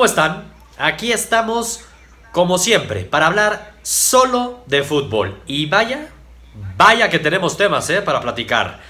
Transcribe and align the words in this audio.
¿cómo 0.00 0.08
están? 0.08 0.50
Aquí 0.78 1.12
estamos, 1.12 1.82
como 2.32 2.56
siempre, 2.56 3.04
para 3.04 3.26
hablar 3.26 3.74
solo 3.82 4.64
de 4.64 4.82
fútbol. 4.82 5.42
Y 5.46 5.66
vaya, 5.66 6.08
vaya 6.78 7.10
que 7.10 7.18
tenemos 7.18 7.58
temas, 7.58 7.90
¿eh? 7.90 8.00
Para 8.00 8.22
platicar. 8.22 8.80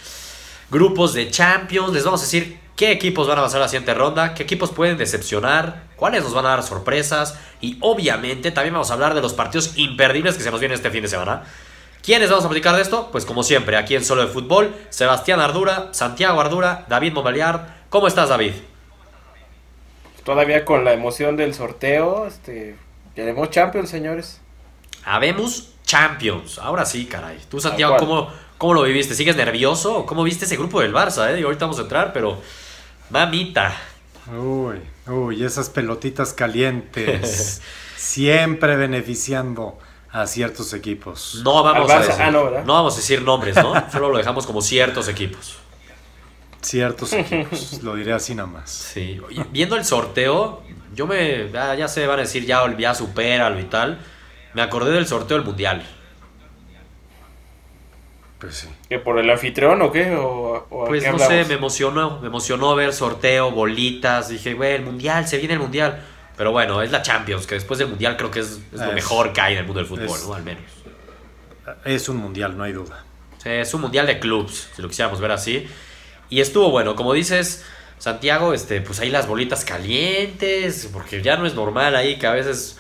Grupos 0.71 1.13
de 1.13 1.29
Champions, 1.29 1.93
les 1.93 2.05
vamos 2.05 2.21
a 2.21 2.27
decir 2.27 2.61
qué 2.77 2.93
equipos 2.93 3.27
van 3.27 3.41
a 3.41 3.43
pasar 3.43 3.57
a 3.57 3.65
la 3.65 3.69
siguiente 3.69 3.93
ronda, 3.93 4.35
qué 4.35 4.45
equipos 4.45 4.71
pueden 4.71 4.99
decepcionar, 4.99 5.89
cuáles 5.97 6.23
nos 6.23 6.33
van 6.33 6.47
a 6.47 6.51
dar 6.51 6.63
sorpresas. 6.63 7.37
Y 7.61 7.77
obviamente 7.81 8.53
también 8.53 8.75
vamos 8.75 8.93
a 8.93 8.95
hablar 8.95 9.15
de 9.15 9.21
los 9.21 9.33
partidos 9.33 9.73
imperdibles 9.79 10.37
que 10.37 10.45
se 10.45 10.51
nos 10.53 10.61
vienen 10.61 10.77
este 10.77 10.93
fin 10.93 11.03
de 11.03 11.09
semana. 11.09 11.43
¿Quiénes 12.05 12.31
vamos 12.31 12.45
a 12.45 12.49
platicar 12.49 12.77
de 12.77 12.83
esto? 12.83 13.09
Pues 13.11 13.25
como 13.25 13.43
siempre, 13.43 13.77
aquí 13.77 13.97
en 13.97 14.05
Solo 14.05 14.23
de 14.23 14.29
Fútbol, 14.29 14.77
Sebastián 14.91 15.41
Ardura, 15.41 15.89
Santiago 15.91 16.41
Ardura, 16.41 16.87
David 16.89 17.15
Moveliar. 17.15 17.81
¿Cómo 17.89 18.07
estás, 18.07 18.29
David? 18.29 18.53
Todavía 20.25 20.65
con 20.65 20.85
la 20.85 20.93
emoción 20.93 21.37
del 21.37 21.55
sorteo, 21.55 22.27
este, 22.27 22.77
tenemos 23.15 23.51
Champions, 23.51 23.91
señores. 23.91 24.41
Habemos 25.05 25.73
Champions. 25.85 26.59
Ahora 26.59 26.85
sí, 26.85 27.07
caray. 27.07 27.39
Tú, 27.49 27.61
Santiago, 27.61 27.97
¿cómo, 27.97 28.31
¿cómo, 28.59 28.75
lo 28.75 28.83
viviste? 28.83 29.15
¿Sigues 29.15 29.37
nervioso? 29.37 30.05
¿Cómo 30.07 30.23
viste 30.23 30.45
ese 30.45 30.57
grupo 30.57 30.81
del 30.81 30.93
Barça? 30.93 31.35
Eh? 31.35 31.43
ahorita 31.43 31.65
vamos 31.65 31.79
a 31.79 31.83
entrar, 31.83 32.13
pero... 32.13 32.41
Mamita. 33.09 33.75
Uy, 34.39 34.81
uy, 35.09 35.45
esas 35.45 35.69
pelotitas 35.71 36.33
calientes. 36.33 37.61
siempre 38.01 38.77
beneficiando 38.77 39.79
a 40.11 40.27
ciertos 40.27 40.73
equipos. 40.73 41.41
No 41.45 41.63
vamos, 41.63 41.91
a 41.91 42.01
decir, 42.01 42.15
ah, 42.19 42.31
no, 42.31 42.51
no, 42.51 42.73
vamos 42.73 42.95
a 42.95 42.97
decir 42.97 43.23
nombres, 43.23 43.57
¿no? 43.57 43.75
Solo 43.93 44.09
lo 44.09 44.19
dejamos 44.19 44.47
como 44.47 44.63
ciertos 44.63 45.07
equipos. 45.09 45.59
Ciertos 46.63 47.13
equipos, 47.15 47.83
lo 47.83 47.95
diré 47.95 48.13
así 48.13 48.35
nada 48.35 48.49
más. 48.49 48.71
Sí, 48.71 49.21
viendo 49.51 49.77
el 49.77 49.85
sorteo, 49.85 50.63
yo 50.95 51.07
me, 51.07 51.51
ya, 51.51 51.89
se 51.89 52.07
van 52.07 52.19
a 52.19 52.23
decir, 52.23 52.45
ya, 52.45 52.63
ya 52.77 52.95
supéralo 52.95 53.59
y 53.61 53.65
tal. 53.65 53.99
Me 54.55 54.63
acordé 54.63 54.93
del 54.93 55.07
sorteo 55.07 55.37
del 55.37 55.47
Mundial. 55.47 55.83
Pues 58.39 58.57
sí. 58.57 58.69
¿Que 58.89 58.99
por 58.99 59.19
el 59.19 59.29
anfitrión 59.31 59.81
o 59.83 59.93
qué? 59.93 60.17
¿O, 60.17 60.67
pues 60.87 61.07
no 61.11 61.19
sé, 61.19 61.45
me 61.45 61.55
emocionó, 61.55 62.21
me 62.21 62.29
emocionó 62.29 62.75
ver 62.75 62.93
sorteo, 62.93 63.51
bolitas. 63.51 64.31
Dije, 64.31 64.55
güey, 64.55 64.75
el 64.75 64.83
Mundial, 64.83 65.29
se 65.29 65.39
viene 65.39 65.55
el 65.55 65.61
Mundial. 65.61 66.03
Pero 66.37 66.53
bueno, 66.53 66.81
es 66.81 66.91
la 66.91 67.03
Champions, 67.03 67.47
que 67.47 67.57
después 67.57 67.79
del 67.79 67.89
Mundial 67.89 68.17
creo 68.17 68.31
que 68.31 68.41
es, 68.41 68.61
lo 68.73 68.93
mejor 68.93 69.33
que 69.33 69.43
hay 69.43 69.53
en 69.53 69.59
el 69.61 69.67
mundo 69.67 69.81
del 69.81 69.87
fútbol, 69.87 70.19
¿no? 70.27 70.35
Al 70.35 70.43
menos. 70.43 70.65
Es 71.85 72.09
un 72.09 72.17
Mundial, 72.17 72.57
no 72.57 72.65
hay 72.65 72.73
duda. 72.73 73.05
Sí, 73.43 73.51
es 73.51 73.73
un 73.75 73.83
Mundial 73.83 74.07
de 74.07 74.19
clubs, 74.19 74.71
si 74.75 74.81
lo 74.81 74.89
quisiéramos 74.89 75.21
ver 75.21 75.33
así. 75.33 75.69
Y 76.31 76.41
estuvo 76.41 76.71
bueno, 76.71 76.95
como 76.95 77.13
dices, 77.13 77.65
Santiago, 77.99 78.55
este, 78.55 78.81
pues 78.81 79.01
ahí 79.01 79.11
las 79.11 79.27
bolitas 79.27 79.65
calientes, 79.65 80.89
porque 80.93 81.21
ya 81.23 81.37
no 81.37 81.45
es 81.45 81.55
normal 81.55 81.97
ahí 81.97 82.19
que 82.19 82.27
a 82.27 82.33
veces, 82.33 82.79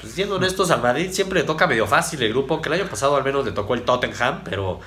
pues 0.00 0.12
siendo 0.12 0.36
honestos, 0.36 0.70
al 0.70 0.82
Madrid 0.82 1.10
siempre 1.10 1.40
le 1.40 1.46
toca 1.46 1.66
medio 1.66 1.86
fácil 1.86 2.22
el 2.22 2.28
grupo, 2.28 2.60
que 2.60 2.68
el 2.68 2.74
año 2.74 2.88
pasado 2.88 3.16
al 3.16 3.24
menos 3.24 3.44
le 3.44 3.52
tocó 3.52 3.74
el 3.74 3.82
Tottenham, 3.82 4.42
pero 4.44 4.78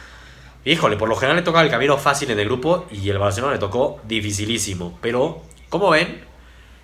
híjole, 0.64 0.98
por 0.98 1.10
lo 1.10 1.16
general 1.16 1.38
le 1.38 1.42
toca 1.42 1.62
el 1.62 1.70
camino 1.70 1.98
fácil 1.98 2.32
en 2.32 2.40
el 2.40 2.46
grupo 2.46 2.86
y 2.92 3.10
el 3.10 3.18
Barcelona 3.18 3.54
le 3.54 3.60
tocó 3.60 4.00
dificilísimo. 4.04 4.98
Pero, 5.02 5.42
como 5.70 5.90
ven, 5.90 6.24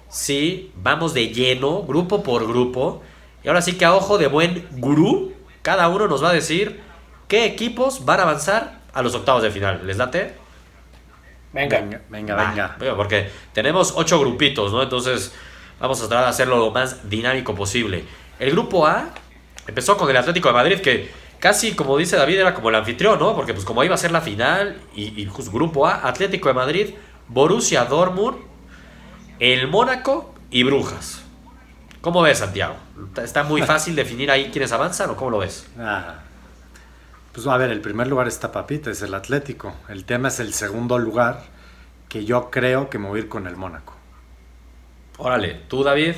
sí, 0.10 0.72
vamos 0.76 1.14
de 1.14 1.30
lleno, 1.30 1.84
grupo 1.84 2.24
por 2.24 2.48
grupo. 2.48 3.04
Y 3.44 3.48
ahora 3.48 3.62
sí 3.62 3.74
que 3.74 3.86
a 3.86 3.94
ojo 3.96 4.18
de 4.18 4.28
buen 4.28 4.68
gurú, 4.72 5.34
cada 5.62 5.88
uno 5.88 6.08
nos 6.08 6.24
va 6.24 6.32
a 6.32 6.34
decir 6.34 6.82
qué 7.28 7.46
equipos 7.46 8.06
van 8.06 8.20
a 8.20 8.24
avanzar 8.24 8.82
a 8.94 9.02
los 9.02 9.16
octavos 9.16 9.44
de 9.44 9.52
final. 9.52 9.86
¿Les 9.86 9.98
late? 9.98 10.41
Venga, 11.54 11.80
venga, 12.10 12.36
venga. 12.36 12.76
venga. 12.80 12.96
Porque 12.96 13.30
tenemos 13.54 13.94
ocho 13.96 14.20
grupitos, 14.20 14.72
¿no? 14.72 14.82
Entonces 14.82 15.34
vamos 15.80 16.00
a 16.00 16.08
tratar 16.08 16.26
de 16.26 16.30
hacerlo 16.30 16.58
lo 16.58 16.72
más 16.72 17.10
dinámico 17.10 17.54
posible. 17.56 18.06
El 18.40 18.52
grupo 18.52 18.88
A 18.88 19.10
empezó 19.68 19.98
con 19.98 20.10
el 20.10 20.18
Atlético 20.18 20.48
de 20.48 20.54
Madrid, 20.54 20.80
que 20.80 21.12
casi, 21.40 21.74
como 21.74 21.98
dice 21.98 22.16
David, 22.16 22.40
era 22.40 22.54
como 22.54 22.70
el 22.70 22.76
anfitrión, 22.76 23.20
¿no? 23.20 23.36
Porque 23.36 23.54
pues 23.54 23.66
como 23.66 23.84
iba 23.84 23.96
a 23.96 23.98
ser 23.98 24.12
la 24.12 24.22
final, 24.22 24.82
y, 24.96 25.22
y 25.22 25.26
pues, 25.26 25.52
grupo 25.52 25.86
A, 25.88 26.08
Atlético 26.08 26.48
de 26.48 26.54
Madrid, 26.54 26.90
Borussia 27.28 27.86
Dortmund, 27.86 28.38
el 29.40 29.68
Mónaco 29.68 30.34
y 30.50 30.64
Brujas. 30.64 31.24
¿Cómo 32.02 32.22
ves, 32.22 32.40
Santiago? 32.40 32.76
¿Está 33.22 33.44
muy 33.44 33.62
fácil 33.64 33.96
definir 33.96 34.32
ahí 34.32 34.50
quiénes 34.52 34.72
avanzan 34.72 35.10
o 35.12 35.16
cómo 35.16 35.32
lo 35.32 35.38
ves? 35.40 35.68
Ah, 35.78 36.16
pues 37.32 37.48
a 37.48 37.58
ver, 37.58 37.72
el 37.72 37.82
primer 37.82 38.08
lugar 38.08 38.28
está 38.28 38.52
Papita, 38.52 38.92
es 38.92 39.02
el 39.02 39.14
Atlético. 39.14 39.74
El 39.88 40.06
tema 40.06 40.28
es 40.28 40.40
el 40.40 40.54
segundo 40.54 41.00
lugar, 41.00 41.44
que 42.10 42.26
yo 42.26 42.52
creo 42.52 42.90
que 42.90 42.98
me 42.98 43.08
voy 43.08 43.20
a 43.20 43.24
ir 43.24 43.30
con 43.30 43.48
el 43.48 43.56
Mónaco. 43.56 43.94
Órale, 45.18 45.62
¿tú, 45.68 45.84
David? 45.84 46.16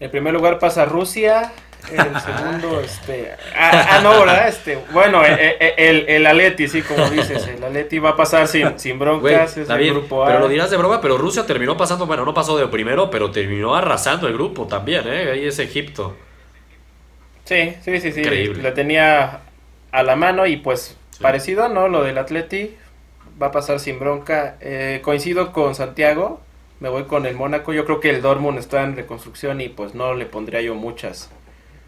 En 0.00 0.10
primer 0.10 0.32
lugar 0.32 0.58
pasa 0.58 0.84
Rusia, 0.84 1.52
el 1.92 2.20
segundo, 2.20 2.80
este. 2.80 3.32
Ah, 3.54 3.86
ah, 3.90 4.00
no, 4.02 4.20
¿verdad? 4.20 4.48
Este, 4.48 4.78
bueno, 4.92 5.24
eh, 5.24 5.36
eh, 5.38 5.56
eh, 5.60 5.74
el, 5.76 6.08
el, 6.08 6.26
Aleti, 6.26 6.68
sí, 6.68 6.82
como 6.82 7.08
dices. 7.10 7.46
El 7.46 7.62
Aleti 7.62 7.98
va 7.98 8.10
a 8.10 8.16
pasar 8.16 8.48
sin, 8.48 8.78
sin 8.78 8.98
broncas. 8.98 9.56
es 9.56 9.68
el 9.68 9.90
grupo 9.90 10.24
A. 10.24 10.28
Pero 10.28 10.40
lo 10.40 10.48
dirás 10.48 10.70
de 10.70 10.76
broma, 10.76 11.00
pero 11.00 11.16
Rusia 11.16 11.46
terminó 11.46 11.76
pasando, 11.76 12.06
bueno, 12.06 12.24
no 12.24 12.34
pasó 12.34 12.56
de 12.56 12.66
primero, 12.68 13.10
pero 13.10 13.30
terminó 13.30 13.74
arrasando 13.74 14.26
el 14.26 14.34
grupo 14.34 14.66
también, 14.66 15.06
¿eh? 15.06 15.30
Ahí 15.32 15.46
es 15.46 15.58
Egipto. 15.58 16.16
Sí, 17.48 17.74
sí, 17.82 18.00
sí, 18.00 18.12
sí. 18.12 18.20
Increíble. 18.20 18.62
La 18.62 18.74
tenía 18.74 19.40
a 19.90 20.02
la 20.02 20.16
mano 20.16 20.46
y 20.46 20.58
pues 20.58 20.96
parecido, 21.20 21.68
¿no? 21.70 21.88
Lo 21.88 22.02
del 22.02 22.18
Atleti 22.18 22.76
va 23.40 23.46
a 23.46 23.52
pasar 23.52 23.80
sin 23.80 23.98
bronca. 23.98 24.58
coincido 25.02 25.52
con 25.52 25.74
Santiago. 25.74 26.42
Me 26.80 26.90
voy 26.90 27.04
con 27.04 27.24
el 27.24 27.34
Mónaco. 27.34 27.72
Yo 27.72 27.86
creo 27.86 28.00
que 28.00 28.10
el 28.10 28.20
Dortmund 28.20 28.58
está 28.58 28.84
en 28.84 28.96
reconstrucción 28.96 29.62
y 29.62 29.68
pues 29.70 29.94
no 29.94 30.14
le 30.14 30.26
pondría 30.26 30.60
yo 30.60 30.74
muchas 30.74 31.30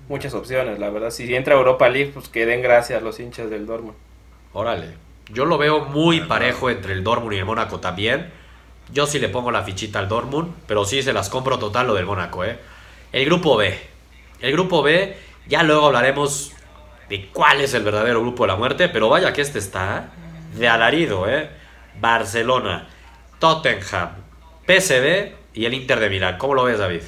muchas 0.09 0.35
opciones, 0.35 0.79
la 0.79 0.91
verdad. 0.91 1.11
Si 1.11 1.33
entra 1.35 1.55
Europa 1.55 1.89
League, 1.89 2.11
pues 2.13 2.29
que 2.29 2.45
den 2.45 2.63
gracias 2.63 3.01
a 3.01 3.05
los 3.05 3.21
hinchas 3.21 3.49
del 3.49 3.67
Dortmund. 3.67 3.97
Órale. 4.53 4.89
Yo 5.33 5.45
lo 5.45 5.57
veo 5.57 5.85
muy 5.85 6.23
parejo 6.23 6.69
entre 6.69 6.93
el 6.95 7.05
Dortmund 7.05 7.35
y 7.35 7.39
el 7.39 7.45
Mónaco 7.45 7.79
también. 7.79 8.31
Yo 8.93 9.07
sí 9.07 9.21
le 9.21 9.29
pongo 9.29 9.53
la 9.53 9.63
fichita 9.63 10.01
al 10.01 10.09
Dortmund, 10.09 10.53
pero 10.67 10.85
sí 10.85 11.03
se 11.03 11.13
las 11.13 11.31
compro 11.31 11.61
total 11.61 11.87
lo 11.87 11.95
del 11.95 12.07
Mónaco, 12.07 12.45
¿eh? 12.45 12.59
El 13.13 13.25
grupo 13.25 13.57
B. 13.57 13.79
El 14.41 14.53
grupo 14.53 14.83
B, 14.83 15.17
ya 15.47 15.63
luego 15.63 15.87
hablaremos 15.87 16.53
de 17.09 17.29
cuál 17.29 17.61
es 17.61 17.75
el 17.75 17.83
verdadero 17.83 18.21
grupo 18.21 18.45
de 18.45 18.49
la 18.49 18.57
muerte, 18.57 18.89
pero 18.89 19.09
vaya 19.09 19.33
que 19.33 19.43
este 19.43 19.59
está 19.59 20.11
de 20.55 20.69
alarido, 20.69 21.29
¿eh? 21.29 21.51
Barcelona, 22.01 22.89
Tottenham, 23.39 24.11
PSV 24.67 25.33
y 25.55 25.65
el 25.65 25.75
Inter 25.75 26.01
de 26.01 26.09
Milán. 26.09 26.39
¿Cómo 26.39 26.55
lo 26.55 26.65
ves, 26.65 26.79
David? 26.79 27.03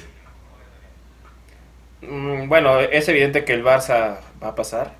Mm, 2.01 2.49
bueno, 2.49 2.79
es 2.79 3.07
evidente 3.07 3.45
que 3.45 3.53
el 3.53 3.63
Barça 3.63 4.19
va 4.41 4.49
a 4.49 4.55
pasar. 4.55 4.93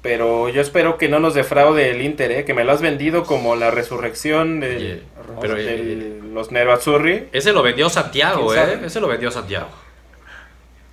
Pero 0.00 0.48
yo 0.48 0.60
espero 0.60 0.96
que 0.96 1.08
no 1.08 1.18
nos 1.18 1.34
defraude 1.34 1.90
el 1.90 2.02
Inter, 2.02 2.30
¿eh? 2.30 2.44
que 2.44 2.54
me 2.54 2.62
lo 2.62 2.70
has 2.70 2.80
vendido 2.80 3.24
como 3.24 3.56
la 3.56 3.72
resurrección 3.72 4.60
de, 4.60 5.02
eh, 5.42 6.20
los 6.32 6.52
Nerazzurri. 6.52 7.28
Ese 7.32 7.52
lo 7.52 7.64
vendió 7.64 7.90
Santiago, 7.90 8.54
¿eh? 8.54 8.78
Ese 8.84 9.00
lo 9.00 9.08
vendió 9.08 9.32
Santiago. 9.32 9.68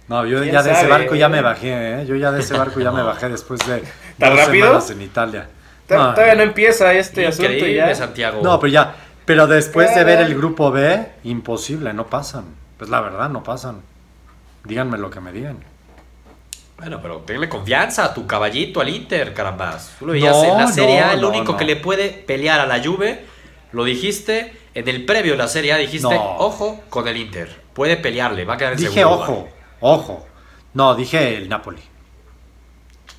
No, 0.07 0.25
yo 0.25 0.43
ya 0.43 0.61
de 0.61 0.71
ese 0.71 0.87
barco 0.87 1.15
ya 1.15 1.29
me 1.29 1.41
bajé, 1.41 2.01
¿eh? 2.01 2.05
Yo 2.05 2.15
ya 2.15 2.31
de 2.31 2.41
ese 2.41 2.57
barco 2.57 2.79
ya 2.79 2.91
me 2.91 3.01
bajé 3.01 3.29
después 3.29 3.65
de 3.65 3.83
¿Tan 4.19 4.37
rápido? 4.37 4.79
en 4.89 5.01
Italia. 5.01 5.47
Todavía 5.87 6.35
no 6.35 6.43
empieza 6.43 6.93
este 6.93 7.27
asunto 7.27 7.65
ya. 7.65 7.93
Santiago. 7.95 8.41
No, 8.43 8.59
pero 8.59 8.71
ya, 8.71 8.95
pero 9.25 9.47
después 9.47 9.93
de 9.95 10.03
ver 10.03 10.21
el 10.21 10.35
grupo 10.35 10.71
B, 10.71 11.05
imposible, 11.23 11.93
no 11.93 12.07
pasan. 12.07 12.45
Pues 12.77 12.89
la 12.89 13.01
verdad, 13.01 13.29
no 13.29 13.43
pasan. 13.43 13.81
Díganme 14.63 14.97
lo 14.97 15.09
que 15.09 15.19
me 15.19 15.31
digan. 15.31 15.57
Bueno, 16.77 16.99
pero 17.01 17.19
tenle 17.19 17.47
confianza 17.47 18.03
a 18.03 18.13
tu 18.13 18.27
caballito, 18.27 18.81
al 18.81 18.89
Inter, 18.89 19.33
carambas. 19.33 19.95
Tú 19.97 20.07
lo 20.07 20.11
veías 20.11 20.35
en 20.43 20.57
la 20.57 20.67
Serie 20.67 20.99
A, 20.99 21.13
el 21.13 21.23
único 21.23 21.55
que 21.55 21.63
le 21.63 21.77
puede 21.77 22.09
pelear 22.09 22.59
a 22.59 22.65
la 22.65 22.83
Juve, 22.83 23.25
lo 23.71 23.85
dijiste 23.85 24.53
en 24.73 24.87
el 24.89 25.05
previo 25.05 25.33
de 25.33 25.37
la 25.37 25.47
Serie 25.47 25.71
A, 25.71 25.77
dijiste, 25.77 26.15
ojo 26.15 26.83
con 26.89 27.07
el 27.07 27.15
Inter, 27.15 27.61
puede 27.73 27.95
pelearle, 27.95 28.43
va 28.43 28.55
a 28.55 28.57
quedar 28.57 28.73
en 28.73 28.79
Dije 28.79 29.05
ojo, 29.05 29.47
ojo. 29.79 30.25
No, 30.73 30.95
dije 30.95 31.37
el 31.37 31.49
Napoli. 31.49 31.81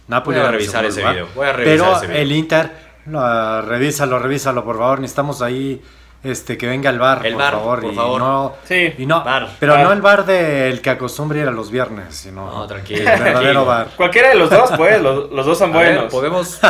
Napoli 0.08 0.38
voy 0.38 0.46
a 0.46 0.50
revisar 0.50 0.84
ese 0.84 1.02
video. 1.02 1.28
Voy 1.34 1.46
a 1.46 1.52
revisar 1.52 2.00
Pero 2.00 2.12
el 2.12 2.32
Inter, 2.32 2.70
no, 3.06 3.62
revísalo, 3.62 4.18
revísalo, 4.18 4.64
por 4.64 4.78
favor. 4.78 5.00
Necesitamos 5.00 5.42
ahí 5.42 5.82
este 6.22 6.56
que 6.58 6.66
venga 6.66 6.90
el 6.90 6.98
bar, 6.98 7.22
por 7.22 7.38
favor. 7.38 7.80
Por 7.80 7.94
favor. 7.94 8.20
No, 8.20 8.54
sí, 8.64 8.94
y 8.98 9.06
no, 9.06 9.24
pero 9.58 9.78
no 9.78 9.92
el 9.92 10.00
bar 10.00 10.24
del 10.26 10.80
que 10.80 10.90
acostumbra 10.90 11.38
ir 11.38 11.48
a 11.48 11.50
los 11.50 11.70
viernes, 11.70 12.14
sino 12.14 12.50
no, 12.50 12.66
tranquilo, 12.66 13.10
el 13.10 13.20
verdadero 13.20 13.64
bar. 13.64 13.88
Cualquiera 13.96 14.30
de 14.30 14.34
los 14.36 14.50
dos, 14.50 14.70
pues, 14.76 15.00
los, 15.00 15.30
dos 15.30 15.58
son 15.58 15.72
buenos. 15.72 16.12
podemos 16.12 16.60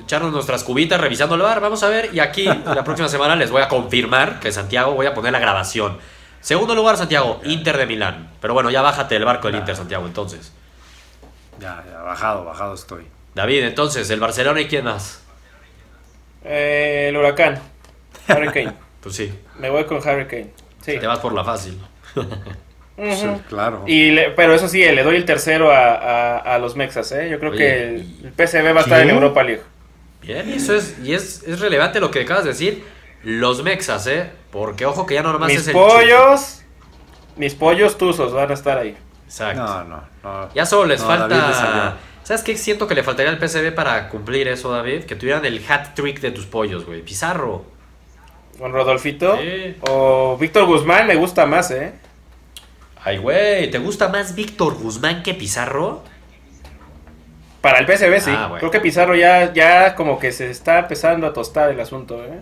echarnos 0.00 0.32
nuestras 0.32 0.64
cubitas 0.64 1.00
revisando 1.00 1.34
el 1.34 1.42
bar, 1.42 1.60
vamos 1.60 1.82
a 1.82 1.88
ver. 1.88 2.10
Y 2.12 2.20
aquí, 2.20 2.44
la 2.44 2.84
próxima 2.84 3.08
semana, 3.08 3.36
les 3.36 3.50
voy 3.50 3.62
a 3.62 3.68
confirmar 3.68 4.40
que 4.40 4.52
Santiago 4.52 4.92
voy 4.92 5.06
a 5.06 5.14
poner 5.14 5.32
la 5.32 5.38
grabación. 5.38 5.98
Segundo 6.40 6.74
lugar, 6.74 6.96
Santiago, 6.96 7.40
Inter 7.44 7.76
de 7.76 7.86
Milán. 7.86 8.30
Pero 8.40 8.54
bueno, 8.54 8.70
ya 8.70 8.82
bájate 8.82 9.16
el 9.16 9.24
barco 9.24 9.48
del 9.48 9.56
Inter, 9.56 9.76
Santiago, 9.76 10.06
entonces. 10.06 10.52
Ya, 11.60 11.84
ya, 11.90 12.02
bajado, 12.02 12.44
bajado 12.44 12.74
estoy. 12.74 13.06
David, 13.34 13.64
entonces, 13.64 14.08
el 14.10 14.20
Barcelona 14.20 14.60
y 14.60 14.68
quién 14.68 14.84
más? 14.84 15.22
Eh, 16.44 17.06
el 17.08 17.16
Huracán. 17.16 17.60
Hurricane. 18.28 18.72
Pues 19.00 19.14
sí. 19.14 19.32
Me 19.60 19.70
voy 19.70 19.84
con 19.84 20.06
Harry 20.06 20.26
Kane. 20.26 20.50
Te 20.84 21.06
vas 21.06 21.20
por 21.20 21.32
la 21.32 21.44
fácil. 21.44 21.78
sí, 22.96 23.26
claro. 23.48 23.84
Y 23.86 24.10
pero 24.34 24.54
eso 24.54 24.68
sí, 24.68 24.80
le 24.80 25.02
doy 25.04 25.14
el 25.14 25.24
tercero 25.24 25.70
a, 25.70 26.58
los 26.60 26.74
Mexas, 26.74 27.12
¿eh? 27.12 27.28
Yo 27.30 27.38
creo 27.38 27.52
que 27.52 27.94
el, 27.94 28.32
PCB 28.36 28.74
va 28.74 28.80
a 28.80 28.82
estar 28.82 29.00
en 29.00 29.10
Europa 29.10 29.44
League. 29.44 29.62
Bien, 30.20 30.50
y 30.50 30.54
eso 30.54 30.74
es, 30.74 30.98
y 31.02 31.14
es, 31.14 31.44
es 31.44 31.60
relevante 31.60 32.00
lo 32.00 32.10
que 32.10 32.22
acabas 32.22 32.42
de 32.42 32.50
decir. 32.50 32.84
Los 33.22 33.62
Mexas, 33.62 34.08
¿eh? 34.08 34.30
Porque 34.50 34.86
ojo 34.86 35.06
que 35.06 35.14
ya 35.14 35.22
no 35.22 35.32
nomás 35.32 35.48
mis 35.48 35.60
es 35.60 35.68
el 35.68 35.74
pollos, 35.74 36.62
mis 37.36 37.54
pollos 37.54 37.98
tuzos 37.98 38.32
van 38.32 38.50
a 38.50 38.54
estar 38.54 38.78
ahí. 38.78 38.96
Exacto. 39.26 39.62
No, 39.62 39.84
no, 39.84 40.02
no. 40.22 40.54
Ya 40.54 40.64
solo 40.64 40.86
les 40.86 41.02
falta. 41.02 41.96
¿Sabes 42.22 42.42
qué 42.42 42.56
siento 42.58 42.86
que 42.86 42.94
le 42.94 43.02
faltaría 43.02 43.30
al 43.30 43.38
PCB 43.38 43.74
para 43.74 44.10
cumplir 44.10 44.48
eso, 44.48 44.70
David? 44.70 45.04
Que 45.04 45.16
tuvieran 45.16 45.44
el 45.46 45.64
hat 45.66 45.94
trick 45.94 46.20
de 46.20 46.30
tus 46.30 46.44
pollos, 46.44 46.84
güey. 46.84 47.02
Pizarro. 47.02 47.64
¿Con 48.58 48.72
Rodolfito? 48.72 49.38
Sí. 49.38 49.76
O 49.88 50.36
Víctor 50.38 50.66
Guzmán 50.66 51.06
me 51.06 51.14
gusta 51.14 51.46
más, 51.46 51.70
¿eh? 51.70 51.94
Ay, 53.02 53.18
güey, 53.18 53.70
¿te 53.70 53.78
gusta 53.78 54.08
más 54.08 54.34
Víctor 54.34 54.74
Guzmán 54.74 55.22
que 55.22 55.32
Pizarro? 55.32 56.02
Para 57.60 57.78
el 57.78 57.86
PCB 57.86 58.20
sí. 58.20 58.30
Ah, 58.34 58.56
Creo 58.58 58.70
que 58.70 58.80
Pizarro 58.80 59.14
ya, 59.14 59.52
ya 59.52 59.94
como 59.94 60.18
que 60.18 60.32
se 60.32 60.50
está 60.50 60.80
empezando 60.80 61.26
a 61.26 61.32
tostar 61.32 61.70
el 61.70 61.80
asunto, 61.80 62.22
¿eh? 62.24 62.40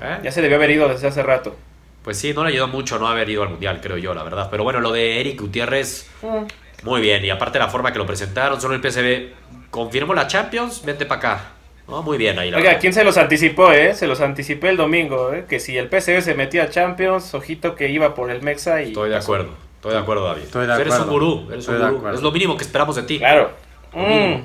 ¿Eh? 0.00 0.18
Ya 0.22 0.32
se 0.32 0.42
debió 0.42 0.56
haber 0.56 0.70
ido 0.70 0.88
desde 0.88 1.08
hace 1.08 1.22
rato. 1.22 1.56
Pues 2.02 2.18
sí, 2.18 2.32
no 2.34 2.42
le 2.42 2.50
ayudó 2.50 2.68
mucho 2.68 2.98
no 2.98 3.06
haber 3.06 3.28
ido 3.30 3.42
al 3.42 3.50
Mundial, 3.50 3.80
creo 3.80 3.96
yo, 3.96 4.12
la 4.12 4.24
verdad. 4.24 4.48
Pero 4.50 4.64
bueno, 4.64 4.80
lo 4.80 4.92
de 4.92 5.20
Eric 5.20 5.40
Gutiérrez, 5.40 6.10
mm. 6.22 6.84
muy 6.84 7.00
bien. 7.00 7.24
Y 7.24 7.30
aparte 7.30 7.58
la 7.58 7.68
forma 7.68 7.92
que 7.92 7.98
lo 7.98 8.06
presentaron, 8.06 8.60
solo 8.60 8.74
el 8.74 8.82
PSV 8.82 9.70
confirmó 9.70 10.12
la 10.14 10.26
Champions, 10.26 10.84
vente 10.84 11.06
para 11.06 11.18
acá. 11.18 11.44
muy 11.86 12.18
bien 12.18 12.38
ahí. 12.38 12.52
Oiga, 12.52 12.78
¿quién 12.78 12.92
se 12.92 13.04
los 13.04 13.16
anticipó, 13.16 13.70
eh? 13.72 13.94
Se 13.94 14.08
los 14.08 14.20
anticipé 14.20 14.70
el 14.70 14.76
domingo, 14.76 15.32
eh. 15.32 15.46
Que 15.48 15.60
si 15.60 15.78
el 15.78 15.88
PSV 15.88 16.22
se 16.22 16.34
metía 16.34 16.64
a 16.64 16.70
Champions, 16.70 17.34
ojito 17.34 17.76
que 17.76 17.88
iba 17.88 18.14
por 18.14 18.30
el 18.30 18.42
Mexa 18.42 18.82
y... 18.82 18.88
Estoy 18.88 19.10
de 19.10 19.16
acuerdo, 19.16 19.54
estoy 19.76 19.92
de 19.92 19.98
acuerdo, 19.98 20.24
David. 20.24 20.80
eres 20.80 20.98
un 20.98 21.08
gurú, 21.08 21.48
eres 21.52 21.68
un 21.68 21.78
gurú. 21.78 22.08
Es 22.12 22.20
lo 22.20 22.32
mínimo 22.32 22.56
que 22.56 22.64
esperamos 22.64 22.96
de 22.96 23.04
ti. 23.04 23.18
Claro. 23.18 23.50
Mm. 23.92 24.42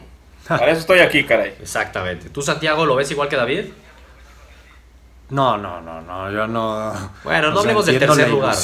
para 0.47 0.71
eso 0.71 0.81
estoy 0.81 0.99
aquí, 0.99 1.23
caray. 1.23 1.55
Exactamente. 1.59 2.29
¿Tú, 2.29 2.43
Santiago, 2.43 2.85
lo 2.85 2.95
ves 2.95 3.09
igual 3.09 3.29
que 3.29 3.35
David? 3.35 3.65
No, 5.29 5.57
no, 5.57 5.81
no, 5.81 6.01
no, 6.01 6.31
yo 6.31 6.47
no. 6.47 6.93
Bueno, 7.23 7.51
no 7.53 7.59
hablemos 7.59 7.85
del 7.85 7.99
tercer 7.99 8.29
lugar. 8.29 8.55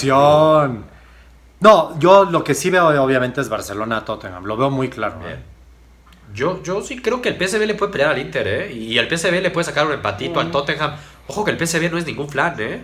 No, 1.60 1.98
yo 1.98 2.26
lo 2.26 2.44
que 2.44 2.54
sí 2.54 2.70
veo 2.70 2.88
obviamente 3.02 3.40
es 3.40 3.48
Barcelona-Tottenham, 3.48 4.44
lo 4.44 4.58
veo 4.58 4.70
muy 4.70 4.90
claro. 4.90 5.18
¿eh? 5.26 5.40
Yo, 6.34 6.62
yo 6.64 6.82
sí 6.82 7.02
creo 7.02 7.22
que 7.22 7.30
el 7.30 7.36
PSV 7.38 7.66
le 7.66 7.76
puede 7.76 7.92
pelear 7.92 8.12
al 8.12 8.20
Inter, 8.20 8.48
¿eh? 8.48 8.74
Y 8.74 8.98
el 8.98 9.08
PSV 9.08 9.42
le 9.42 9.52
puede 9.52 9.66
sacar 9.66 9.86
un 9.86 9.94
empatito 9.94 10.40
al 10.40 10.52
Tottenham. 10.52 10.96
Ojo 11.28 11.46
que 11.46 11.52
el 11.52 11.58
PSV 11.58 11.90
no 11.90 11.98
es 11.98 12.06
ningún 12.06 12.28
flan, 12.28 12.56
¿eh? 12.60 12.82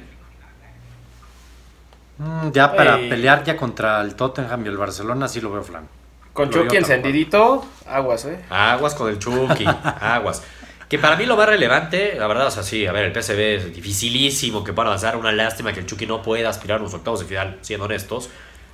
Mm, 2.19 2.51
ya 2.51 2.73
para 2.73 2.97
pelear 2.97 3.43
ya 3.43 3.57
contra 3.57 4.01
el 4.01 4.15
Tottenham 4.15 4.65
y 4.65 4.69
el 4.69 4.77
Barcelona 4.77 5.27
sí 5.27 5.41
lo 5.41 5.51
veo 5.51 5.63
flan. 5.63 5.87
Con 6.31 6.49
Chucky 6.49 6.77
encendidito, 6.77 7.65
aguas, 7.87 8.25
¿eh? 8.25 8.45
Aguas 8.49 8.93
con 8.93 9.09
el 9.09 9.19
Chucky, 9.19 9.65
aguas. 9.99 10.43
Que 10.89 10.97
para 10.97 11.15
mí 11.15 11.27
lo 11.27 11.37
más 11.37 11.47
relevante, 11.47 12.15
la 12.17 12.25
verdad, 12.25 12.47
o 12.47 12.51
sea, 12.51 12.63
sí, 12.63 12.87
a 12.87 12.91
ver, 12.91 13.05
el 13.05 13.13
PSV 13.13 13.39
es 13.39 13.75
dificilísimo 13.75 14.63
que 14.63 14.73
pueda 14.73 14.87
avanzar. 14.87 15.15
Una 15.17 15.31
lástima 15.31 15.71
que 15.71 15.81
el 15.81 15.85
Chucky 15.85 16.07
no 16.07 16.23
pueda 16.23 16.49
aspirar 16.49 16.79
a 16.79 16.81
los 16.81 16.95
octavos 16.95 17.19
de 17.19 17.27
final, 17.27 17.59
siendo 17.61 17.85
honestos. 17.85 18.31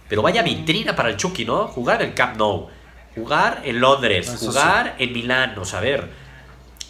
Pero 0.08 0.22
vaya 0.22 0.42
vitrina 0.42 0.96
para 0.96 1.10
el 1.10 1.18
Chucky, 1.18 1.44
¿no? 1.44 1.68
Jugar 1.68 2.02
en 2.02 2.10
el 2.10 2.16
Camp 2.16 2.38
Nou, 2.38 2.70
jugar 3.16 3.64
en 3.66 3.82
Londres, 3.82 4.34
jugar 4.40 4.96
en 4.98 5.12
Milán, 5.12 5.60
o 5.60 5.66
sea, 5.66 5.80
a 5.80 5.82
ver. 5.82 6.10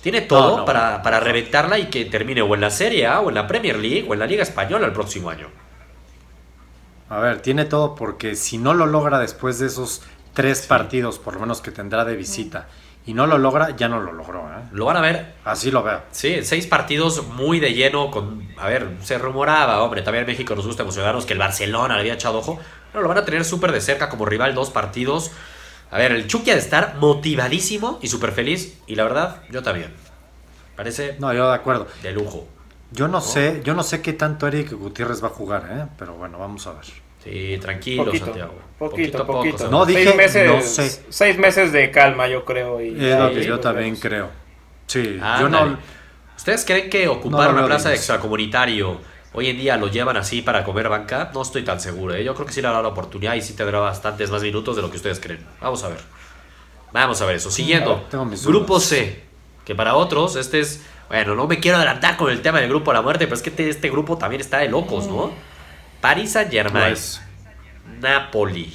Tiene 0.03 0.21
todo 0.21 0.63
para, 0.63 1.01
para 1.01 1.19
reventarla 1.19 1.79
y 1.79 1.85
que 1.87 2.05
termine 2.05 2.43
o 2.43 2.53
en 2.53 2.61
la 2.61 2.69
Serie 2.69 3.07
A, 3.07 3.21
o 3.21 3.29
en 3.29 3.35
la 3.35 3.47
Premier 3.47 3.79
League, 3.79 4.05
o 4.07 4.13
en 4.13 4.19
la 4.19 4.27
Liga 4.27 4.43
Española 4.43 4.85
el 4.85 4.93
próximo 4.93 5.31
año. 5.31 5.47
A 7.09 7.17
ver, 7.17 7.41
tiene 7.41 7.65
todo 7.65 7.95
porque 7.95 8.35
si 8.35 8.59
no 8.59 8.75
lo 8.75 8.85
logra 8.85 9.17
después 9.17 9.57
de 9.57 9.65
esos 9.65 10.03
tres 10.35 10.67
partidos, 10.67 11.17
por 11.17 11.33
lo 11.33 11.39
menos 11.39 11.61
que 11.61 11.71
tendrá 11.71 12.05
de 12.05 12.15
visita 12.15 12.67
y 13.05 13.13
no 13.13 13.27
lo 13.27 13.37
logra, 13.37 13.75
ya 13.75 13.87
no 13.87 13.99
lo 13.99 14.11
logró. 14.11 14.49
¿eh? 14.49 14.63
Lo 14.71 14.85
van 14.85 14.97
a 14.97 15.01
ver. 15.01 15.35
Así 15.43 15.69
lo 15.69 15.83
veo. 15.83 16.01
Sí, 16.11 16.43
seis 16.43 16.65
partidos 16.65 17.27
muy 17.27 17.59
de 17.59 17.73
lleno. 17.73 18.09
con 18.09 18.47
A 18.57 18.67
ver, 18.67 18.97
se 19.03 19.17
rumoraba, 19.17 19.81
hombre, 19.83 20.01
también 20.01 20.23
en 20.23 20.31
México 20.31 20.55
nos 20.55 20.65
gusta 20.65 20.83
emocionarnos 20.83 21.25
que 21.25 21.33
el 21.33 21.39
Barcelona 21.39 21.95
le 21.95 22.01
había 22.01 22.13
echado 22.13 22.39
ojo. 22.39 22.59
Pero 22.91 23.03
lo 23.03 23.09
van 23.09 23.19
a 23.19 23.25
tener 23.25 23.45
súper 23.45 23.71
de 23.71 23.81
cerca 23.81 24.09
como 24.09 24.25
rival 24.25 24.55
dos 24.55 24.71
partidos. 24.71 25.31
A 25.91 25.97
ver, 25.97 26.11
el 26.11 26.27
Chucky 26.27 26.49
ha 26.49 26.55
de 26.55 26.59
estar 26.59 26.95
motivadísimo 26.95 27.99
y 28.01 28.07
súper 28.07 28.31
feliz. 28.31 28.79
Y 28.87 28.95
la 28.95 29.03
verdad, 29.03 29.43
yo 29.51 29.61
también. 29.61 29.93
Parece. 30.75 31.15
No, 31.19 31.31
yo 31.31 31.47
de 31.49 31.55
acuerdo. 31.55 31.87
De 32.01 32.11
lujo. 32.11 32.47
Yo 32.91 33.07
no, 33.07 33.19
sé, 33.19 33.61
yo 33.63 33.73
no 33.73 33.83
sé 33.83 34.01
qué 34.01 34.13
tanto 34.13 34.47
Eric 34.47 34.71
Gutiérrez 34.71 35.21
va 35.21 35.27
a 35.27 35.31
jugar, 35.31 35.67
¿eh? 35.69 35.85
pero 35.97 36.13
bueno, 36.13 36.39
vamos 36.39 36.65
a 36.67 36.73
ver. 36.73 36.85
Sí, 37.25 37.57
tranquilo, 37.59 38.15
Santiago. 38.15 38.53
Poquito, 38.77 39.25
poquito. 39.25 39.67
no, 39.69 39.85
dije, 39.85 40.03
seis 40.03 40.15
meses, 40.15 40.47
no 40.47 40.61
sé. 40.61 41.03
Seis 41.09 41.37
meses 41.37 41.71
de 41.71 41.89
calma, 41.89 42.27
yo 42.27 42.45
creo. 42.45 42.79
Y 42.81 42.95
yo 43.45 43.59
también 43.59 43.95
creo. 43.95 44.29
Sí, 44.87 45.19
yo 45.39 45.49
no... 45.49 45.77
¿Ustedes 46.37 46.65
creen 46.65 46.89
que 46.89 47.07
ocupar 47.07 47.51
una 47.51 47.65
plaza 47.65 47.89
de 47.89 47.95
extracomunitario 47.95 48.99
hoy 49.33 49.49
en 49.49 49.57
día 49.57 49.77
lo 49.77 49.87
llevan 49.87 50.17
así 50.17 50.41
para 50.41 50.63
comer 50.63 50.89
banca? 50.89 51.31
No 51.33 51.41
estoy 51.41 51.63
tan 51.63 51.79
seguro. 51.79 52.13
¿eh? 52.13 52.23
Yo 52.23 52.35
creo 52.35 52.45
que 52.45 52.53
sí 52.53 52.61
le 52.61 52.67
dará 52.67 52.81
la 52.81 52.89
oportunidad 52.89 53.33
y 53.35 53.41
sí 53.41 53.53
tendrá 53.53 53.79
bastantes 53.79 54.29
más 54.29 54.43
minutos 54.43 54.75
de 54.75 54.81
lo 54.81 54.91
que 54.91 54.97
ustedes 54.97 55.19
creen. 55.19 55.43
Vamos 55.61 55.83
a 55.83 55.89
ver. 55.89 55.99
Vamos 56.91 57.21
a 57.21 57.25
ver 57.25 57.37
eso. 57.37 57.49
Siguiendo. 57.49 58.05
Grupo 58.45 58.79
C. 58.79 59.23
Que 59.63 59.73
para 59.73 59.95
otros, 59.95 60.35
este 60.35 60.59
es. 60.59 60.85
Bueno, 61.07 61.33
no 61.33 61.47
me 61.47 61.59
quiero 61.59 61.77
adelantar 61.77 62.17
con 62.17 62.29
el 62.29 62.41
tema 62.41 62.59
del 62.59 62.69
grupo 62.69 62.91
de 62.91 62.95
la 62.95 63.01
muerte, 63.01 63.25
pero 63.25 63.35
es 63.35 63.41
que 63.41 63.69
este 63.69 63.89
grupo 63.89 64.17
también 64.17 64.41
está 64.41 64.59
de 64.59 64.69
locos, 64.69 65.07
¿no? 65.07 65.31
Paris 66.05 66.33
Saint 66.33 66.51
Germain, 66.51 66.89
pues. 66.89 67.19
Napoli, 67.99 68.71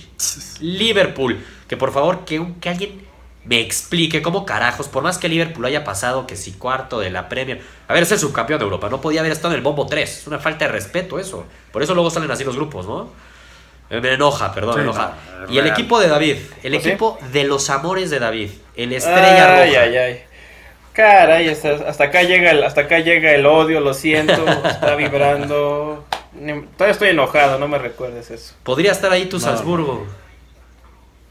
Liverpool. 0.59 1.39
Que 1.69 1.77
por 1.77 1.93
favor, 1.93 2.25
que, 2.25 2.45
que, 2.61 2.69
alguien 2.69 3.07
me 3.45 3.61
explique 3.61 4.21
cómo 4.21 4.45
carajos, 4.45 4.89
por 4.89 5.05
más 5.05 5.17
que 5.17 5.29
Liverpool 5.29 5.65
haya 5.65 5.85
pasado, 5.85 6.27
que 6.27 6.35
si 6.35 6.51
cuarto 6.51 6.99
de 6.99 7.09
la 7.11 7.29
Premier. 7.29 7.63
A 7.87 7.95
ver, 7.95 8.03
es 8.03 8.11
el 8.11 8.19
subcampeón 8.19 8.59
de 8.59 8.65
Europa, 8.65 8.89
no 8.89 9.01
podía 9.01 9.21
haber 9.21 9.31
estado 9.31 9.55
en 9.55 9.59
el 9.59 9.63
bombo 9.63 9.87
3. 9.87 10.19
Es 10.23 10.27
una 10.27 10.41
falta 10.41 10.65
de 10.65 10.73
respeto 10.73 11.21
eso. 11.21 11.47
Por 11.71 11.85
eso 11.85 11.95
luego 11.95 12.11
salen 12.11 12.33
así 12.33 12.43
los 12.43 12.57
grupos, 12.57 12.85
¿no? 12.87 13.13
Me 13.91 14.15
enoja, 14.15 14.53
perdón, 14.53 14.79
me 14.79 14.83
enoja. 14.83 15.15
y 15.49 15.59
el 15.59 15.69
equipo 15.69 16.01
de 16.01 16.09
David, 16.09 16.37
el 16.65 16.75
equipo 16.75 17.17
de 17.33 17.45
los 17.45 17.71
amores 17.71 18.11
de 18.11 18.19
David, 18.19 18.51
el 18.75 18.93
estrella 18.93 19.57
ay, 19.57 19.77
Ay, 19.77 19.97
ay. 19.97 20.23
Caray, 20.93 21.49
hasta, 21.49 21.75
hasta, 21.89 22.05
acá 22.05 22.25
llega 22.25 22.51
el, 22.51 22.65
hasta 22.65 22.81
acá 22.81 22.99
llega 22.99 23.31
el 23.33 23.47
odio, 23.47 23.79
lo 23.79 23.95
siento, 23.95 24.45
está 24.65 24.97
vibrando. 24.97 26.10
Todavía 26.33 26.93
estoy 26.93 27.09
enojado, 27.09 27.59
no 27.59 27.69
me 27.69 27.79
recuerdes 27.79 28.31
eso. 28.31 28.55
Podría 28.63 28.93
estar 28.93 29.11
ahí 29.11 29.27
tu 29.27 29.41
Salzburgo. 29.41 30.07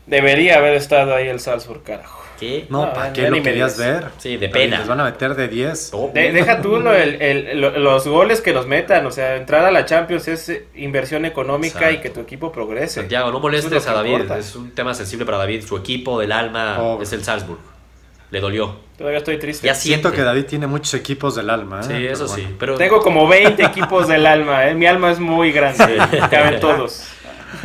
Debería 0.05 0.57
haber 0.57 0.73
estado 0.73 1.13
ahí 1.15 1.27
el 1.27 1.39
Salzburg, 1.39 1.83
carajo. 1.83 2.23
¿Qué? 2.39 2.65
No, 2.69 2.93
¿para 2.93 3.11
qué 3.11 3.29
lo 3.29 3.43
querías 3.43 3.77
ver? 3.77 4.05
Sí, 4.17 4.37
de 4.37 4.49
pena. 4.49 4.79
Les 4.79 4.87
van 4.87 5.01
a 5.01 5.03
meter 5.03 5.35
de 5.35 5.47
10. 5.49 5.91
deja 6.13 6.61
tú 6.61 6.79
los 6.79 8.07
goles 8.07 8.41
que 8.41 8.53
nos 8.53 8.65
metan. 8.65 9.05
O 9.05 9.11
sea, 9.11 9.35
entrar 9.35 9.65
a 9.65 9.71
la 9.71 9.85
Champions 9.85 10.27
es 10.27 10.51
inversión 10.73 11.25
económica 11.25 11.91
y 11.91 11.97
que 11.99 12.09
tu 12.09 12.21
equipo 12.21 12.51
progrese. 12.51 13.01
Santiago, 13.01 13.31
no 13.31 13.39
molestes 13.39 13.85
a 13.87 13.93
David. 13.93 14.31
Es 14.31 14.55
un 14.55 14.71
tema 14.71 14.93
sensible 14.93 15.25
para 15.25 15.37
David. 15.37 15.65
Su 15.65 15.77
equipo 15.77 16.19
del 16.19 16.31
alma 16.31 16.97
es 17.01 17.11
el 17.13 17.23
Salzburg. 17.23 17.59
Le 18.31 18.39
dolió. 18.39 18.75
Todavía 18.97 19.19
estoy 19.19 19.39
triste. 19.39 19.65
Ya 19.65 19.73
siento 19.73 20.11
que 20.11 20.21
David 20.21 20.45
tiene 20.45 20.67
muchos 20.67 20.93
equipos 20.93 21.35
del 21.35 21.49
alma. 21.49 21.79
¿eh? 21.81 21.83
Sí, 21.83 22.05
eso 22.05 22.27
sí. 22.27 22.47
Pero... 22.59 22.75
Tengo 22.75 22.99
como 22.99 23.27
20 23.27 23.63
equipos 23.63 24.07
del 24.07 24.25
alma. 24.25 24.67
¿eh? 24.67 24.75
Mi 24.75 24.85
alma 24.85 25.11
es 25.11 25.19
muy 25.19 25.51
grande. 25.51 25.97
Caben 26.29 26.59
todos. 26.59 27.07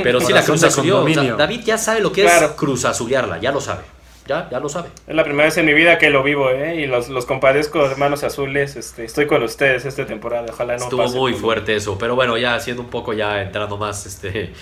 Pero 0.02 0.20
sí 0.20 0.32
la 0.32 0.42
Cruz 0.42 0.62
Azulió. 0.62 1.04
David 1.36 1.60
ya 1.64 1.76
sabe 1.76 2.00
lo 2.00 2.12
que 2.12 2.24
es 2.24 2.32
Cruz 2.56 2.84
Azuliarla. 2.84 3.38
Ya 3.38 3.52
lo 3.52 3.60
sabe. 3.60 3.82
Ya, 4.26 4.48
ya 4.50 4.58
lo 4.58 4.70
sabe. 4.70 4.88
Es 5.06 5.14
la 5.14 5.22
primera 5.22 5.44
vez 5.44 5.56
en 5.58 5.66
mi 5.66 5.74
vida 5.74 5.98
que 5.98 6.08
lo 6.08 6.22
vivo, 6.22 6.48
¿eh? 6.48 6.76
Y 6.76 6.86
los, 6.86 7.10
los 7.10 7.26
compadezco, 7.26 7.84
hermanos 7.84 8.24
azules. 8.24 8.74
Este, 8.74 9.04
estoy 9.04 9.26
con 9.26 9.42
ustedes 9.42 9.84
esta 9.84 10.06
temporada. 10.06 10.46
Ojalá 10.50 10.78
no 10.78 10.84
Estuvo 10.84 11.06
muy 11.08 11.34
fuerte 11.34 11.76
eso. 11.76 11.98
Pero 11.98 12.14
bueno, 12.14 12.38
ya 12.38 12.54
haciendo 12.54 12.82
un 12.82 12.88
poco, 12.88 13.12
ya 13.12 13.42
entrando 13.42 13.76
más 13.76 14.06
este, 14.06 14.52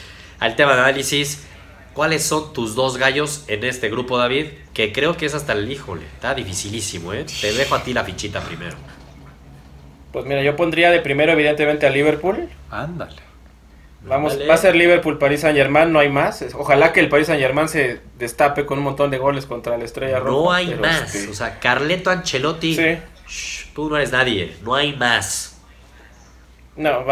al 0.40 0.56
tema 0.56 0.75
de 0.75 0.80
análisis. 0.80 1.47
¿Cuáles 1.95 2.23
son 2.23 2.53
tus 2.53 2.75
dos 2.75 2.97
gallos 2.97 3.45
en 3.49 3.65
este 3.65 3.91
grupo, 3.91 4.17
David? 4.17 4.47
Que 4.73 4.93
creo 4.93 5.17
que 5.17 5.27
es 5.27 5.35
hasta 5.35 5.53
el 5.53 5.71
híjole. 5.71 6.07
Está 6.15 6.35
dificilísimo, 6.35 7.13
¿eh? 7.13 7.27
Te 7.41 7.53
dejo 7.53 7.75
a 7.75 7.83
ti 7.83 7.93
la 7.93 8.05
fichita 8.05 8.41
primero. 8.41 8.77
Pues 10.13 10.25
mira, 10.25 10.43
yo 10.43 10.57
pondría 10.57 10.91
de 10.91 11.01
primero, 11.01 11.33
evidentemente, 11.33 11.87
a 11.87 11.91
Liverpool. 11.91 12.49
Ándale. 12.71 13.17
Vamos, 14.05 14.37
va 14.49 14.55
a 14.55 14.57
ser 14.57 14.75
Liverpool, 14.75 15.17
París 15.19 15.41
Saint 15.41 15.57
Germain, 15.57 15.93
no 15.93 16.01
hay 16.01 16.09
más. 16.09 16.45
Ojalá 16.55 16.93
que 16.93 17.01
el 17.01 17.09
París 17.09 17.29
Saint 17.29 17.41
Germain 17.41 17.69
se 17.69 18.01
destape 18.19 18.67
con 18.67 18.79
un 18.79 18.85
montón 18.85 19.11
de 19.11 19.19
goles 19.19 19.47
contra 19.47 19.79
la 19.79 19.85
Estrella 19.85 20.19
Roja. 20.19 20.33
No 20.33 20.53
hay 20.53 20.75
más. 20.75 21.15
Este 21.15 21.31
o 21.31 21.35
sea, 21.35 21.61
Carleto 21.61 22.11
Ancelotti. 22.11 22.75
Sí. 22.75 23.69
tú 23.75 23.89
no 23.89 23.97
eres 23.97 24.11
nadie. 24.11 24.57
No 24.63 24.75
hay 24.75 24.97
más. 24.97 25.61
No, 26.77 27.05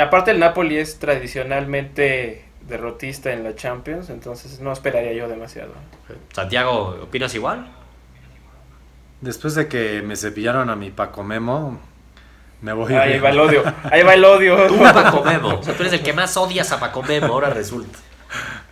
aparte 0.00 0.30
el 0.30 0.38
Napoli 0.38 0.78
es 0.78 0.98
tradicionalmente 0.98 2.47
derrotista 2.68 3.32
en 3.32 3.44
la 3.44 3.54
Champions, 3.54 4.10
entonces 4.10 4.60
no 4.60 4.72
esperaría 4.72 5.12
yo 5.12 5.28
demasiado. 5.28 5.72
Santiago, 6.32 6.98
¿opinas 7.02 7.34
igual? 7.34 7.70
Después 9.20 9.54
de 9.54 9.68
que 9.68 10.02
me 10.02 10.16
cepillaron 10.16 10.70
a 10.70 10.76
mi 10.76 10.90
Paco 10.90 11.24
Memo, 11.24 11.80
Me 12.60 12.72
voy 12.72 12.94
Ahí 12.94 13.18
va 13.18 13.30
el 13.30 13.40
odio. 13.40 13.62
Ahí 13.90 14.02
va 14.02 14.14
el 14.14 14.24
odio. 14.24 14.66
Tú, 14.66 14.78
Paco 14.78 15.24
Memo. 15.24 15.58
O 15.58 15.62
sea, 15.62 15.74
tú 15.74 15.82
eres 15.82 15.92
el 15.94 16.02
que 16.02 16.12
más 16.12 16.36
odias 16.36 16.70
a 16.72 16.80
Paco 16.80 17.02
Memo, 17.02 17.26
ahora 17.26 17.50
resulta. 17.50 17.98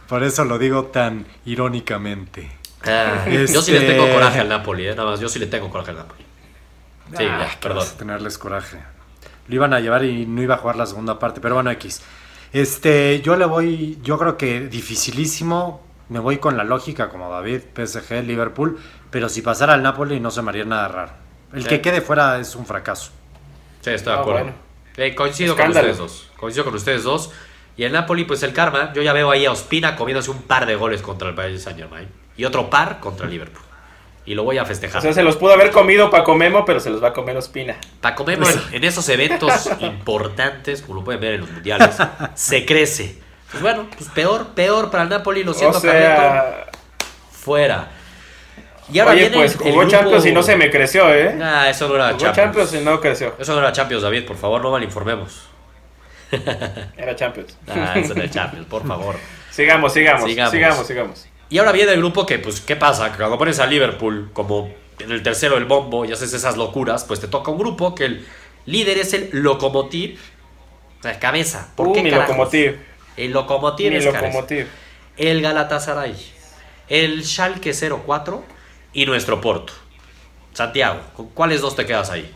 Por 0.09 0.23
eso 0.23 0.45
lo 0.45 0.59
digo 0.59 0.87
tan 0.87 1.27
irónicamente. 1.45 2.51
Ah, 2.85 3.27
Yo 3.29 3.63
sí 3.63 3.73
le 3.73 3.81
tengo 3.81 4.13
coraje 4.13 4.41
al 4.41 4.49
Napoli, 4.49 4.87
¿eh? 4.87 4.95
nada 4.95 5.11
más. 5.11 5.21
Yo 5.21 5.29
sí 5.29 5.39
le 5.39 5.47
tengo 5.47 5.71
coraje 5.71 5.91
al 5.91 5.97
Napoli. 5.97 6.25
Sí, 7.17 7.25
ah, 7.29 7.49
perdón. 7.61 7.87
Tenerles 7.99 8.39
coraje. 8.39 8.79
Lo 9.49 9.55
iban 9.55 9.73
a 9.73 9.81
llevar 9.81 10.05
y 10.05 10.27
no 10.27 10.43
iba 10.43 10.57
a 10.57 10.59
jugar 10.59 10.77
la 10.77 10.87
segunda 10.87 11.19
parte, 11.19 11.41
pero 11.41 11.55
bueno, 11.55 11.71
X. 11.73 12.03
Este, 12.57 13.21
yo 13.21 13.37
le 13.37 13.45
voy, 13.45 13.99
yo 14.03 14.19
creo 14.19 14.39
que 14.39 14.61
dificilísimo. 14.61 15.85
Me 16.09 16.21
voy 16.21 16.39
con 16.39 16.57
la 16.57 16.65
lógica 16.65 17.11
como 17.11 17.29
David, 17.29 17.61
PSG, 17.75 18.25
Liverpool, 18.25 18.79
pero 19.11 19.29
si 19.29 19.43
pasara 19.43 19.75
al 19.75 19.83
Napoli 19.83 20.21
no 20.21 20.31
se 20.31 20.41
me 20.41 20.49
haría 20.49 20.65
nada 20.65 20.89
raro. 20.89 21.13
El 21.53 21.67
que 21.67 21.83
quede 21.83 22.01
fuera 22.01 22.39
es 22.39 22.57
un 22.57 22.65
fracaso. 22.65 23.11
Sí, 23.83 23.91
estoy 23.91 24.15
de 24.15 24.19
ah, 24.19 24.23
acuerdo. 24.23 24.53
Eh, 24.97 25.15
coincido 25.15 25.55
con 25.55 25.69
ustedes 25.69 25.99
dos. 25.99 26.31
Coincido 26.39 26.65
con 26.65 26.75
ustedes 26.75 27.03
dos. 27.03 27.31
Y 27.77 27.85
el 27.85 27.93
Napoli, 27.93 28.25
pues 28.25 28.43
el 28.43 28.55
karma, 28.55 28.91
yo 28.95 29.03
ya 29.03 29.13
veo 29.13 29.31
ahí 29.31 29.45
a 29.45 29.53
Ospina 29.53 29.95
comiéndose 29.95 30.31
un 30.31 30.41
par 30.41 30.65
de 30.65 30.77
goles 30.77 31.03
contra 31.03 31.29
el 31.29 31.35
Paris 31.35 31.63
Saint 31.63 31.79
Germain. 31.79 32.09
Y 32.39 32.47
otro 32.47 32.71
par 32.71 33.01
contra 33.01 33.27
el 33.27 33.33
Liverpool. 33.33 33.66
Y 34.27 34.35
lo 34.35 34.43
voy 34.43 34.59
a 34.59 34.65
festejar. 34.65 34.99
O 34.99 35.03
sea, 35.03 35.13
se 35.13 35.23
los 35.23 35.37
pudo 35.37 35.53
haber 35.53 35.71
comido 35.71 36.11
Paco 36.11 36.35
Memo, 36.35 36.65
pero 36.65 36.81
se 36.81 36.91
los 36.91 37.03
va 37.03 37.09
a 37.09 37.13
comer 37.13 37.37
Ospina. 37.37 37.77
Paco 38.01 38.25
Memo 38.25 38.45
en, 38.73 38.83
esos 38.83 39.09
eventos 39.09 39.71
importantes, 39.81 40.83
como 40.83 40.97
lo 40.97 41.05
pueden 41.05 41.21
ver 41.21 41.35
en 41.35 41.43
los 41.43 41.51
mundiales, 41.51 41.97
se 42.35 42.67
crece. 42.67 43.19
Pues 43.51 43.63
bueno, 43.63 43.87
pues 43.97 44.11
peor, 44.11 44.49
peor 44.49 44.91
para 44.91 45.05
el 45.05 45.09
Napoli, 45.09 45.45
lo 45.45 45.55
siento, 45.55 45.79
o 45.79 45.81
sea... 45.81 46.67
Fuera. 47.31 47.89
Y 48.93 48.99
ahora 48.99 49.13
Oye, 49.13 49.31
pues 49.31 49.57
jugó 49.57 49.87
Champions 49.87 50.27
y 50.27 50.33
no 50.33 50.43
se 50.43 50.57
me 50.57 50.71
creció, 50.71 51.13
¿eh? 51.13 51.39
Ah, 51.41 51.69
eso 51.71 51.89
no 51.89 51.95
era 51.95 52.13
jugó 52.13 52.33
Champions. 52.33 52.75
y 52.75 52.81
no 52.81 53.01
creció. 53.01 53.35
Eso 53.39 53.53
no 53.55 53.61
era 53.61 53.73
Champions, 53.73 54.03
David, 54.03 54.25
por 54.27 54.37
favor, 54.37 54.61
no 54.61 54.71
mal 54.71 54.83
informemos. 54.83 55.49
Era 56.97 57.15
Champions. 57.15 57.57
Ah, 57.69 57.95
eso 57.97 58.15
era 58.15 58.29
Champions, 58.29 58.67
por 58.67 58.87
favor. 58.87 59.17
sigamos, 59.51 59.93
sigamos, 59.93 60.29
sigamos, 60.29 60.87
sigamos. 60.87 61.27
Y 61.49 61.59
ahora 61.59 61.73
viene 61.73 61.93
el 61.93 61.99
grupo 61.99 62.27
que, 62.27 62.39
pues, 62.39 62.61
¿qué 62.61 62.77
pasa? 62.77 63.11
Que 63.13 63.19
cuando 63.19 63.39
pones 63.39 63.61
a 63.61 63.67
Liverpool 63.67 64.31
como 64.33 64.73
en 64.99 65.13
el 65.13 65.23
tercero 65.23 65.55
del 65.55 65.65
bombo 65.65 66.05
y 66.05 66.13
haces 66.13 66.33
esas 66.33 66.57
locuras, 66.57 67.05
pues 67.05 67.21
te 67.21 67.29
toca 67.29 67.51
un 67.51 67.59
grupo 67.59 67.95
que 67.95 68.05
el 68.07 68.27
líder 68.65 68.99
es 68.99 69.13
el 69.13 69.31
Lokomotiv. 69.33 70.19
O 70.99 71.03
sea, 71.03 71.19
cabeza. 71.19 71.73
¿Por 71.77 71.89
uh, 71.89 71.93
qué 71.93 72.03
mi 72.03 72.11
Lokomotiv. 72.11 72.77
El 73.17 73.33
Lokomotiv 73.33 73.93
es 73.93 74.05
Lokomotiv. 74.05 74.67
El 75.17 75.41
Galatasaray. 75.41 76.17
El 76.89 77.25
Schalke 77.25 77.73
04 77.73 78.45
y 78.93 79.07
nuestro 79.07 79.41
Porto. 79.41 79.73
Santiago, 80.53 81.01
¿con 81.15 81.29
cuáles 81.29 81.61
dos 81.61 81.77
te 81.77 81.85
quedas 81.85 82.11
ahí? 82.11 82.33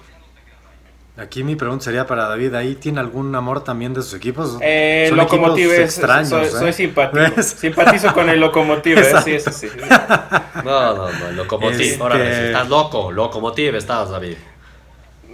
Aquí 1.17 1.45
mi 1.45 1.55
pregunta 1.55 1.85
sería 1.85 2.07
para 2.07 2.29
David, 2.29 2.55
¿ahí 2.55 2.77
tiene 2.77 3.01
algún 3.01 3.35
amor 3.35 3.63
también 3.63 3.93
de 3.93 4.03
sus 4.03 4.15
equipos? 4.15 4.57
Eh, 4.61 5.07
son 5.09 5.19
Locomotive 5.19 5.75
es, 5.75 5.81
extraños, 5.81 6.31
soy, 6.31 6.47
¿eh? 6.47 6.51
soy 6.51 6.73
simpático, 6.73 7.43
simpatizo 7.43 8.15
con 8.15 8.31
el 8.31 8.41
Locomotive, 8.41 9.01
¿eh? 9.01 9.15
sí, 9.25 9.35
eso 9.35 9.53
sí. 9.53 9.69
No, 10.65 10.95
no, 10.95 11.11
no, 11.11 11.33
Locomotive, 11.33 11.85
este... 11.85 12.47
estás 12.47 12.69
loco, 12.69 13.13
Locomotive 13.13 13.79
estás, 13.79 14.11
David. 14.11 14.37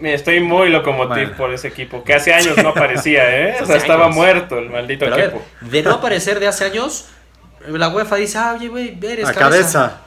Estoy 0.03 0.41
muy 0.41 0.69
locomotive 0.69 1.29
por 1.29 1.53
ese 1.55 1.69
equipo, 1.69 2.05
que 2.05 2.15
hace 2.15 2.35
años 2.35 2.57
no 2.59 2.71
aparecía, 2.71 3.49
¿eh? 3.49 3.57
O 3.63 3.67
sea, 3.67 3.77
estaba 3.77 4.09
muerto 4.09 4.59
el 4.59 4.69
maldito 4.71 5.07
equipo. 5.07 5.43
de 5.61 5.83
no 5.83 5.93
aparecer 5.93 6.39
de 6.39 6.49
hace 6.49 6.65
años, 6.67 7.07
la 7.67 7.89
UEFA 7.89 8.17
dice, 8.17 8.39
ah, 8.39 8.57
oye, 8.59 8.69
güey, 8.69 8.99
eres 9.03 9.29
A 9.29 9.33
cabeza. 9.33 10.03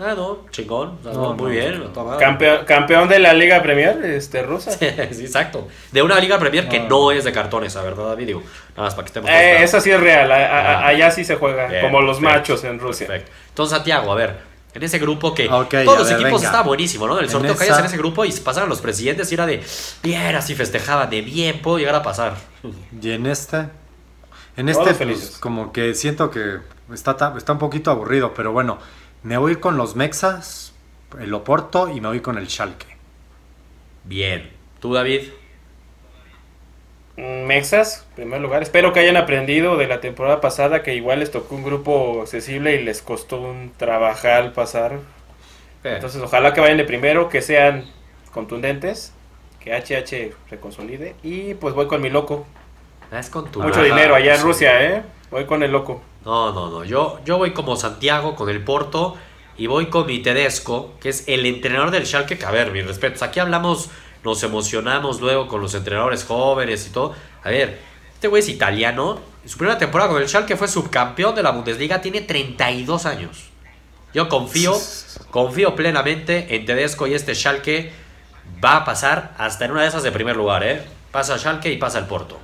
Ah, 0.00 0.14
no, 0.16 0.46
chingón. 0.50 0.98
muy 1.36 1.52
bien. 1.52 1.90
Campeón, 2.20 2.64
campeón 2.64 3.08
de 3.08 3.18
la 3.18 3.32
Liga 3.32 3.60
Premier 3.60 4.04
este, 4.04 4.42
rusa. 4.42 4.70
sí, 4.70 4.84
exacto. 4.84 5.66
De 5.90 6.02
una 6.02 6.20
Liga 6.20 6.38
Premier 6.38 6.68
que 6.68 6.78
no 6.80 7.10
es 7.10 7.24
de 7.24 7.32
cartones, 7.32 7.74
la 7.74 7.82
verdad, 7.82 8.04
David. 8.10 8.26
Digo, 8.26 8.42
nada 8.76 8.82
más 8.82 8.94
para 8.94 9.04
que 9.04 9.08
estemos. 9.08 9.28
Eh, 9.28 9.62
esa 9.62 9.80
sí 9.80 9.90
es 9.90 9.98
real. 9.98 10.30
Ah. 10.30 10.86
allá 10.86 11.10
sí 11.10 11.24
se 11.24 11.34
juega, 11.34 11.80
como 11.80 12.00
los 12.00 12.20
machos 12.20 12.62
en 12.62 12.78
Rusia. 12.78 13.08
Perfecto. 13.08 13.32
Entonces, 13.48 13.76
Santiago, 13.76 14.12
a 14.12 14.14
ver. 14.14 14.48
En 14.74 14.82
ese 14.84 14.98
grupo 15.00 15.34
que 15.34 15.48
todos 15.48 15.98
los 15.98 16.10
equipos 16.12 16.44
estaban 16.44 16.66
buenísimos, 16.66 17.08
¿no? 17.08 17.18
En 17.18 17.24
el 17.24 17.30
sorteo 17.30 17.54
que 17.54 17.60
caías 17.60 17.78
en 17.80 17.86
ese 17.86 17.96
grupo 17.96 18.24
y 18.24 18.30
pasaron 18.32 18.68
los 18.68 18.80
presidentes 18.80 19.30
y 19.32 19.34
era 19.34 19.46
de 19.46 19.64
bien, 20.02 20.36
así 20.36 20.54
festejaban, 20.54 21.10
de 21.10 21.22
bien, 21.22 21.60
puedo 21.60 21.78
llegar 21.78 21.96
a 21.96 22.02
pasar. 22.02 22.36
Y 23.02 23.10
en 23.10 23.26
este, 23.26 23.66
en 24.56 24.68
este, 24.68 24.94
pues, 24.94 25.38
como 25.40 25.72
que 25.72 25.94
siento 25.94 26.30
que 26.30 26.58
está, 26.92 27.34
está 27.36 27.52
un 27.52 27.58
poquito 27.58 27.90
aburrido, 27.90 28.34
pero 28.34 28.52
bueno, 28.52 28.78
me 29.22 29.36
voy 29.36 29.56
con 29.56 29.76
los 29.76 29.96
Mexas, 29.96 30.74
el 31.20 31.32
Oporto 31.34 31.88
y 31.88 32.00
me 32.00 32.08
voy 32.08 32.20
con 32.20 32.38
el 32.38 32.48
Schalke. 32.48 32.86
Bien. 34.04 34.50
¿Tú, 34.80 34.94
David? 34.94 35.22
Mm, 37.16 37.46
Mexas, 37.46 38.06
en 38.10 38.14
primer 38.14 38.40
lugar. 38.40 38.62
Espero 38.62 38.92
que 38.92 39.00
hayan 39.00 39.16
aprendido 39.16 39.76
de 39.76 39.88
la 39.88 40.00
temporada 40.00 40.40
pasada 40.40 40.82
que 40.82 40.94
igual 40.94 41.18
les 41.20 41.30
tocó 41.30 41.56
un 41.56 41.64
grupo 41.64 42.22
accesible 42.22 42.76
y 42.76 42.82
les 42.84 43.02
costó 43.02 43.40
un 43.40 43.72
trabajar 43.76 44.52
pasar. 44.52 44.92
Eh. 45.84 45.94
Entonces, 45.94 46.22
ojalá 46.22 46.54
que 46.54 46.60
vayan 46.60 46.76
de 46.76 46.84
primero, 46.84 47.28
que 47.28 47.42
sean 47.42 47.84
contundentes, 48.32 49.12
que 49.60 49.72
HH 49.72 50.32
se 50.48 50.60
consolide. 50.60 51.16
Y 51.22 51.54
pues 51.54 51.74
voy 51.74 51.88
con 51.88 52.00
mi 52.00 52.08
loco. 52.08 52.46
Ah, 53.10 53.18
es 53.18 53.30
con 53.30 53.46
Mucho 53.46 53.82
dinero 53.82 54.14
allá 54.14 54.36
en 54.36 54.42
Rusia, 54.42 54.84
¿eh? 54.84 55.02
Voy 55.30 55.44
con 55.46 55.62
el 55.62 55.72
loco. 55.72 56.02
No, 56.28 56.52
no, 56.52 56.68
no. 56.68 56.84
Yo, 56.84 57.20
yo 57.24 57.38
voy 57.38 57.52
como 57.52 57.74
Santiago 57.74 58.36
con 58.36 58.50
el 58.50 58.62
Porto 58.62 59.16
y 59.56 59.66
voy 59.66 59.86
con 59.86 60.06
mi 60.06 60.18
Tedesco, 60.18 60.92
que 61.00 61.08
es 61.08 61.24
el 61.26 61.46
entrenador 61.46 61.90
del 61.90 62.06
Schalke. 62.06 62.36
Que 62.36 62.44
a 62.44 62.50
ver, 62.50 62.70
mis 62.70 62.86
respetos. 62.86 63.22
Aquí 63.22 63.40
hablamos, 63.40 63.88
nos 64.22 64.42
emocionamos 64.42 65.22
luego 65.22 65.48
con 65.48 65.62
los 65.62 65.72
entrenadores 65.72 66.24
jóvenes 66.24 66.86
y 66.86 66.90
todo. 66.90 67.14
A 67.42 67.48
ver, 67.48 67.78
este 68.12 68.28
güey 68.28 68.42
es 68.42 68.48
italiano. 68.50 69.20
Su 69.46 69.56
primera 69.56 69.78
temporada 69.78 70.10
con 70.10 70.20
el 70.20 70.28
Schalke 70.28 70.54
fue 70.58 70.68
subcampeón 70.68 71.34
de 71.34 71.42
la 71.42 71.50
Bundesliga. 71.50 72.02
Tiene 72.02 72.20
32 72.20 73.06
años. 73.06 73.48
Yo 74.12 74.28
confío, 74.28 74.76
confío 75.30 75.74
plenamente 75.74 76.54
en 76.54 76.66
Tedesco 76.66 77.06
y 77.06 77.14
este 77.14 77.34
Schalke 77.34 77.90
va 78.62 78.76
a 78.76 78.84
pasar 78.84 79.34
hasta 79.38 79.64
en 79.64 79.70
una 79.70 79.80
de 79.80 79.88
esas 79.88 80.02
de 80.02 80.12
primer 80.12 80.36
lugar, 80.36 80.62
¿eh? 80.62 80.84
Pasa 81.10 81.38
Schalke 81.38 81.72
y 81.72 81.78
pasa 81.78 81.98
el 81.98 82.04
Porto. 82.04 82.38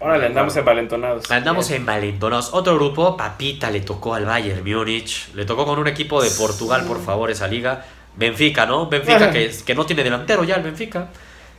Órale, 0.00 0.26
andamos 0.26 0.56
envalentonados. 0.56 1.30
Andamos 1.30 1.70
envalentonados. 1.70 2.50
Otro 2.52 2.76
grupo, 2.76 3.16
Papita 3.16 3.70
le 3.70 3.80
tocó 3.80 4.14
al 4.14 4.24
Bayern 4.24 4.62
Múnich. 4.64 5.28
Le 5.34 5.44
tocó 5.44 5.66
con 5.66 5.78
un 5.78 5.88
equipo 5.88 6.22
de 6.22 6.30
Portugal, 6.30 6.84
por 6.86 7.02
favor, 7.04 7.30
esa 7.30 7.48
liga. 7.48 7.84
Benfica, 8.14 8.64
¿no? 8.64 8.88
Benfica 8.88 9.30
que, 9.30 9.50
que 9.64 9.74
no 9.74 9.86
tiene 9.86 10.04
delantero 10.04 10.44
ya 10.44 10.56
el 10.56 10.62
Benfica. 10.62 11.08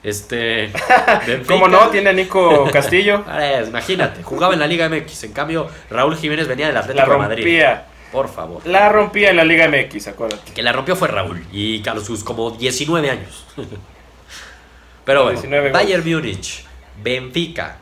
Este. 0.02 0.72
¿Cómo 1.48 1.68
no? 1.68 1.90
Tiene 1.90 2.12
a 2.12 2.14
Nico 2.14 2.70
Castillo. 2.72 3.24
imagínate, 3.68 4.24
jugaba 4.24 4.54
en 4.54 4.60
la 4.60 4.68
Liga 4.68 4.88
MX. 4.88 5.26
En 5.26 5.34
cambio, 5.34 5.68
Raúl 5.90 6.16
Jiménez 6.16 6.48
venía 6.48 6.68
del 6.68 6.78
Atlético 6.78 7.12
de 7.12 7.18
Madrid. 7.18 7.64
Por 8.12 8.28
favor. 8.28 8.66
La 8.66 8.90
rompía 8.90 9.30
en 9.30 9.38
la 9.38 9.44
Liga 9.44 9.68
MX, 9.68 10.08
acuérdate. 10.08 10.52
Que 10.54 10.64
la 10.64 10.72
rompió 10.72 10.96
fue 10.96 11.08
Raúl. 11.10 11.46
Y 11.52 11.82
Carlos 11.82 12.06
sus 12.06 12.24
como 12.24 12.52
19 12.52 13.10
años. 13.10 13.46
Pero 15.06 15.24
bueno, 15.24 15.42
Bayern 15.72 16.08
Múnich, 16.08 16.64
Benfica, 17.02 17.78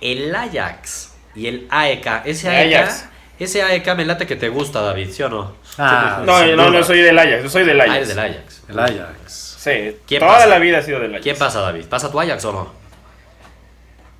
el 0.00 0.34
Ajax 0.34 1.12
y 1.34 1.46
el 1.46 1.66
AEK. 1.70 2.22
Ese 2.24 2.48
AEK, 2.48 2.90
ese 3.38 3.62
AEK 3.62 3.94
me 3.96 4.04
late 4.04 4.26
que 4.26 4.36
te 4.36 4.48
gusta, 4.48 4.80
David, 4.80 5.10
¿sí 5.10 5.22
o 5.22 5.28
no? 5.28 5.56
Ah, 5.78 6.22
no, 6.24 6.44
no, 6.56 6.70
no 6.70 6.84
soy 6.84 7.00
del 7.00 7.18
Ajax, 7.18 7.42
yo 7.42 7.50
soy 7.50 7.64
del 7.64 7.80
Ajax. 7.80 7.96
Ah, 7.96 8.08
del 8.08 8.18
Ajax. 8.18 8.62
El 8.68 8.78
Ajax. 8.78 9.56
Sí, 9.60 9.96
toda 10.18 10.46
la 10.46 10.58
vida 10.58 10.78
ha 10.78 10.82
sido 10.82 11.00
del 11.00 11.10
Ajax. 11.10 11.22
¿Quién 11.22 11.36
pasa, 11.36 11.60
David? 11.60 11.84
¿Pasa 11.86 12.10
tu 12.10 12.20
Ajax 12.20 12.44
o 12.44 12.52
no? 12.52 12.72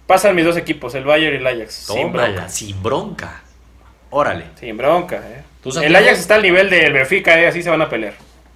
Pasan 0.07 0.35
mis 0.35 0.45
dos 0.45 0.57
equipos, 0.57 0.95
el 0.95 1.05
Bayern 1.05 1.35
y 1.35 1.39
el 1.39 1.47
Ajax. 1.47 1.73
sin 1.73 2.13
bronca. 2.13 2.49
Sin 2.49 2.83
bronca. 2.83 3.43
Órale. 4.11 4.47
Sin 4.59 4.77
bronca, 4.77 5.17
eh. 5.17 5.43
El 5.83 5.95
Ajax 5.95 6.21
está 6.21 6.37
al 6.37 6.43
nivel 6.43 6.69
del 6.69 6.93
Benfica, 6.93 7.39
eh, 7.39 7.47
así 7.47 7.63
se 7.63 7.71
van 7.71 7.83
a 7.83 7.89
pelear. 7.89 8.15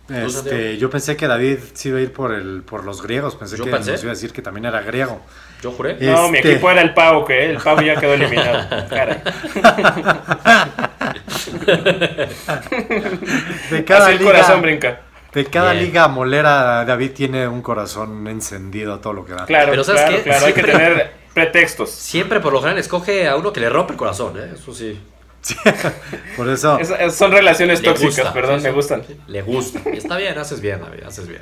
Este, 0.08 0.76
yo 0.76 0.90
pensé 0.90 1.16
que 1.16 1.26
David 1.26 1.58
se 1.72 1.88
iba 1.88 1.98
a 1.98 2.02
ir 2.02 2.12
por 2.12 2.34
el 2.34 2.62
por 2.62 2.84
los 2.84 3.02
griegos, 3.02 3.36
pensé 3.36 3.56
que 3.56 3.70
nos 3.70 3.86
iba 3.86 4.10
a 4.10 4.14
decir 4.14 4.32
que 4.32 4.42
también 4.42 4.66
era 4.66 4.82
griego. 4.82 5.20
Yo 5.64 5.72
juré. 5.72 5.96
No, 5.98 6.28
mi 6.28 6.36
este 6.36 6.52
equipo 6.52 6.70
era 6.70 6.82
el 6.82 6.92
Pau, 6.92 7.24
que 7.24 7.46
el 7.46 7.56
Pau 7.56 7.80
ya 7.80 7.96
quedó 7.96 8.12
eliminado. 8.12 8.68
de 13.70 13.84
cada 13.86 14.10
liga, 14.10 14.24
corazón 14.24 14.60
brinca. 14.60 15.00
De 15.32 15.46
cada 15.46 15.72
liga 15.72 16.06
molera, 16.08 16.84
David 16.84 17.12
tiene 17.12 17.48
un 17.48 17.62
corazón 17.62 18.28
encendido 18.28 19.00
todo 19.00 19.14
lo 19.14 19.24
que 19.24 19.32
da. 19.32 19.46
Claro, 19.46 19.70
Pero 19.70 19.84
¿sabes 19.84 20.22
claro, 20.22 20.44
hay 20.44 20.52
que 20.52 20.62
tener 20.62 21.12
pretextos. 21.32 21.92
Siempre 21.92 22.40
por 22.40 22.52
lo 22.52 22.60
general 22.60 22.78
escoge 22.78 23.26
a 23.26 23.36
uno 23.36 23.50
que 23.50 23.60
le 23.60 23.70
rompe 23.70 23.94
el 23.94 23.98
corazón, 23.98 24.38
¿eh? 24.38 24.50
eso 24.52 24.74
sí. 24.74 25.00
por 26.36 26.46
eso. 26.50 26.78
son 27.10 27.32
relaciones 27.32 27.80
tóxicas, 27.80 28.34
perdón, 28.34 28.62
me 28.62 28.70
gustan. 28.70 29.02
Le 29.28 29.40
gusta. 29.40 29.80
Y 29.90 29.96
está 29.96 30.18
bien, 30.18 30.36
haces 30.36 30.60
bien, 30.60 30.82
David, 30.82 31.04
haces 31.04 31.26
bien. 31.26 31.40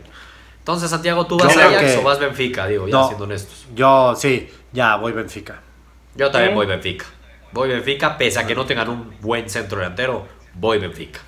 Entonces, 0.62 0.90
Santiago, 0.90 1.26
¿tú 1.26 1.37
vas 1.37 1.57
a 1.57 1.66
Ajax 1.66 1.97
o 1.97 2.02
vas 2.02 2.21
Benfica? 2.21 2.69
Digo, 2.69 2.87
ya 2.87 3.02
siendo 3.02 3.25
honestos. 3.25 3.66
Yo 3.75 4.14
sí, 4.14 4.49
ya 4.71 4.95
voy 4.95 5.11
Benfica. 5.11 5.61
Yo 6.14 6.31
también 6.31 6.54
voy 6.54 6.66
Benfica. 6.66 7.04
Voy 7.50 7.69
Benfica, 7.69 8.16
pese 8.16 8.38
a 8.38 8.47
que 8.47 8.54
no 8.54 8.64
tengan 8.64 8.88
un 8.88 9.12
buen 9.21 9.50
centro 9.50 9.78
delantero, 9.78 10.28
voy 10.54 10.78
Benfica. 10.78 11.19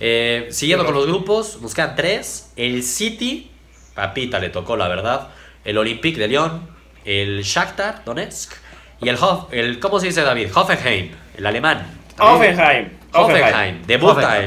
Eh, 0.00 0.48
siguiendo 0.50 0.84
con 0.84 0.94
los 0.94 1.06
grupos, 1.06 1.62
nos 1.62 1.74
quedan 1.74 1.94
tres. 1.94 2.50
El 2.56 2.82
City, 2.82 3.52
papita 3.94 4.40
le 4.40 4.48
tocó, 4.48 4.76
la 4.76 4.88
verdad. 4.88 5.28
el 5.64 5.78
Olympique 5.78 6.18
de 6.18 6.26
Lyon, 6.26 6.68
el 7.04 7.42
Shakhtar 7.42 8.04
Donetsk 8.04 8.52
y 9.00 9.08
el, 9.10 9.16
Hof, 9.16 9.52
el 9.52 9.78
¿cómo 9.78 10.00
se 10.00 10.06
dice 10.06 10.22
David? 10.22 10.48
Hoffenheim, 10.52 11.12
el 11.36 11.46
alemán. 11.46 11.86
Hoffenheim. 12.18 12.88
Hoffenheim. 13.12 13.82
Debuta, 13.86 14.42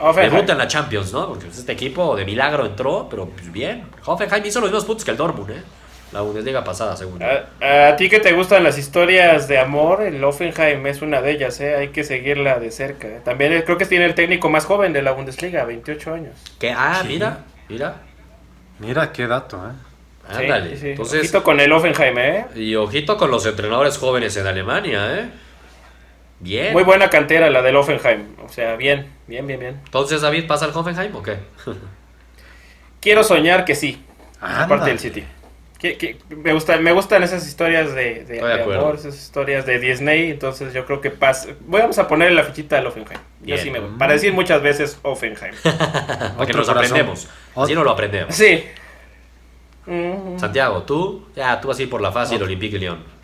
En, 0.00 0.14
debuta 0.14 0.52
en 0.52 0.58
la 0.58 0.68
Champions, 0.68 1.12
¿no? 1.12 1.28
Porque 1.28 1.48
este 1.48 1.72
equipo 1.72 2.14
de 2.14 2.24
milagro 2.24 2.66
entró, 2.66 3.08
pero 3.10 3.26
pues 3.26 3.50
bien. 3.50 3.84
Hoffenheim 4.04 4.44
hizo 4.46 4.60
los 4.60 4.70
mismos 4.70 4.84
puntos 4.84 5.04
que 5.04 5.10
el 5.10 5.16
Dortmund, 5.16 5.50
¿eh? 5.50 5.62
La 6.12 6.22
Bundesliga 6.22 6.64
pasada, 6.64 6.96
según. 6.96 7.22
A, 7.22 7.88
a, 7.88 7.96
ti 7.96 8.08
que 8.08 8.18
te 8.18 8.32
gustan 8.32 8.64
las 8.64 8.78
historias 8.78 9.46
de 9.46 9.58
amor, 9.58 10.02
el 10.02 10.22
Offenheim 10.24 10.86
es 10.86 11.02
una 11.02 11.20
de 11.20 11.32
ellas, 11.32 11.60
¿eh? 11.60 11.76
hay 11.76 11.88
que 11.88 12.02
seguirla 12.02 12.58
de 12.58 12.70
cerca. 12.70 13.08
¿eh? 13.08 13.20
También 13.22 13.60
creo 13.62 13.76
que 13.76 13.84
tiene 13.84 14.06
el 14.06 14.14
técnico 14.14 14.48
más 14.48 14.64
joven 14.64 14.94
de 14.94 15.02
la 15.02 15.12
Bundesliga, 15.12 15.64
28 15.64 16.14
años. 16.14 16.34
Que, 16.58 16.70
ah, 16.70 17.02
mira, 17.06 17.44
mira. 17.68 17.96
Mira 18.78 19.12
qué 19.12 19.26
dato, 19.26 19.58
¿eh? 19.58 19.72
Ándale. 20.30 20.78
Entonces, 20.80 21.20
ojito 21.20 21.42
con 21.42 21.60
el 21.60 21.72
Offenheim, 21.72 22.18
¿eh? 22.18 22.46
Y 22.54 22.74
ojito 22.74 23.16
con 23.18 23.30
los 23.30 23.44
entrenadores 23.44 23.98
jóvenes 23.98 24.36
en 24.36 24.46
Alemania, 24.46 25.18
¿eh? 25.18 25.30
Bien. 26.40 26.72
Muy 26.72 26.84
buena 26.84 27.10
cantera 27.10 27.50
la 27.50 27.62
del 27.62 27.76
Offenheim. 27.76 28.26
O 28.44 28.48
sea, 28.48 28.76
bien, 28.76 29.08
bien, 29.26 29.46
bien, 29.46 29.60
bien. 29.60 29.80
Entonces, 29.84 30.20
David, 30.20 30.46
¿pasa 30.46 30.66
al 30.66 30.72
Hoffenheim 30.74 31.14
o 31.14 31.22
qué? 31.22 31.38
Quiero 33.00 33.24
soñar 33.24 33.64
que 33.64 33.74
sí. 33.74 34.02
Aparte 34.40 34.90
del 34.90 34.98
City 34.98 35.24
me, 35.80 36.52
gusta, 36.52 36.76
me 36.78 36.92
gustan 36.92 37.22
esas 37.22 37.46
historias 37.46 37.94
de, 37.94 38.24
de, 38.24 38.40
amor, 38.40 38.96
esas 38.96 39.14
historias 39.14 39.64
de 39.64 39.78
Disney, 39.78 40.30
entonces 40.30 40.74
yo 40.74 40.84
creo 40.84 41.00
que 41.00 41.10
pasa. 41.10 41.50
Vamos 41.60 41.98
a 41.98 42.08
ponerle 42.08 42.34
la 42.34 42.42
fichita 42.42 42.78
al 42.78 42.86
Offenheim. 42.86 43.96
para 43.96 44.14
decir 44.14 44.32
muchas 44.32 44.60
veces 44.60 44.98
Offenheim. 45.02 45.54
para 45.62 46.46
que 46.46 46.52
nos 46.52 46.68
aprendemos. 46.68 47.28
Así 47.54 47.74
no 47.74 47.84
lo 47.84 47.90
aprendemos. 47.90 48.34
Sí. 48.34 48.64
Santiago, 50.36 50.82
tú, 50.82 51.28
ya, 51.34 51.60
tú 51.60 51.68
vas 51.68 51.78
a 51.78 51.82
ir 51.82 51.88
por 51.88 52.00
la 52.00 52.12
fácil, 52.12 52.42
Olympique 52.42 52.78
Lyon. 52.78 53.17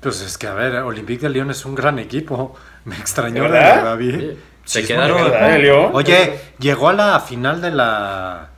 Pues 0.00 0.22
es 0.22 0.38
que, 0.38 0.46
a 0.46 0.54
ver, 0.54 0.76
Olympique 0.76 1.22
de 1.22 1.30
Lyon 1.30 1.50
es 1.50 1.64
un 1.64 1.74
gran 1.74 1.98
equipo. 1.98 2.56
Me 2.84 2.96
extrañó 2.96 3.44
de 3.44 3.58
David. 3.58 4.30
Se 4.64 4.84
quedaron. 4.86 5.94
Oye, 5.94 6.40
llegó 6.58 6.88
a 6.88 6.92
la 6.92 7.20
final 7.20 7.60
de 7.60 7.70
la 7.70 8.50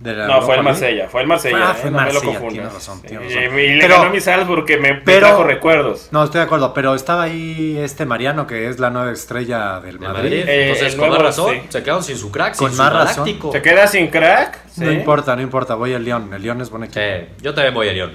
no, 0.00 0.42
fue 0.42 0.56
el 0.56 0.62
Marsella, 0.62 1.08
fue 1.08 1.22
el 1.22 1.26
Marsella. 1.26 1.70
Ah, 1.70 1.74
fue 1.74 1.88
¿eh? 1.88 1.90
no 1.90 1.98
Marsella, 1.98 2.38
me 2.38 2.40
lo 2.40 2.50
tiene 2.50 2.68
razón, 2.68 3.02
tiene 3.02 3.24
razón. 3.24 3.58
Y, 3.58 3.60
y 3.60 3.74
le 3.74 3.88
ganó 3.88 4.04
a 4.04 4.10
mi 4.10 4.20
Salzburg, 4.20 4.64
que 4.64 4.76
me, 4.76 4.94
pero, 4.94 5.26
trajo 5.26 5.42
recuerdos. 5.42 6.08
No, 6.12 6.22
estoy 6.22 6.38
de 6.38 6.44
acuerdo, 6.44 6.72
pero 6.72 6.94
estaba 6.94 7.24
ahí 7.24 7.76
este 7.78 8.06
Mariano, 8.06 8.46
que 8.46 8.68
es 8.68 8.78
la 8.78 8.90
nueva 8.90 9.10
estrella 9.10 9.80
del 9.80 9.98
Madrid. 9.98 10.44
Eh, 10.46 10.68
Entonces, 10.70 10.94
con 10.94 11.10
más 11.10 11.18
razón, 11.18 11.56
se 11.68 11.82
quedaron 11.82 12.04
sin 12.04 12.16
su 12.16 12.30
crack, 12.30 12.56
con 12.56 12.70
sin 12.70 12.78
más 12.78 12.92
su 13.14 13.24
razón. 13.24 13.52
¿Se 13.52 13.62
queda 13.62 13.86
sin 13.88 14.06
crack? 14.08 14.58
No 14.76 14.92
importa, 14.92 15.34
no 15.34 15.42
importa, 15.42 15.74
voy 15.74 15.94
al 15.94 16.04
León. 16.04 16.30
El 16.32 16.42
León 16.42 16.60
es 16.60 16.70
buen 16.70 16.84
equipo. 16.84 17.00
yo 17.40 17.52
también 17.52 17.74
voy 17.74 17.88
al 17.88 17.96
León. 17.96 18.12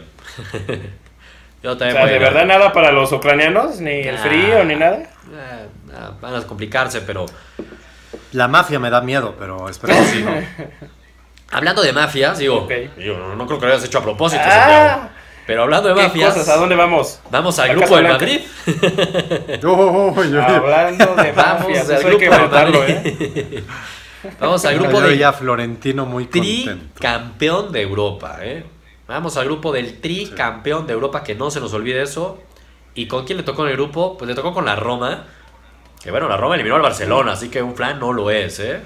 yo 1.63 1.77
también 1.77 1.97
o 1.97 2.05
sea, 2.05 2.13
¿de 2.13 2.19
verdad 2.19 2.45
nada 2.45 2.73
para 2.73 2.91
los 2.91 3.11
ucranianos? 3.11 3.79
¿Ni 3.79 4.01
el 4.01 4.17
frío, 4.17 4.63
ni 4.63 4.75
nada? 4.75 5.09
van 6.21 6.35
a 6.35 6.41
complicarse, 6.43 7.01
pero... 7.01 7.25
La 8.31 8.47
mafia 8.47 8.79
me 8.79 8.89
da 8.89 9.01
miedo, 9.01 9.35
pero 9.37 9.69
espero 9.69 9.93
que 9.93 10.05
sí, 10.05 10.23
¿no? 10.23 10.33
Hablando 11.51 11.83
de 11.83 11.93
mafias, 11.93 12.39
digo, 12.39 12.67
no, 13.37 13.45
creo 13.45 13.59
que 13.59 13.65
lo 13.67 13.71
hayas 13.71 13.85
hecho 13.85 13.99
a 13.99 14.01
propósito, 14.01 14.41
ah, 14.43 15.09
Pero 15.45 15.61
hablando 15.63 15.89
de 15.89 15.95
mafias. 15.95 16.49
¿A 16.49 16.55
dónde 16.57 16.75
vamos? 16.75 17.19
Vamos 17.29 17.59
al 17.59 17.75
grupo 17.75 17.95
del 17.95 18.07
Madrid. 18.07 18.39
Hablando 19.61 21.15
de 21.15 21.33
mafias, 21.33 21.89
eso 21.89 22.07
hay 22.07 22.17
que 22.17 22.29
matarlo, 22.29 22.83
¿eh? 22.87 23.63
Vamos 24.39 24.63
al 24.65 24.79
grupo 24.79 25.01
del. 25.01 25.17
ya 25.17 25.33
Florentino 25.33 26.05
muy 26.05 26.25
Tricampeón 26.25 27.71
de 27.71 27.81
Europa, 27.81 28.37
¿eh? 28.41 28.63
Vamos 29.07 29.37
al 29.37 29.45
grupo 29.45 29.71
del 29.71 29.99
tricampeón 29.99 30.87
de 30.87 30.93
Europa, 30.93 31.23
que 31.23 31.35
no 31.35 31.51
se 31.51 31.59
nos 31.59 31.73
olvide 31.73 32.01
eso. 32.01 32.41
¿Y 32.95 33.07
con 33.07 33.25
quién 33.25 33.37
le 33.37 33.43
tocó 33.43 33.63
en 33.63 33.71
el 33.71 33.75
grupo? 33.75 34.17
Pues 34.17 34.29
le 34.29 34.35
tocó 34.35 34.53
con 34.53 34.65
la 34.65 34.75
Roma. 34.75 35.25
Que 36.01 36.11
bueno, 36.11 36.27
la 36.27 36.37
Roma 36.37 36.55
eliminó 36.55 36.75
al 36.75 36.81
Barcelona, 36.81 37.33
así 37.33 37.49
que 37.49 37.61
un 37.61 37.73
plan 37.73 37.99
no 37.99 38.13
lo 38.13 38.29
es, 38.29 38.59
¿eh? 38.59 38.79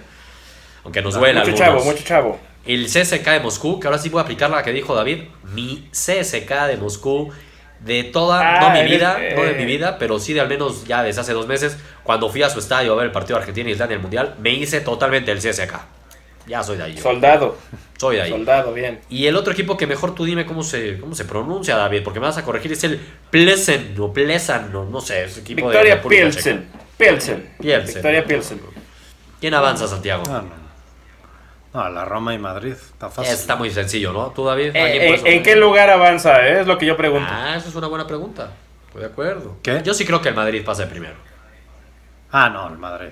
Aunque 0.84 1.02
nos 1.02 1.16
duele 1.16 1.40
Mucho 1.42 1.56
chavo, 1.56 1.84
mucho 1.84 2.04
chavo 2.04 2.40
el 2.68 2.86
CSK 2.86 3.26
de 3.26 3.40
Moscú, 3.40 3.80
que 3.80 3.88
ahora 3.88 3.98
sí 3.98 4.10
voy 4.10 4.20
a 4.20 4.24
aplicar 4.24 4.50
la 4.50 4.62
que 4.62 4.74
dijo 4.74 4.94
David, 4.94 5.24
mi 5.54 5.88
CSK 5.92 6.68
de 6.68 6.78
Moscú 6.78 7.32
de 7.80 8.04
toda, 8.04 8.60
no 8.60 8.70
mi 8.72 8.84
vida, 8.84 9.18
no 9.36 9.44
de 9.44 9.54
mi 9.54 9.66
vida, 9.66 9.98
pero 9.98 10.20
sí 10.20 10.34
de 10.34 10.42
al 10.42 10.50
menos 10.50 10.86
ya 10.86 11.04
desde 11.04 11.22
hace 11.22 11.34
dos 11.34 11.48
meses, 11.48 11.78
cuando 12.04 12.30
fui 12.30 12.44
a 12.44 12.50
su 12.50 12.60
estadio 12.60 12.92
a 12.92 12.96
ver 12.96 13.06
el 13.06 13.12
partido 13.12 13.38
de 13.38 13.42
Argentina 13.42 13.70
y 13.70 13.74
Islandia 13.74 13.94
en 13.94 14.00
el 14.00 14.02
Mundial, 14.02 14.36
me 14.40 14.52
hice 14.52 14.82
totalmente 14.82 15.32
el 15.32 15.38
CSK. 15.40 15.76
Ya 16.48 16.64
soy 16.64 16.78
de 16.78 16.84
ahí. 16.84 16.98
Soldado. 16.98 17.58
Soy 17.98 18.16
de 18.16 18.22
ahí. 18.24 18.30
Soldado, 18.32 18.74
bien. 18.74 19.02
Y 19.10 19.28
el 19.28 19.36
otro 19.36 19.54
equipo 19.54 19.76
que 19.76 19.86
mejor 19.86 20.16
tú 20.16 20.24
dime 20.24 20.46
cómo 20.46 20.64
se, 20.64 20.98
cómo 21.00 21.14
se 21.14 21.26
pronuncia, 21.26 21.76
David, 21.76 22.04
porque 22.04 22.20
me 22.20 22.26
vas 22.26 22.38
a 22.38 22.44
corregir, 22.44 22.72
es 22.72 22.84
el 22.86 23.00
Plesen, 23.30 23.96
o 24.00 24.14
Plesan, 24.14 24.72
no, 24.72 24.86
no 24.86 25.02
sé, 25.02 25.26
es 25.26 25.38
equipo 25.38 25.68
Victoria 25.68 25.98
de 25.98 26.02
Pilsen. 26.02 26.70
Pilsen. 26.98 27.56
Victoria 27.60 28.26
Pilsen. 28.26 28.62
¿Quién 29.40 29.54
avanza, 29.54 29.88
Santiago? 29.88 30.24
No. 30.26 30.68
No, 31.74 31.90
la 31.90 32.06
Roma 32.06 32.34
y 32.34 32.40
Madrid, 32.40 32.72
está 32.72 33.10
fácil. 33.10 33.34
Está 33.34 33.56
muy 33.56 33.70
sencillo, 33.70 34.14
¿no? 34.14 34.32
¿Tú, 34.32 34.46
David? 34.46 34.72
Eh, 34.74 35.16
eh, 35.16 35.22
¿En 35.26 35.44
qué 35.44 35.56
lugar 35.56 35.90
avanza? 35.90 36.48
Eh? 36.48 36.62
Es 36.62 36.68
lo 36.68 36.78
que 36.78 36.86
yo 36.86 36.96
pregunto. 36.98 37.30
Ah, 37.32 37.56
esa 37.58 37.68
es 37.68 37.76
una 37.76 37.88
buena 37.88 38.08
pregunta. 38.08 38.52
Estoy 38.88 39.02
de 39.02 39.08
acuerdo. 39.08 39.58
¿Qué? 39.62 39.82
Yo 39.84 39.94
sí 39.94 40.06
creo 40.06 40.22
que 40.22 40.30
el 40.30 40.36
Madrid 40.36 40.64
pase 40.66 40.88
primero. 40.88 41.16
Ah, 42.32 42.50
no, 42.50 42.68
el 42.70 42.78
Madrid. 42.78 43.12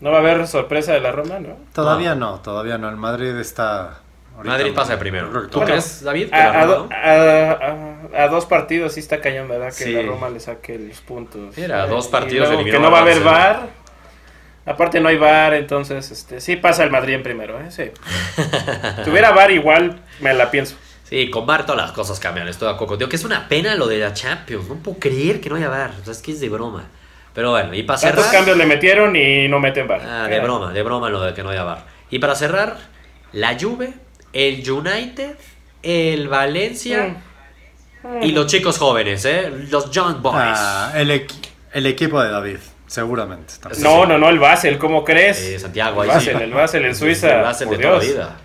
¿No 0.00 0.10
va 0.10 0.18
a 0.18 0.20
haber 0.20 0.46
sorpresa 0.46 0.92
de 0.92 1.00
la 1.00 1.12
Roma, 1.12 1.38
no? 1.40 1.56
Todavía 1.74 2.14
no, 2.14 2.40
todavía 2.40 2.78
no. 2.78 2.88
El 2.88 2.96
Madrid 2.96 3.36
está... 3.36 4.00
Madrid 4.42 4.72
pasa 4.74 4.92
de 4.92 4.98
primero. 4.98 5.48
¿Tú 5.48 5.60
crees, 5.60 6.02
David? 6.02 6.32
A, 6.32 8.28
dos 8.30 8.46
partidos 8.46 8.94
sí 8.94 9.00
está 9.00 9.20
cañón, 9.20 9.48
¿verdad? 9.48 9.72
Que 9.76 9.90
la 9.90 10.02
Roma 10.02 10.30
le 10.30 10.40
saque 10.40 10.78
los 10.78 11.00
puntos. 11.00 11.58
Era 11.58 11.86
dos 11.86 12.08
partidos 12.08 12.48
Que 12.64 12.78
no 12.78 12.90
va 12.90 12.98
a 12.98 13.02
haber 13.02 13.20
VAR 13.20 13.80
Aparte 14.66 15.00
no 15.00 15.08
hay 15.08 15.16
bar, 15.16 15.54
entonces 15.54 16.10
este 16.10 16.40
sí 16.40 16.56
pasa 16.56 16.84
el 16.84 16.90
Madrid 16.90 17.14
en 17.14 17.22
primero, 17.22 17.58
¿eh? 17.60 17.70
Sí. 17.70 17.90
si 19.04 19.10
hubiera 19.10 19.30
bar 19.34 19.50
igual 19.50 20.00
me 20.20 20.34
la 20.34 20.50
pienso. 20.50 20.76
Sí, 21.04 21.28
con 21.30 21.46
bar 21.46 21.66
todas 21.66 21.80
las 21.80 21.92
cosas 21.92 22.20
cambian, 22.20 22.46
estoy 22.46 22.68
de 22.68 22.74
acuerdo. 22.74 22.96
Digo 22.96 23.08
que 23.08 23.16
es 23.16 23.24
una 23.24 23.48
pena 23.48 23.74
lo 23.74 23.88
de 23.88 23.98
la 23.98 24.12
Champions, 24.12 24.68
no 24.68 24.76
puedo 24.76 24.98
creer 24.98 25.40
que 25.40 25.48
no 25.48 25.56
haya 25.56 25.68
bar, 25.68 25.92
o 26.00 26.04
sea, 26.04 26.12
es 26.12 26.22
que 26.22 26.32
es 26.32 26.40
de 26.40 26.48
broma. 26.48 26.84
Pero 27.34 27.50
bueno, 27.50 27.74
y 27.74 27.82
para 27.82 27.98
cerrar... 27.98 28.16
¿Cuántos 28.16 28.32
cambios 28.32 28.56
le 28.56 28.66
metieron 28.66 29.14
y 29.14 29.48
no 29.48 29.60
meten 29.60 29.86
bar? 29.86 30.00
Ah, 30.04 30.26
de 30.28 30.40
broma, 30.40 30.72
de 30.72 30.82
broma 30.82 31.08
lo 31.10 31.22
de 31.22 31.34
que 31.34 31.42
no 31.42 31.50
haya 31.50 31.62
bar. 31.62 31.84
Y 32.10 32.18
para 32.18 32.34
cerrar, 32.34 32.76
la 33.32 33.56
Juve, 33.58 33.92
el 34.32 34.68
United, 34.68 35.36
el 35.82 36.28
Valencia 36.28 37.16
mm. 38.02 38.22
y 38.22 38.32
los 38.32 38.46
chicos 38.46 38.78
jóvenes, 38.78 39.24
¿eh? 39.24 39.50
Los 39.70 39.90
Young 39.90 40.20
Boys. 40.20 40.36
Ah, 40.36 40.92
el, 40.96 41.26
el 41.72 41.86
equipo 41.86 42.20
de 42.20 42.30
David. 42.30 42.58
Seguramente. 42.90 43.54
No, 43.78 44.04
no, 44.04 44.18
no, 44.18 44.28
el 44.28 44.40
Basel, 44.40 44.76
¿cómo 44.76 45.04
crees? 45.04 45.40
Eh, 45.40 45.58
Santiago, 45.60 46.02
ahí 46.02 46.08
el 46.08 46.14
Basel, 46.16 46.42
el 46.42 46.52
Basel 46.52 46.84
en 46.86 46.96
Suiza. 46.96 47.36
El 47.36 47.42
Basel 47.42 47.70
de 47.70 47.78
toda 47.78 47.92
la 47.92 47.98
vida. 48.00 48.36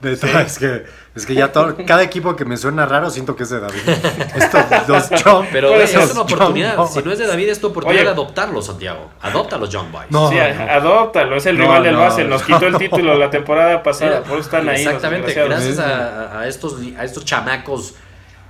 De 0.00 0.16
todo, 0.16 0.38
es, 0.40 0.58
que, 0.58 0.84
es 1.14 1.24
que 1.24 1.34
ya 1.34 1.50
todo, 1.52 1.74
cada 1.86 2.02
equipo 2.02 2.36
que 2.36 2.44
me 2.44 2.56
suena 2.56 2.84
raro 2.84 3.08
siento 3.08 3.34
que 3.34 3.44
es 3.44 3.50
de 3.50 3.60
David. 3.60 3.80
Estos 4.36 4.86
dos 4.86 5.10
John 5.24 5.46
Pero 5.50 5.74
es 5.74 5.94
una 5.94 6.20
oportunidad. 6.20 6.86
Si 6.86 7.02
no 7.02 7.12
es 7.12 7.18
de 7.18 7.26
David, 7.26 7.48
es 7.48 7.60
tu 7.60 7.68
oportunidad 7.68 8.02
de 8.04 8.10
adoptarlo, 8.10 8.60
Santiago. 8.60 9.10
Adopta 9.22 9.56
los 9.56 9.74
John 9.74 9.90
Boys. 9.90 10.10
No, 10.10 10.28
sí, 10.30 10.38
adóptalo. 10.38 11.36
Es 11.36 11.46
el 11.46 11.56
rival 11.58 11.82
del 11.82 11.96
Basel. 11.96 12.28
Nos 12.28 12.42
quitó 12.42 12.66
el 12.66 12.76
título 12.76 13.16
la 13.16 13.30
temporada 13.30 13.82
pasada. 13.84 14.22
por 14.22 14.38
eso 14.38 14.46
están 14.46 14.68
ahí. 14.68 14.82
Exactamente. 14.82 15.32
Gracias 15.32 15.78
a, 15.78 16.40
a, 16.40 16.46
estos, 16.46 16.76
a 16.98 17.04
estos 17.04 17.24
chamacos 17.24 17.94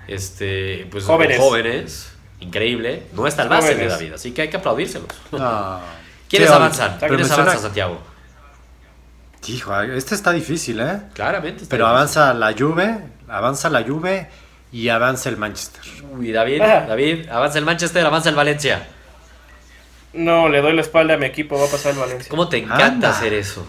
este, 0.09 0.87
pues, 0.90 1.04
jóvenes. 1.04 1.38
jóvenes 1.38 2.16
increíble, 2.40 3.04
no 3.12 3.26
está 3.26 3.42
al 3.42 3.48
base 3.48 3.74
de 3.74 3.88
David, 3.88 4.12
así 4.14 4.32
que 4.32 4.42
hay 4.42 4.48
que 4.48 4.56
aplaudírselos. 4.56 5.09
¿Quiénes 6.28 6.50
avanzan? 6.50 6.98
¿Quiénes 6.98 7.30
avanzan, 7.30 7.61
Santiago? 7.61 7.98
Hijo, 9.48 9.80
este 9.80 10.14
está 10.14 10.32
difícil, 10.32 10.80
¿eh? 10.80 11.00
Claramente. 11.14 11.64
Pero 11.68 11.87
avanza 11.87 12.35
la 12.35 12.52
Juve, 12.52 12.98
avanza 13.28 13.70
la 13.70 13.82
Juve 13.82 14.28
y 14.72 14.88
avanza 14.88 15.28
el 15.28 15.37
Manchester. 15.37 15.82
Uy, 16.12 16.32
David. 16.32 16.61
David, 16.61 17.28
avanza 17.28 17.59
el 17.59 17.64
Manchester, 17.64 18.04
avanza 18.04 18.28
el 18.28 18.35
Valencia. 18.35 18.87
No, 20.12 20.48
le 20.48 20.61
doy 20.62 20.74
la 20.74 20.80
espalda 20.80 21.14
a 21.14 21.16
mi 21.18 21.26
equipo, 21.26 21.59
va 21.59 21.66
a 21.66 21.70
pasar 21.70 21.92
el 21.92 21.98
Valencia. 21.98 22.28
¿Cómo 22.30 22.48
te 22.48 22.59
encanta 22.59 23.11
hacer 23.11 23.35
eso? 23.35 23.66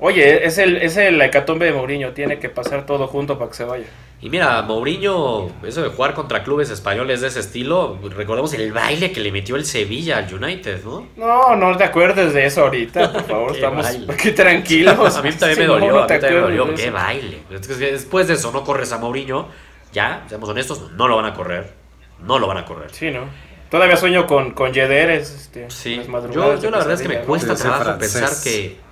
Oye, 0.00 0.46
es 0.46 0.58
el, 0.58 0.76
es 0.76 0.96
el 0.96 1.20
hecatombe 1.20 1.66
de 1.66 1.72
Mourinho, 1.72 2.12
tiene 2.12 2.38
que 2.38 2.48
pasar 2.48 2.86
todo 2.86 3.08
junto 3.08 3.36
para 3.36 3.50
que 3.50 3.56
se 3.56 3.64
vaya. 3.64 3.86
Y 4.20 4.30
mira, 4.30 4.62
Mourinho, 4.62 5.50
eso 5.64 5.82
de 5.82 5.88
jugar 5.88 6.14
contra 6.14 6.44
clubes 6.44 6.70
españoles 6.70 7.20
de 7.20 7.28
ese 7.28 7.40
estilo, 7.40 7.98
recordemos 8.16 8.52
el 8.54 8.72
baile 8.72 9.10
que 9.10 9.20
le 9.20 9.32
metió 9.32 9.56
el 9.56 9.64
Sevilla 9.64 10.18
al 10.18 10.32
United, 10.32 10.84
¿no? 10.84 11.06
No, 11.16 11.56
no 11.56 11.76
te 11.76 11.82
acuerdes 11.82 12.32
de 12.32 12.46
eso 12.46 12.62
ahorita, 12.62 13.12
por 13.12 13.22
favor, 13.26 13.52
estamos 13.56 13.86
aquí 14.08 14.30
tranquilos. 14.30 15.16
a 15.16 15.22
mí 15.22 15.32
también 15.32 15.58
me 15.58 15.66
dolió, 15.66 15.98
a 15.98 16.02
mí 16.02 16.08
también 16.08 16.34
me 16.34 16.40
dolió, 16.40 16.74
qué 16.74 16.90
baile. 16.90 17.38
Después 17.50 18.28
de 18.28 18.34
eso 18.34 18.52
no 18.52 18.62
corres 18.62 18.92
a 18.92 18.98
Mourinho, 18.98 19.48
ya, 19.92 20.24
seamos 20.28 20.48
honestos, 20.48 20.92
no 20.92 21.08
lo 21.08 21.16
van 21.16 21.26
a 21.26 21.34
correr, 21.34 21.72
no 22.20 22.38
lo 22.38 22.46
van 22.46 22.58
a 22.58 22.64
correr. 22.64 22.90
Sí, 22.92 23.10
¿no? 23.10 23.22
Todavía 23.68 23.96
sueño 23.96 24.26
con, 24.26 24.52
con 24.52 24.72
Yederes, 24.72 25.30
este, 25.30 25.70
sí. 25.70 26.00
Yo, 26.32 26.58
yo 26.60 26.70
la 26.70 26.78
verdad 26.78 26.94
es 26.94 27.02
que 27.02 27.08
me 27.08 27.20
cuesta 27.20 27.54
trabajo 27.54 27.98
pensar 27.98 28.30
que 28.42 28.87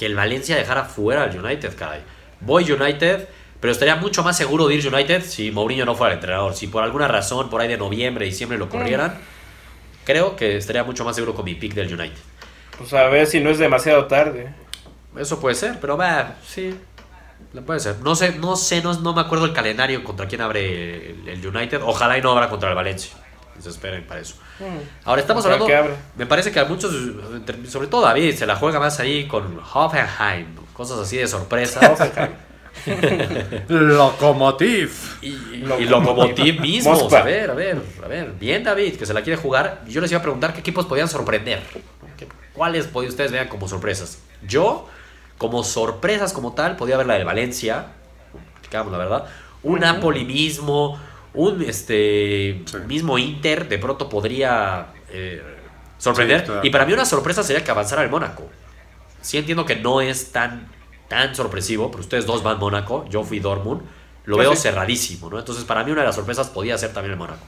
que 0.00 0.06
el 0.06 0.14
Valencia 0.14 0.56
dejara 0.56 0.86
fuera 0.86 1.24
al 1.24 1.38
United, 1.38 1.76
caray. 1.76 2.00
Voy 2.40 2.72
United, 2.72 3.28
Pero 3.60 3.70
estaría 3.70 3.96
mucho 3.96 4.22
más 4.22 4.34
seguro 4.34 4.66
de 4.66 4.76
ir 4.76 4.88
United 4.88 5.22
si 5.22 5.50
Mourinho 5.50 5.84
no 5.84 5.94
fuera 5.94 6.14
el 6.14 6.18
entrenador. 6.20 6.54
Si 6.54 6.68
por 6.68 6.82
alguna 6.82 7.06
razón, 7.06 7.50
por 7.50 7.60
ahí 7.60 7.68
de 7.68 7.76
noviembre, 7.76 8.24
diciembre 8.24 8.56
lo 8.56 8.70
corrieran, 8.70 9.18
creo 10.06 10.36
que 10.36 10.56
estaría 10.56 10.84
mucho 10.84 11.04
más 11.04 11.16
seguro 11.16 11.34
con 11.34 11.44
mi 11.44 11.54
pick 11.54 11.74
del 11.74 11.92
United. 11.92 12.16
Pues 12.78 12.94
a 12.94 13.08
ver 13.08 13.26
si 13.26 13.40
no 13.40 13.50
es 13.50 13.58
demasiado 13.58 14.06
tarde. 14.06 14.54
Eso 15.18 15.38
puede 15.38 15.54
ser, 15.54 15.78
pero 15.78 15.98
va, 15.98 16.36
sí. 16.46 16.74
Puede 17.66 17.80
ser. 17.80 17.98
No 17.98 18.14
sé, 18.14 18.32
no 18.38 18.56
sé, 18.56 18.80
no, 18.80 19.12
me 19.12 19.20
acuerdo 19.20 19.44
el 19.44 19.52
calendario 19.52 20.02
contra 20.02 20.26
quién 20.26 20.40
abre 20.40 21.10
el, 21.26 21.46
United. 21.46 21.82
Ojalá 21.84 22.16
y 22.16 22.22
no 22.22 22.30
abra 22.30 22.48
contra 22.48 22.70
el 22.70 22.74
Valencia. 22.74 23.12
Se 23.60 23.68
esperen 23.68 24.06
para 24.06 24.20
eso. 24.20 24.34
Mm. 24.58 25.04
Ahora 25.04 25.20
estamos 25.20 25.44
hablando. 25.44 25.66
Me 26.16 26.26
parece 26.26 26.50
que 26.50 26.60
a 26.60 26.64
muchos, 26.64 26.92
sobre 27.68 27.88
todo 27.88 28.02
David, 28.02 28.34
se 28.34 28.46
la 28.46 28.56
juega 28.56 28.78
más 28.78 28.98
ahí 29.00 29.26
con 29.26 29.60
Hoffenheim. 29.72 30.56
Cosas 30.72 30.98
así 30.98 31.16
de 31.16 31.26
sorpresa. 31.28 31.80
Locomotiv. 33.68 35.18
Y, 35.22 35.28
y 35.28 35.86
Locomotiv 35.86 36.60
mismo. 36.60 37.08
A 37.10 37.22
ver, 37.22 37.50
a 37.50 37.54
ver, 37.54 37.82
a 38.02 38.08
ver. 38.08 38.32
Bien, 38.38 38.62
David, 38.64 38.96
que 38.96 39.06
se 39.06 39.14
la 39.14 39.22
quiere 39.22 39.40
jugar. 39.40 39.82
Yo 39.88 40.00
les 40.00 40.10
iba 40.10 40.20
a 40.20 40.22
preguntar 40.22 40.52
qué 40.52 40.60
equipos 40.60 40.86
podían 40.86 41.08
sorprender. 41.08 41.62
¿Cuáles 42.54 42.86
podían 42.86 43.10
ustedes 43.10 43.32
vean 43.32 43.48
como 43.48 43.68
sorpresas? 43.68 44.18
Yo, 44.46 44.88
como 45.38 45.62
sorpresas 45.64 46.32
como 46.32 46.52
tal, 46.52 46.76
podía 46.76 46.96
ver 46.96 47.06
la 47.06 47.14
de 47.14 47.24
Valencia. 47.24 47.86
Digamos 48.62 48.92
la 48.92 48.98
verdad. 48.98 49.26
Un 49.62 49.80
Napoli 49.80 50.24
mismo. 50.24 50.98
Un 51.34 51.62
este 51.62 52.62
mismo 52.86 53.18
Inter. 53.18 53.68
De 53.68 53.78
pronto 53.78 54.08
podría 54.08 54.88
eh, 55.10 55.42
sorprender. 55.98 56.60
Y 56.62 56.70
para 56.70 56.84
mí 56.86 56.92
una 56.92 57.04
sorpresa 57.04 57.42
sería 57.42 57.62
que 57.64 57.70
avanzara 57.70 58.02
el 58.02 58.10
Mónaco. 58.10 58.48
Sí 59.20 59.38
entiendo 59.38 59.64
que 59.64 59.76
no 59.76 60.00
es 60.00 60.32
tan 60.32 60.68
tan 61.10 61.34
sorpresivo, 61.34 61.90
pero 61.90 62.02
ustedes 62.02 62.24
dos 62.24 62.44
van 62.44 62.60
Mónaco, 62.60 63.04
yo 63.08 63.24
fui 63.24 63.40
Dortmund, 63.40 63.82
lo 64.26 64.36
pues 64.36 64.48
veo 64.48 64.56
cerradísimo, 64.56 65.28
¿no? 65.28 65.40
Entonces, 65.40 65.64
para 65.64 65.82
mí 65.82 65.90
una 65.90 66.02
de 66.02 66.06
las 66.06 66.14
sorpresas 66.14 66.48
podía 66.48 66.78
ser 66.78 66.92
también 66.92 67.14
el 67.14 67.18
Mónaco. 67.18 67.40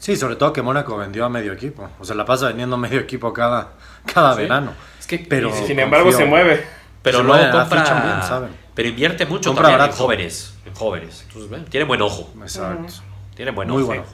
Sí, 0.00 0.16
sobre 0.16 0.34
todo 0.34 0.52
que 0.52 0.60
Mónaco 0.60 0.96
vendió 0.96 1.24
a 1.24 1.28
medio 1.28 1.52
equipo. 1.52 1.88
O 2.00 2.04
sea, 2.04 2.16
la 2.16 2.24
pasa 2.24 2.48
vendiendo 2.48 2.76
medio 2.76 2.98
equipo 2.98 3.32
cada, 3.32 3.74
cada 4.12 4.34
verano. 4.34 4.72
Es 4.98 5.06
que, 5.06 5.18
pero 5.18 5.54
sin 5.54 5.78
embargo 5.78 6.10
se 6.10 6.24
mueve. 6.24 6.66
Pero 7.04 7.22
luego 7.22 7.50
compra. 7.52 8.48
pero 8.74 8.88
invierte 8.88 9.26
mucho 9.26 9.54
también 9.54 9.80
en 9.80 9.92
jóvenes. 9.92 10.54
En 10.64 10.74
jóvenes. 10.74 11.24
Entonces, 11.28 11.70
tiene 11.70 11.84
buen 11.84 12.00
ojo. 12.02 12.32
Exacto. 12.40 12.92
Tiene 13.36 13.50
buen 13.50 13.70
ojo. 13.70 13.78
Muy 13.78 13.86
bueno. 13.86 14.04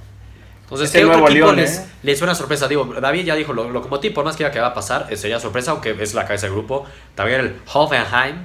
Entonces, 0.64 0.90
¿qué 0.90 1.05
otro 1.05 1.29
equipo 1.29 1.53
les, 1.53 1.79
¿eh? 1.79 1.87
les, 2.03 2.18
suena 2.18 2.35
sorpresa? 2.35 2.68
Digo, 2.68 2.85
David 2.85 3.24
ya 3.24 3.35
dijo, 3.35 3.53
lo, 3.53 3.83
como 3.83 3.98
tipo, 3.98 4.16
por 4.16 4.24
más 4.24 4.37
que 4.37 4.48
que 4.50 4.61
va 4.61 4.68
a 4.68 4.74
pasar, 4.74 5.07
eh, 5.11 5.16
sería 5.16 5.40
sorpresa, 5.40 5.72
aunque 5.72 5.96
es 6.00 6.14
la 6.14 6.24
cabeza 6.24 6.46
del 6.46 6.55
grupo. 6.55 6.87
También 7.14 7.40
el 7.40 7.57
Hoffenheim. 7.72 8.37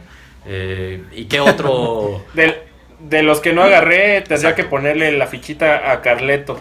Eh, 0.46 1.04
¿Y 1.12 1.26
qué 1.26 1.40
otro? 1.40 2.24
de, 2.34 3.24
los 3.24 3.40
que 3.42 3.54
no 3.54 3.64
agarré, 3.64 4.22
tendría 4.22 4.56
que 4.56 4.64
ponerle 4.64 5.12
la 5.12 5.28
fichita 5.28 5.92
a 5.92 6.02
Carleto. 6.02 6.60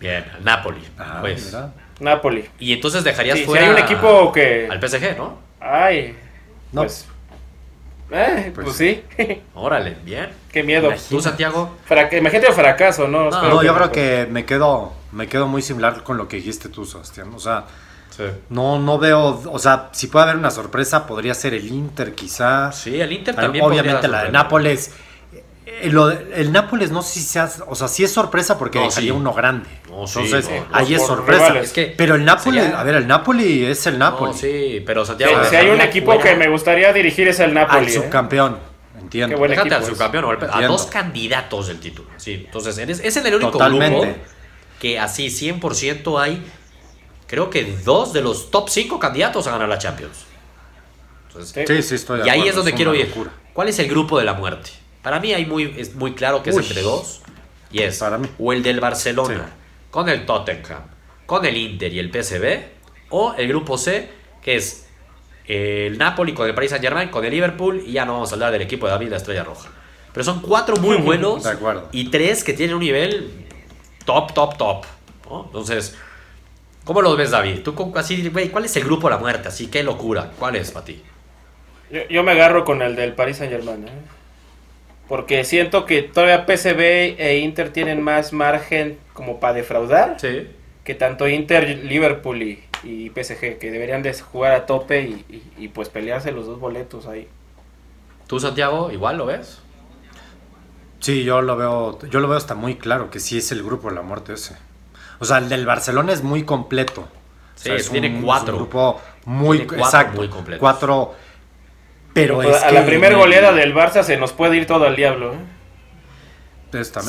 Bien, 0.00 0.24
Napoli. 0.42 0.82
Ah, 0.98 1.18
pues. 1.20 1.56
Napoli. 1.98 2.48
Y 2.58 2.72
entonces 2.72 3.04
dejarías 3.04 3.40
fuera. 3.40 3.64
Si 3.64 3.68
hay 3.68 3.74
un 3.74 3.82
equipo 3.82 4.32
que. 4.32 4.68
Al 4.70 4.80
PSG, 4.80 5.16
¿no? 5.16 5.38
Ay. 5.60 6.16
No. 6.72 6.82
Pues, 6.82 7.08
eh, 8.12 8.52
pues, 8.54 8.66
pues, 8.66 8.76
sí. 8.76 9.02
Órale, 9.54 9.96
bien. 10.04 10.30
Qué 10.50 10.62
miedo. 10.62 10.90
¿Tú, 11.08 11.20
Santiago? 11.20 11.76
imagínate 12.12 12.48
el 12.48 12.54
fracaso, 12.54 13.08
¿no? 13.08 13.30
No, 13.30 13.62
yo 13.62 13.74
creo 13.74 13.92
que 13.92 14.26
me 14.30 14.44
quedo, 14.44 14.92
me 15.12 15.28
quedo 15.28 15.46
muy 15.46 15.62
similar 15.62 16.02
con 16.02 16.16
lo 16.16 16.28
que 16.28 16.36
dijiste 16.36 16.68
tú, 16.68 16.84
Sebastián. 16.84 17.32
O 17.34 17.38
sea, 17.38 17.64
no, 18.50 18.78
no 18.78 18.98
veo, 18.98 19.42
o 19.50 19.58
sea, 19.58 19.88
si 19.92 20.08
puede 20.08 20.24
haber 20.24 20.36
una 20.36 20.50
sorpresa, 20.50 21.06
podría 21.06 21.34
ser 21.34 21.54
el 21.54 21.66
Inter 21.66 22.14
quizás. 22.14 22.78
Sí, 22.78 23.00
el 23.00 23.12
Inter 23.12 23.34
también. 23.34 23.64
Obviamente 23.64 24.08
la 24.08 24.24
de 24.24 24.32
Nápoles. 24.32 24.92
El, 25.64 25.96
eh, 25.96 26.26
el, 26.34 26.50
Nápoles 26.50 26.90
no 26.90 27.02
sé 27.02 27.20
si 27.20 27.22
sea, 27.22 27.48
o 27.68 27.76
sea, 27.76 27.86
sí 27.86 28.02
es 28.02 28.12
sorpresa 28.12 28.58
porque 28.58 28.80
no, 28.80 29.14
uno 29.14 29.32
grande. 29.32 29.68
Entonces, 29.84 30.50
ahí 30.72 30.94
es 30.94 31.06
sorpresa. 31.06 31.54
pero 31.96 32.16
el 32.16 32.24
Nápoles, 32.24 32.74
a 32.74 32.82
ver, 32.82 32.96
el 32.96 33.06
Napoli 33.06 33.64
es 33.64 33.86
el 33.86 33.98
Napoli. 33.98 34.34
sí, 34.34 34.82
pero 34.84 35.04
Santiago. 35.04 35.44
si 35.48 35.56
hay 35.56 35.68
un 35.68 35.80
equipo 35.80 36.18
que 36.18 36.34
me 36.34 36.48
gustaría 36.48 36.92
dirigir 36.92 37.28
es 37.28 37.38
el 37.40 37.54
Napoli. 37.54 37.78
Al 37.78 37.88
¿eh? 37.88 37.92
subcampeón. 37.92 38.58
Entiendo. 39.00 39.34
Qué 39.34 39.38
buen 39.38 39.50
Déjate 39.50 39.74
al 39.74 39.84
subcampeón, 39.84 40.38
a 40.50 40.66
dos 40.66 40.86
candidatos 40.86 41.68
del 41.68 41.78
título. 41.78 42.08
Sí, 42.16 42.42
entonces, 42.44 42.78
es 42.78 43.16
en 43.16 43.26
el 43.26 43.34
único 43.36 43.58
grupo 43.58 44.06
que 44.80 44.98
así 44.98 45.28
100% 45.28 46.20
hay, 46.20 46.42
creo 47.28 47.50
que 47.50 47.76
dos 47.84 48.12
de 48.12 48.20
los 48.20 48.50
top 48.50 48.68
5 48.68 48.98
candidatos 48.98 49.46
a 49.46 49.52
ganar 49.52 49.68
la 49.68 49.78
Champions. 49.78 50.24
sí, 51.40 51.82
sí, 51.82 51.94
estoy 51.94 52.20
de 52.20 52.26
Y 52.26 52.30
ahí 52.30 52.48
es 52.48 52.56
donde 52.56 52.72
quiero 52.72 52.92
ir. 52.92 53.12
¿Cuál 53.52 53.68
es 53.68 53.78
el 53.78 53.88
grupo 53.88 54.18
de 54.18 54.24
la 54.24 54.34
muerte? 54.34 54.81
Para 55.02 55.20
mí 55.20 55.32
hay 55.32 55.46
muy, 55.46 55.74
es 55.76 55.94
muy 55.94 56.14
claro 56.14 56.42
que 56.42 56.50
es 56.50 56.56
entre 56.56 56.82
dos. 56.82 57.20
Y 57.70 57.80
es 57.80 57.98
Para 57.98 58.18
mí. 58.18 58.28
o 58.38 58.52
el 58.52 58.62
del 58.62 58.80
Barcelona 58.80 59.50
con 59.90 60.08
el 60.08 60.26
Tottenham, 60.26 60.82
con 61.26 61.44
el 61.44 61.56
Inter 61.56 61.92
y 61.92 61.98
el 61.98 62.10
PSV. 62.10 62.80
O 63.10 63.34
el 63.34 63.48
grupo 63.48 63.76
C, 63.76 64.08
que 64.42 64.56
es 64.56 64.86
el 65.46 65.98
Napoli 65.98 66.32
con 66.32 66.48
el 66.48 66.54
Paris 66.54 66.70
Saint 66.70 66.82
Germain, 66.84 67.08
con 67.08 67.24
el 67.24 67.30
Liverpool. 67.30 67.82
Y 67.86 67.92
ya 67.92 68.04
no 68.04 68.14
vamos 68.14 68.30
a 68.30 68.34
hablar 68.34 68.52
del 68.52 68.62
equipo 68.62 68.86
de 68.86 68.92
David, 68.92 69.10
la 69.10 69.16
Estrella 69.16 69.44
Roja. 69.44 69.70
Pero 70.12 70.24
son 70.24 70.40
cuatro 70.40 70.76
muy 70.76 70.96
buenos. 71.02 71.42
Y 71.92 72.10
tres 72.10 72.44
que 72.44 72.52
tienen 72.52 72.76
un 72.76 72.82
nivel 72.82 73.46
top, 74.04 74.32
top, 74.32 74.56
top. 74.56 74.84
Entonces, 75.46 75.96
¿cómo 76.84 77.00
lo 77.00 77.16
ves, 77.16 77.30
David? 77.30 77.62
Tú, 77.62 77.92
así, 77.96 78.28
güey, 78.28 78.50
¿cuál 78.50 78.66
es 78.66 78.76
el 78.76 78.84
grupo 78.84 79.08
de 79.08 79.14
la 79.14 79.20
muerte? 79.20 79.48
Así, 79.48 79.68
qué 79.68 79.82
locura. 79.82 80.30
¿Cuál 80.38 80.56
es 80.56 80.70
para 80.70 80.84
ti? 80.84 81.02
Yo, 82.08 82.22
me 82.22 82.32
agarro 82.32 82.64
con 82.64 82.80
el 82.82 82.96
del 82.96 83.14
Paris 83.14 83.38
Saint 83.38 83.52
Germain. 83.52 83.86
¿eh? 83.86 83.90
Porque 85.12 85.44
siento 85.44 85.84
que 85.84 86.00
todavía 86.00 86.46
PSV 86.46 86.80
e 87.18 87.40
Inter 87.44 87.70
tienen 87.70 88.00
más 88.00 88.32
margen 88.32 88.98
como 89.12 89.40
para 89.40 89.52
defraudar. 89.52 90.16
Sí. 90.18 90.48
Que 90.84 90.94
tanto 90.94 91.28
Inter, 91.28 91.84
Liverpool 91.84 92.40
y, 92.42 92.64
y 92.82 93.10
PSG, 93.10 93.58
que 93.58 93.70
deberían 93.70 94.02
de 94.02 94.14
jugar 94.14 94.52
a 94.52 94.64
tope 94.64 95.02
y, 95.02 95.42
y, 95.58 95.68
pues 95.68 95.90
pelearse 95.90 96.32
los 96.32 96.46
dos 96.46 96.58
boletos 96.58 97.04
ahí. 97.04 97.28
¿Tú, 98.26 98.40
Santiago, 98.40 98.90
igual 98.90 99.18
lo 99.18 99.26
ves? 99.26 99.60
Sí, 101.00 101.24
yo 101.24 101.42
lo 101.42 101.58
veo, 101.58 101.98
yo 102.08 102.18
lo 102.18 102.28
veo 102.28 102.38
hasta 102.38 102.54
muy 102.54 102.76
claro 102.76 103.10
que 103.10 103.20
sí 103.20 103.36
es 103.36 103.52
el 103.52 103.62
grupo 103.62 103.90
de 103.90 103.96
la 103.96 104.02
muerte 104.02 104.32
ese. 104.32 104.56
O 105.18 105.26
sea, 105.26 105.36
el 105.36 105.50
del 105.50 105.66
Barcelona 105.66 106.14
es 106.14 106.22
muy 106.22 106.44
completo. 106.44 107.06
Sí, 107.56 107.70
tiene 107.90 108.22
cuatro. 108.22 108.54
un 108.54 108.60
grupo 108.60 109.02
muy 109.26 109.58
exacto, 109.58 110.16
muy 110.16 110.28
completo. 110.30 110.58
Cuatro 110.58 111.14
pero 112.12 112.40
a 112.40 112.70
la 112.70 112.86
primera 112.86 113.16
goleada 113.16 113.52
del 113.52 113.74
Barça 113.74 114.02
se 114.02 114.16
nos 114.16 114.32
puede 114.32 114.56
ir 114.56 114.66
todo 114.66 114.86
al 114.86 114.96
diablo. 114.96 115.34
¿eh? 115.34 115.36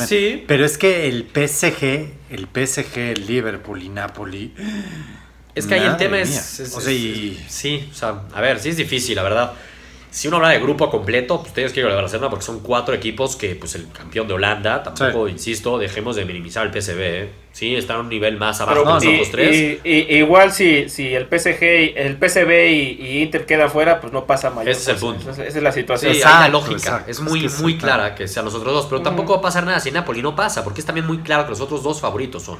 Sí. 0.06 0.44
Pero 0.46 0.64
es 0.64 0.76
que 0.76 1.08
el 1.08 1.26
PSG, 1.32 2.08
el 2.30 2.48
PSG, 2.52 2.98
el 2.98 3.26
Liverpool 3.26 3.82
y 3.82 3.88
Napoli. 3.88 4.54
Es 5.54 5.66
que 5.66 5.74
ahí 5.74 5.86
el 5.86 5.96
tema 5.96 6.20
es, 6.20 6.60
o 6.74 6.80
sea, 6.80 6.92
Sí, 7.48 7.88
o 7.90 7.94
sea, 7.94 8.22
a 8.34 8.40
ver, 8.40 8.58
sí 8.58 8.70
es 8.70 8.76
difícil, 8.76 9.16
la 9.16 9.22
verdad 9.22 9.54
si 10.14 10.28
uno 10.28 10.36
habla 10.36 10.50
de 10.50 10.60
grupo 10.60 10.88
completo, 10.90 11.38
pues 11.38 11.48
ustedes 11.48 11.72
quieren 11.72 11.92
Barcelona 11.92 12.30
porque 12.30 12.44
son 12.44 12.60
cuatro 12.60 12.94
equipos 12.94 13.34
que, 13.34 13.56
pues 13.56 13.74
el 13.74 13.90
campeón 13.90 14.28
de 14.28 14.34
Holanda, 14.34 14.80
tampoco, 14.80 15.26
insisto, 15.26 15.76
dejemos 15.76 16.14
de 16.14 16.24
minimizar 16.24 16.64
el 16.64 16.72
PSV, 16.72 17.00
¿eh? 17.00 17.30
Sí, 17.54 17.76
están 17.76 17.98
a 17.98 18.00
un 18.00 18.08
nivel 18.08 18.36
más 18.36 18.60
abajo 18.60 18.98
de 18.98 19.16
los 19.16 19.30
tres. 19.30 19.78
Y, 19.84 19.88
igual 20.16 20.50
si, 20.50 20.88
si 20.88 21.14
el 21.14 21.26
PSG, 21.26 21.94
el 21.96 22.18
PSV 22.18 22.50
y, 22.68 23.22
Inter 23.22 23.46
quedan 23.46 23.70
fuera, 23.70 24.00
pues 24.00 24.12
no 24.12 24.26
pasa 24.26 24.50
mayor. 24.50 24.72
Ese 24.72 24.80
es 24.80 24.88
el 24.88 24.96
punto. 24.96 25.30
Esa, 25.30 25.46
es 25.46 25.54
la 25.54 25.70
situación. 25.70 26.12
Sí, 26.12 26.20
hay 26.24 26.40
la 26.40 26.48
lógica. 26.48 27.04
es 27.06 27.20
muy, 27.20 27.48
muy 27.60 27.78
clara 27.78 28.16
que 28.16 28.26
sean 28.26 28.44
los 28.44 28.54
otros 28.54 28.74
dos, 28.74 28.86
pero 28.86 29.02
tampoco 29.02 29.34
va 29.34 29.38
a 29.38 29.42
pasar 29.42 29.64
nada 29.64 29.78
si 29.78 29.92
Napoli 29.92 30.20
no 30.20 30.34
pasa, 30.34 30.64
porque 30.64 30.80
es 30.80 30.86
también 30.86 31.06
muy 31.06 31.18
claro 31.18 31.44
que 31.44 31.50
los 31.50 31.60
otros 31.60 31.84
dos 31.84 32.00
favoritos 32.00 32.42
son 32.42 32.58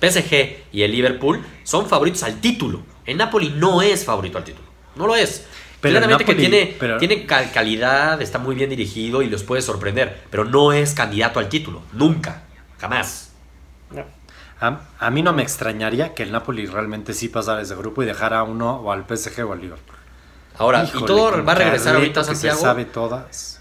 PSG 0.00 0.64
y 0.72 0.82
el 0.82 0.90
Liverpool 0.90 1.40
son 1.62 1.88
favoritos 1.88 2.24
al 2.24 2.40
título. 2.40 2.82
El 3.06 3.18
Napoli 3.18 3.50
no 3.50 3.80
es 3.80 4.04
favorito 4.04 4.38
al 4.38 4.44
título. 4.44 4.66
No 4.96 5.06
lo 5.06 5.14
es. 5.14 5.46
Claramente 5.80 6.24
que 6.24 6.34
tiene, 6.34 6.76
tiene 6.98 7.26
calidad, 7.26 8.20
está 8.20 8.38
muy 8.38 8.56
bien 8.56 8.70
dirigido 8.70 9.22
y 9.22 9.28
los 9.28 9.44
puede 9.44 9.62
sorprender, 9.62 10.24
pero 10.30 10.44
no 10.44 10.72
es 10.72 10.94
candidato 10.94 11.38
al 11.38 11.48
título, 11.48 11.82
nunca, 11.92 12.44
jamás. 12.78 13.31
A, 14.62 15.10
mí 15.10 15.22
no 15.22 15.32
me 15.32 15.42
extrañaría 15.42 16.14
que 16.14 16.22
el 16.22 16.30
Napoli 16.30 16.66
realmente 16.66 17.14
sí 17.14 17.28
pasara 17.28 17.62
ese 17.62 17.74
grupo 17.74 18.02
y 18.02 18.06
dejara 18.06 18.38
a 18.38 18.42
uno 18.44 18.76
o 18.76 18.92
al 18.92 19.04
PSG 19.04 19.44
o 19.44 19.52
al 19.52 19.60
Liverpool. 19.60 19.96
Ahora, 20.56 20.84
y 20.84 21.04
todo 21.04 21.44
va 21.44 21.52
a 21.52 21.54
regresar 21.56 21.96
ahorita 21.96 22.20
a 22.20 22.24
Santiago. 22.24 22.60
sabe 22.60 22.84
todas. 22.84 23.60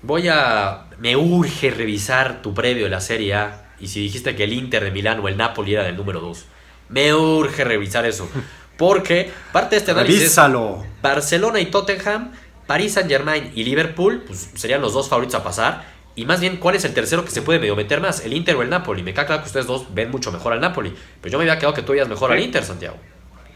Voy 0.00 0.28
a. 0.28 0.86
Me 0.98 1.16
urge 1.16 1.70
revisar 1.70 2.40
tu 2.40 2.54
previo 2.54 2.84
de 2.84 2.90
la 2.90 3.00
Serie 3.00 3.34
A. 3.34 3.74
Y 3.80 3.88
si 3.88 4.00
dijiste 4.00 4.34
que 4.34 4.44
el 4.44 4.52
Inter 4.54 4.82
de 4.82 4.90
Milán 4.90 5.20
o 5.20 5.28
el 5.28 5.36
Napoli 5.36 5.74
era 5.74 5.84
del 5.84 5.96
número 5.96 6.20
2. 6.20 6.46
Me 6.88 7.12
urge 7.12 7.64
revisar 7.64 8.06
eso. 8.06 8.28
Porque 8.78 9.30
parte 9.52 9.74
de 9.74 9.80
este 9.80 9.90
análisis. 9.90 10.20
Barcelona 11.02 11.60
y 11.60 11.66
Tottenham, 11.66 12.32
París 12.66 12.94
Saint 12.94 13.10
Germain 13.10 13.52
y 13.54 13.64
Liverpool, 13.64 14.22
pues 14.26 14.50
serían 14.54 14.80
los 14.80 14.94
dos 14.94 15.08
favoritos 15.08 15.34
a 15.34 15.44
pasar. 15.44 15.97
Y 16.18 16.24
más 16.24 16.40
bien, 16.40 16.56
¿cuál 16.56 16.74
es 16.74 16.84
el 16.84 16.94
tercero 16.94 17.24
que 17.24 17.30
se 17.30 17.42
puede 17.42 17.60
medio 17.60 17.76
meter 17.76 18.00
más? 18.00 18.24
¿El 18.24 18.32
Inter 18.32 18.56
o 18.56 18.62
el 18.62 18.68
Napoli? 18.68 19.04
Me 19.04 19.14
queda 19.14 19.24
claro 19.24 19.42
que 19.42 19.46
ustedes 19.46 19.68
dos 19.68 19.94
ven 19.94 20.10
mucho 20.10 20.32
mejor 20.32 20.52
al 20.52 20.60
Napoli. 20.60 20.92
Pero 21.20 21.30
yo 21.30 21.38
me 21.38 21.44
había 21.44 21.60
quedado 21.60 21.74
que 21.74 21.82
tú 21.82 21.92
veías 21.92 22.08
mejor 22.08 22.32
al 22.32 22.40
Inter, 22.40 22.64
Santiago. 22.64 22.96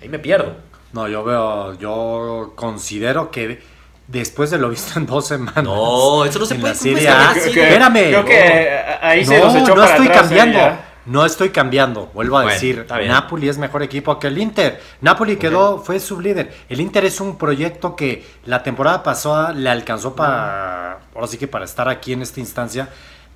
Ahí 0.00 0.08
me 0.08 0.20
pierdo. 0.20 0.54
No, 0.92 1.08
yo 1.08 1.24
veo, 1.24 1.76
yo 1.80 2.52
considero 2.54 3.32
que 3.32 3.60
después 4.06 4.52
de 4.52 4.58
lo 4.58 4.68
visto 4.70 4.96
en 4.96 5.06
dos 5.06 5.26
semanas. 5.26 5.64
No, 5.64 6.24
eso 6.24 6.38
no 6.38 6.46
se 6.46 6.54
puede. 6.54 6.76
Serie 6.76 7.08
Espérame. 7.34 8.10
Creo 8.10 8.24
que 8.24 8.70
ahí 9.00 9.24
se 9.24 9.40
nos 9.40 9.56
echó 9.56 9.74
no 9.74 9.82
estoy 9.82 10.06
cambiando. 10.06 10.60
No 11.04 11.26
estoy 11.26 11.50
cambiando, 11.50 12.10
vuelvo 12.14 12.38
a 12.38 12.46
decir, 12.46 12.86
Napoli 12.88 13.48
es 13.48 13.58
mejor 13.58 13.82
equipo 13.82 14.18
que 14.18 14.28
el 14.28 14.38
Inter. 14.38 14.80
Napoli 15.00 15.36
quedó, 15.36 15.78
fue 15.78 15.98
sublíder. 15.98 16.52
El 16.68 16.80
Inter 16.80 17.04
es 17.04 17.20
un 17.20 17.36
proyecto 17.36 17.96
que 17.96 18.24
la 18.46 18.62
temporada 18.62 19.02
pasada 19.02 19.52
le 19.52 19.68
alcanzó 19.68 20.14
para, 20.14 21.00
ahora 21.14 21.26
sí 21.26 21.38
que 21.38 21.48
para 21.48 21.64
estar 21.64 21.88
aquí 21.88 22.12
en 22.12 22.22
esta 22.22 22.38
instancia. 22.40 22.88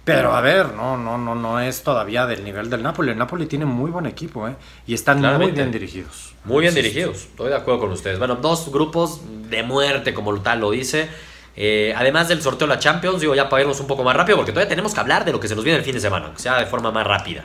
Pero 0.05 0.37
a 0.37 0.41
ver, 0.41 0.73
no, 0.75 0.97
no, 0.97 1.19
no, 1.19 1.35
no 1.35 1.59
es 1.59 1.83
todavía 1.83 2.27
del 2.27 2.45
nivel 2.45 2.71
del 2.71 2.81
Napoli. 2.81 3.11
El 3.11 3.19
Napoli 3.19 3.47
tiene 3.47 3.65
muy 3.65 3.91
buen 3.91 4.07
equipo, 4.07 4.47
¿eh? 4.47 4.55
Y 4.87 4.95
están 4.95 5.21
muy 5.37 5.51
bien 5.51 5.73
dirigidos. 5.73 6.35
Muy 6.45 6.63
bien 6.63 6.75
dirigidos, 6.77 7.17
estoy 7.17 7.49
de 7.49 7.57
acuerdo 7.57 7.81
con 7.81 7.91
ustedes. 7.91 8.21
Bueno, 8.21 8.37
dos 8.37 8.71
grupos 8.71 9.21
de 9.51 9.65
muerte, 9.65 10.15
como 10.15 10.41
tal 10.41 10.61
lo 10.61 10.71
dice. 10.71 11.09
Eh, 11.57 11.95
además 11.97 12.29
del 12.29 12.43
sorteo 12.43 12.69
de 12.69 12.75
la 12.75 12.79
Champions, 12.79 13.21
digo 13.21 13.35
ya 13.35 13.49
para 13.49 13.63
irnos 13.63 13.81
un 13.81 13.87
poco 13.87 14.05
más 14.05 14.15
rápido, 14.15 14.37
porque 14.37 14.53
todavía 14.53 14.69
tenemos 14.69 14.93
que 14.93 15.01
hablar 15.01 15.25
de 15.25 15.33
lo 15.33 15.41
que 15.41 15.49
se 15.49 15.55
nos 15.55 15.65
viene 15.65 15.79
el 15.79 15.85
fin 15.85 15.95
de 15.95 16.01
semana, 16.01 16.33
que 16.35 16.43
sea 16.43 16.59
de 16.59 16.67
forma 16.67 16.91
más 16.91 17.07
rápida. 17.07 17.45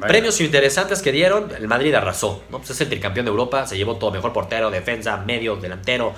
Premios 0.00 0.40
interesantes 0.40 1.02
que 1.02 1.12
dieron, 1.12 1.52
el 1.56 1.68
Madrid 1.68 1.94
arrasó, 1.94 2.42
¿no? 2.50 2.58
Pues 2.58 2.70
es 2.70 2.80
el 2.80 2.88
tricampeón 2.88 3.26
de 3.26 3.30
Europa, 3.30 3.66
se 3.66 3.76
llevó 3.76 3.96
todo, 3.96 4.10
mejor 4.10 4.32
portero, 4.32 4.70
defensa, 4.70 5.18
medio, 5.18 5.56
delantero, 5.56 6.14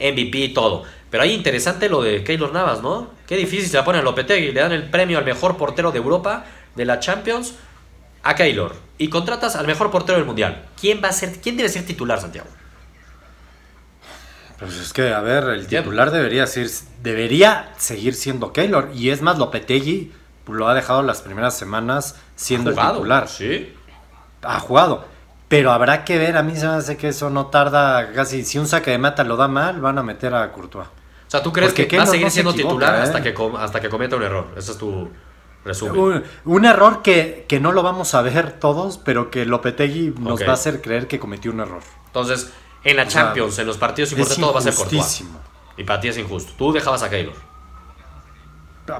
MVP, 0.00 0.48
todo. 0.54 0.84
Pero 1.10 1.22
ahí 1.22 1.32
interesante 1.32 1.88
lo 1.88 2.02
de 2.02 2.24
Keylor 2.24 2.52
Navas, 2.52 2.82
¿no? 2.82 3.10
Qué 3.26 3.36
difícil 3.36 3.68
se 3.68 3.76
la 3.76 3.84
pone 3.84 3.98
a 3.98 4.02
Lopetegui, 4.02 4.52
le 4.52 4.60
dan 4.60 4.72
el 4.72 4.88
premio 4.90 5.18
al 5.18 5.24
mejor 5.24 5.56
portero 5.56 5.92
de 5.92 5.98
Europa, 5.98 6.46
de 6.74 6.84
la 6.84 7.00
Champions, 7.00 7.54
a 8.22 8.34
Keylor. 8.34 8.74
Y 8.98 9.08
contratas 9.08 9.56
al 9.56 9.66
mejor 9.66 9.90
portero 9.90 10.18
del 10.18 10.26
Mundial. 10.26 10.64
¿Quién 10.80 11.00
va 11.02 11.08
a 11.08 11.12
ser, 11.12 11.40
quién 11.40 11.56
debe 11.56 11.68
ser 11.68 11.86
titular, 11.86 12.20
Santiago? 12.20 12.48
Pues 14.58 14.76
es 14.76 14.92
que, 14.92 15.12
a 15.12 15.20
ver, 15.20 15.44
el 15.44 15.66
titular 15.66 16.10
debería, 16.10 16.46
ser, 16.46 16.68
debería 17.02 17.72
seguir 17.76 18.14
siendo 18.14 18.52
Keylor. 18.52 18.90
Y 18.94 19.10
es 19.10 19.22
más, 19.22 19.38
Lopetegui 19.38 20.12
lo 20.48 20.68
ha 20.68 20.74
dejado 20.74 21.02
las 21.02 21.22
primeras 21.22 21.56
semanas 21.56 22.16
siendo 22.34 22.70
el 22.70 22.76
titular. 22.76 23.28
Sí. 23.28 23.74
Ha 24.42 24.58
jugado. 24.60 25.04
Pero 25.48 25.72
habrá 25.72 26.04
que 26.04 26.18
ver, 26.18 26.36
a 26.36 26.42
mí 26.42 26.56
se 26.56 26.66
me 26.66 26.74
hace 26.74 26.96
que 26.96 27.08
eso 27.08 27.30
no 27.30 27.46
tarda 27.46 28.12
casi. 28.12 28.44
Si 28.44 28.58
un 28.58 28.66
saque 28.66 28.90
de 28.90 28.98
mata 28.98 29.24
lo 29.24 29.36
da 29.36 29.48
mal, 29.48 29.80
van 29.80 29.98
a 29.98 30.02
meter 30.02 30.34
a 30.34 30.52
Courtois. 30.52 30.86
O 30.86 31.30
sea, 31.30 31.42
¿tú 31.42 31.52
crees 31.52 31.72
que 31.72 31.96
va 31.96 32.02
a 32.02 32.06
seguir 32.06 32.30
siendo 32.30 32.52
titular 32.52 32.94
hasta, 32.96 33.18
¿eh? 33.18 33.22
que, 33.22 33.34
hasta 33.58 33.80
que 33.80 33.88
cometa 33.88 34.16
un 34.16 34.22
error? 34.22 34.48
Ese 34.56 34.72
es 34.72 34.78
tu 34.78 35.08
resumen. 35.64 36.24
Un, 36.44 36.64
error 36.64 37.02
que, 37.02 37.44
que, 37.48 37.60
no 37.60 37.72
lo 37.72 37.82
vamos 37.82 38.14
a 38.14 38.22
ver 38.22 38.52
todos, 38.52 38.98
pero 38.98 39.30
que 39.30 39.44
Lopetegui 39.44 40.14
nos 40.18 40.42
va 40.42 40.50
a 40.50 40.54
hacer 40.54 40.80
creer 40.80 41.06
que 41.06 41.18
cometió 41.18 41.50
un 41.50 41.60
error. 41.60 41.82
Entonces, 42.06 42.52
en 42.84 42.96
la 42.96 43.06
Champions, 43.06 43.58
en 43.58 43.66
los 43.66 43.76
partidos 43.76 44.12
importantes, 44.12 44.40
todo 44.40 44.52
va 44.52 44.60
a 44.60 44.62
ser 44.62 44.74
Courtois. 44.74 45.24
Y 45.76 45.84
para 45.84 46.00
ti 46.00 46.08
es 46.08 46.18
injusto. 46.18 46.52
Tú 46.56 46.72
dejabas 46.72 47.02
a 47.02 47.10
Keylor. 47.10 47.34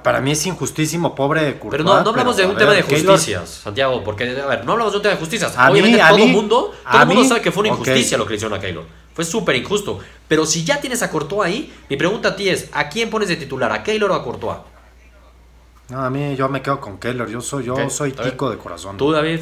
Para 0.02 0.20
mí 0.20 0.32
es 0.32 0.46
injustísimo, 0.46 1.14
pobre 1.14 1.58
Courtois. 1.58 1.70
Pero 1.70 1.84
no, 1.84 2.02
no 2.02 2.10
hablamos 2.10 2.36
de 2.36 2.46
un 2.46 2.56
tema 2.56 2.72
de 2.72 2.82
justicias, 2.82 3.48
Santiago, 3.48 4.04
porque, 4.04 4.24
a 4.38 4.46
ver, 4.46 4.64
no 4.64 4.72
hablamos 4.72 4.92
de 4.92 4.98
un 4.98 5.02
tema 5.02 5.14
de 5.14 5.20
justicias. 5.20 5.56
Obviamente 5.56 5.98
todo 5.98 6.18
el 6.18 6.32
mundo, 6.32 6.74
todo 6.90 7.06
mundo 7.06 7.24
sabe 7.24 7.40
que 7.40 7.50
fue 7.50 7.62
una 7.62 7.70
injusticia 7.70 8.18
lo 8.18 8.24
que 8.24 8.30
le 8.30 8.36
hicieron 8.36 8.58
a 8.58 8.60
Keylor. 8.60 8.84
Fue 9.14 9.24
súper 9.24 9.56
injusto. 9.56 9.98
Pero 10.28 10.46
si 10.46 10.62
ya 10.64 10.80
tienes 10.80 11.02
a 11.02 11.10
Courtois 11.10 11.46
ahí, 11.46 11.74
mi 11.88 11.96
pregunta 11.96 12.28
a 12.28 12.36
ti 12.36 12.48
es, 12.48 12.68
¿a 12.72 12.88
quién 12.88 13.10
pones 13.10 13.28
de 13.28 13.36
titular? 13.36 13.72
¿A 13.72 13.82
Keylor 13.82 14.10
o 14.10 14.14
a 14.14 14.22
Courtois? 14.22 14.58
No, 15.88 16.04
a 16.04 16.10
mí 16.10 16.36
yo 16.36 16.48
me 16.48 16.60
quedo 16.62 16.80
con 16.80 16.98
Keylor. 16.98 17.28
Yo 17.28 17.40
soy, 17.40 17.64
yo 17.64 17.90
soy 17.90 18.12
tico 18.12 18.50
de 18.50 18.58
corazón. 18.58 18.96
¿Tú, 18.96 19.10
David? 19.10 19.40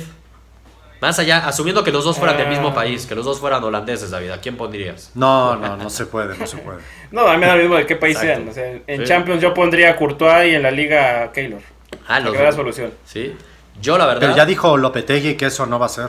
Más 1.00 1.18
allá, 1.18 1.46
asumiendo 1.46 1.84
que 1.84 1.92
los 1.92 2.04
dos 2.04 2.16
fueran 2.16 2.36
del 2.36 2.48
mismo 2.48 2.68
ah. 2.68 2.74
país, 2.74 3.06
que 3.06 3.14
los 3.14 3.24
dos 3.24 3.38
fueran 3.38 3.62
holandeses, 3.62 4.10
David, 4.10 4.30
¿a 4.30 4.40
quién 4.40 4.56
pondrías? 4.56 5.10
No, 5.14 5.56
no, 5.56 5.76
no 5.76 5.90
se 5.90 6.06
puede, 6.06 6.36
no 6.38 6.46
se 6.46 6.56
puede. 6.56 6.78
no, 7.10 7.26
a 7.26 7.34
mí 7.34 7.38
me 7.38 7.46
da 7.46 7.56
lo 7.56 7.62
mismo 7.62 7.76
de 7.76 7.86
qué 7.86 7.96
país 7.96 8.18
sean. 8.18 8.50
en 8.86 9.04
Champions 9.04 9.42
yo 9.42 9.52
pondría 9.52 9.90
a 9.90 9.96
Courtois 9.96 10.52
y 10.52 10.54
en 10.54 10.62
la 10.62 10.70
Liga 10.70 11.24
a 11.24 11.32
Keylor. 11.32 11.60
Ah, 12.08 12.20
los 12.20 12.34
la 12.34 12.52
solución. 12.52 12.92
Sí. 13.04 13.34
Yo 13.80 13.98
la 13.98 14.06
verdad... 14.06 14.20
Pero 14.20 14.36
ya 14.36 14.46
dijo 14.46 14.76
Lopetegui 14.76 15.36
que 15.36 15.46
eso 15.46 15.66
no 15.66 15.78
va 15.78 15.86
a 15.86 15.90
ser. 15.90 16.08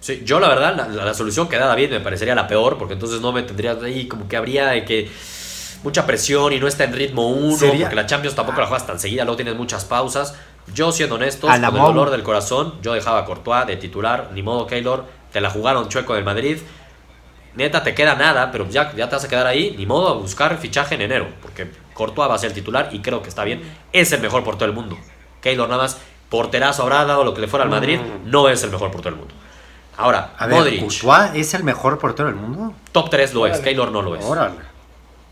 Sí, 0.00 0.22
yo 0.24 0.40
la 0.40 0.48
verdad, 0.48 0.88
la, 0.88 1.14
solución 1.14 1.48
que 1.48 1.56
da 1.56 1.66
David 1.66 1.90
me 1.90 2.00
parecería 2.00 2.34
la 2.34 2.46
peor, 2.46 2.78
porque 2.78 2.94
entonces 2.94 3.20
no 3.20 3.32
me 3.32 3.42
tendría 3.42 3.72
ahí 3.72 4.08
como 4.08 4.28
que 4.28 4.36
habría 4.36 4.82
que 4.84 5.10
mucha 5.82 6.06
presión 6.06 6.52
y 6.52 6.58
no 6.58 6.66
está 6.66 6.84
en 6.84 6.94
ritmo 6.94 7.28
uno, 7.28 7.56
porque 7.58 7.94
la 7.94 8.06
Champions 8.06 8.34
tampoco 8.34 8.60
la 8.60 8.66
juegas 8.66 8.86
tan 8.86 8.98
seguida, 8.98 9.24
luego 9.24 9.36
tienes 9.36 9.56
muchas 9.56 9.84
pausas. 9.84 10.34
Yo, 10.74 10.92
siendo 10.92 11.16
honesto, 11.16 11.46
con 11.46 11.64
el 11.64 11.72
dolor 11.72 12.10
del 12.10 12.22
corazón, 12.22 12.74
yo 12.82 12.92
dejaba 12.92 13.20
a 13.20 13.24
Courtois 13.24 13.66
de 13.66 13.76
titular, 13.76 14.30
ni 14.32 14.42
modo 14.42 14.66
Keylor, 14.66 15.04
te 15.32 15.40
la 15.40 15.50
jugaron 15.50 15.88
chueco 15.88 16.14
del 16.14 16.24
Madrid. 16.24 16.58
Neta, 17.54 17.82
te 17.82 17.94
queda 17.94 18.14
nada, 18.14 18.52
pero 18.52 18.68
ya, 18.68 18.94
ya 18.94 19.08
te 19.08 19.16
vas 19.16 19.24
a 19.24 19.28
quedar 19.28 19.46
ahí, 19.46 19.74
ni 19.76 19.86
modo 19.86 20.08
a 20.08 20.12
buscar 20.14 20.56
fichaje 20.58 20.94
en 20.94 21.02
enero, 21.02 21.28
porque 21.42 21.70
Courtois 21.94 22.30
va 22.30 22.34
a 22.34 22.38
ser 22.38 22.50
el 22.50 22.54
titular 22.54 22.90
y 22.92 23.00
creo 23.00 23.22
que 23.22 23.28
está 23.28 23.44
bien. 23.44 23.62
Es 23.92 24.12
el 24.12 24.20
mejor 24.20 24.44
portero 24.44 24.72
del 24.72 24.80
mundo. 24.80 24.96
Keylor 25.40 25.68
nada 25.68 25.82
más, 25.82 25.98
porterazo 26.28 26.82
habrá 26.82 27.04
dado 27.04 27.24
lo 27.24 27.34
que 27.34 27.40
le 27.40 27.48
fuera 27.48 27.64
al 27.64 27.70
Madrid, 27.70 27.98
mm. 27.98 28.30
no 28.30 28.48
es 28.48 28.62
el 28.62 28.70
mejor 28.70 28.90
portero 28.90 29.16
del 29.16 29.20
mundo. 29.20 29.34
Ahora, 29.96 30.34
a 30.38 30.46
Modric. 30.46 30.80
¿Courtois 30.80 31.32
es 31.34 31.54
el 31.54 31.64
mejor 31.64 31.98
portero 31.98 32.28
del 32.28 32.36
mundo? 32.36 32.74
Top 32.92 33.10
3 33.10 33.34
lo 33.34 33.46
es, 33.46 33.58
Keylor 33.60 33.90
no 33.90 34.02
lo 34.02 34.14
es. 34.14 34.24
Órale. 34.24 34.70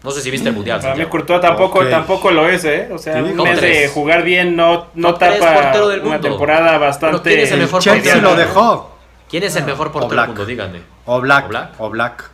No 0.02 0.12
sé 0.12 0.20
si 0.20 0.30
viste 0.30 0.48
el 0.48 0.54
mundial. 0.54 0.80
Para 0.80 0.94
mí 0.94 1.04
Courtois 1.06 1.40
tampoco, 1.40 1.84
tampoco 1.86 2.30
lo 2.30 2.48
es, 2.48 2.64
¿eh? 2.64 2.88
O 2.92 2.98
sea, 2.98 3.22
un 3.22 3.36
mes 3.36 3.60
de 3.60 3.88
jugar 3.88 4.22
bien 4.22 4.54
no, 4.54 4.88
no 4.94 5.14
tapa 5.14 5.72
una 6.02 6.20
temporada 6.20 6.78
bastante. 6.78 7.30
¿Quién 7.30 7.40
es 7.40 7.52
el 7.52 7.60
mejor 7.60 7.82
Chelsea 7.82 8.16
lo 8.16 8.36
dejó. 8.36 8.96
¿Quién 9.28 9.42
es 9.42 9.56
el 9.56 9.64
mejor 9.64 9.92
portero 9.92 10.20
del 10.20 10.28
mundo? 10.28 10.46
Díganme. 10.46 10.80
O 11.04 11.20
Black. 11.20 11.74
O 11.78 11.90
Black. 11.90 12.30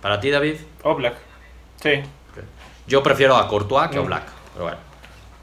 ¿Para 0.00 0.18
ti, 0.18 0.30
David? 0.30 0.56
O 0.82 0.94
Black. 0.94 1.16
Sí. 1.82 2.02
Yo 2.86 3.02
prefiero 3.02 3.36
a 3.36 3.48
Courtois 3.48 3.90
que 3.90 3.98
a 3.98 4.00
Black. 4.00 4.24
Pero 4.52 4.64
bueno, 4.64 4.78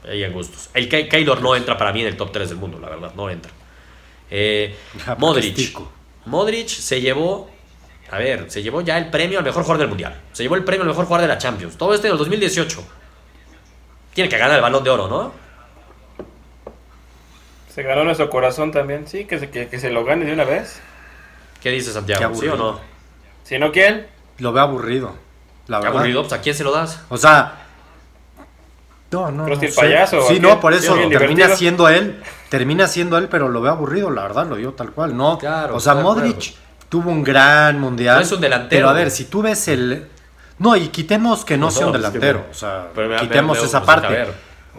ahí 0.08 0.24
en 0.24 0.32
gustos. 0.32 0.70
El 0.74 0.88
Keylor 0.88 1.40
no 1.40 1.54
entra 1.56 1.76
para 1.76 1.92
mí 1.92 2.00
en 2.00 2.08
el 2.08 2.16
top 2.16 2.32
3 2.32 2.48
del 2.48 2.58
mundo, 2.58 2.78
la 2.80 2.88
verdad. 2.88 3.12
No 3.14 3.30
entra. 3.30 3.52
Eh, 4.30 4.76
Modric. 5.18 5.78
Modric 6.24 6.68
se 6.68 7.00
llevó 7.00 7.50
a 8.12 8.18
ver, 8.18 8.50
se 8.50 8.62
llevó 8.62 8.82
ya 8.82 8.98
el 8.98 9.08
premio 9.08 9.38
al 9.38 9.44
mejor 9.44 9.62
jugador 9.62 9.78
del 9.78 9.88
mundial. 9.88 10.20
Se 10.32 10.42
llevó 10.42 10.56
el 10.56 10.64
premio 10.64 10.82
al 10.82 10.88
mejor 10.88 11.06
jugador 11.06 11.26
de 11.26 11.34
la 11.34 11.38
Champions. 11.38 11.78
Todo 11.78 11.94
esto 11.94 12.08
en 12.08 12.12
el 12.12 12.18
2018. 12.18 12.84
Tiene 14.12 14.28
que 14.28 14.36
ganar 14.36 14.56
el 14.56 14.60
balón 14.60 14.84
de 14.84 14.90
oro, 14.90 15.08
¿no? 15.08 15.32
Se 17.74 17.82
ganó 17.82 18.04
nuestro 18.04 18.28
corazón 18.28 18.70
también, 18.70 19.08
sí, 19.08 19.24
que 19.24 19.38
se, 19.38 19.48
que, 19.48 19.80
se 19.80 19.88
lo 19.88 20.04
gane 20.04 20.26
de 20.26 20.34
una 20.34 20.44
vez. 20.44 20.78
¿Qué 21.62 21.70
dice 21.70 21.90
Santiago? 21.90 22.34
¿Sí 22.34 22.46
o 22.48 22.56
no? 22.56 22.80
Si 23.44 23.58
no, 23.58 23.72
¿quién? 23.72 24.06
Lo 24.40 24.52
veo 24.52 24.62
aburrido. 24.62 25.14
La 25.68 25.78
verdad. 25.78 25.96
aburrido? 25.96 26.20
Pues, 26.20 26.34
¿A 26.34 26.42
quién 26.42 26.54
se 26.54 26.64
lo 26.64 26.70
das? 26.70 27.02
O 27.08 27.16
sea. 27.16 27.64
No, 29.10 29.30
no. 29.30 29.46
no 29.46 29.54
el 29.54 29.72
payaso. 29.72 30.28
Sí, 30.28 30.38
no, 30.38 30.60
por 30.60 30.74
eso 30.74 30.94
termina 31.08 31.48
siendo 31.56 31.88
él. 31.88 32.22
Termina 32.50 32.86
siendo 32.88 33.16
él, 33.16 33.28
pero 33.30 33.48
lo 33.48 33.62
veo 33.62 33.72
aburrido, 33.72 34.10
la 34.10 34.24
verdad, 34.24 34.46
lo 34.46 34.56
digo 34.56 34.72
tal 34.72 34.90
cual. 34.92 35.16
No. 35.16 35.38
Claro, 35.38 35.76
o 35.76 35.80
sea, 35.80 35.94
Modric 35.94 36.60
tuvo 36.92 37.10
un 37.10 37.24
gran 37.24 37.80
mundial. 37.80 38.16
No 38.16 38.20
es 38.20 38.32
un 38.32 38.40
delantero. 38.42 38.80
Pero 38.80 38.90
a 38.90 38.92
ver, 38.92 39.10
si 39.10 39.24
tú 39.24 39.40
ves 39.40 39.66
el. 39.68 40.08
No, 40.58 40.76
y 40.76 40.88
quitemos 40.88 41.42
que 41.42 41.56
no 41.56 41.70
sea 41.70 41.86
un 41.86 41.94
delantero. 41.94 42.44
o 42.50 42.54
sea, 42.54 42.88
quitemos 43.18 43.62
esa 43.62 43.82
parte. 43.82 44.26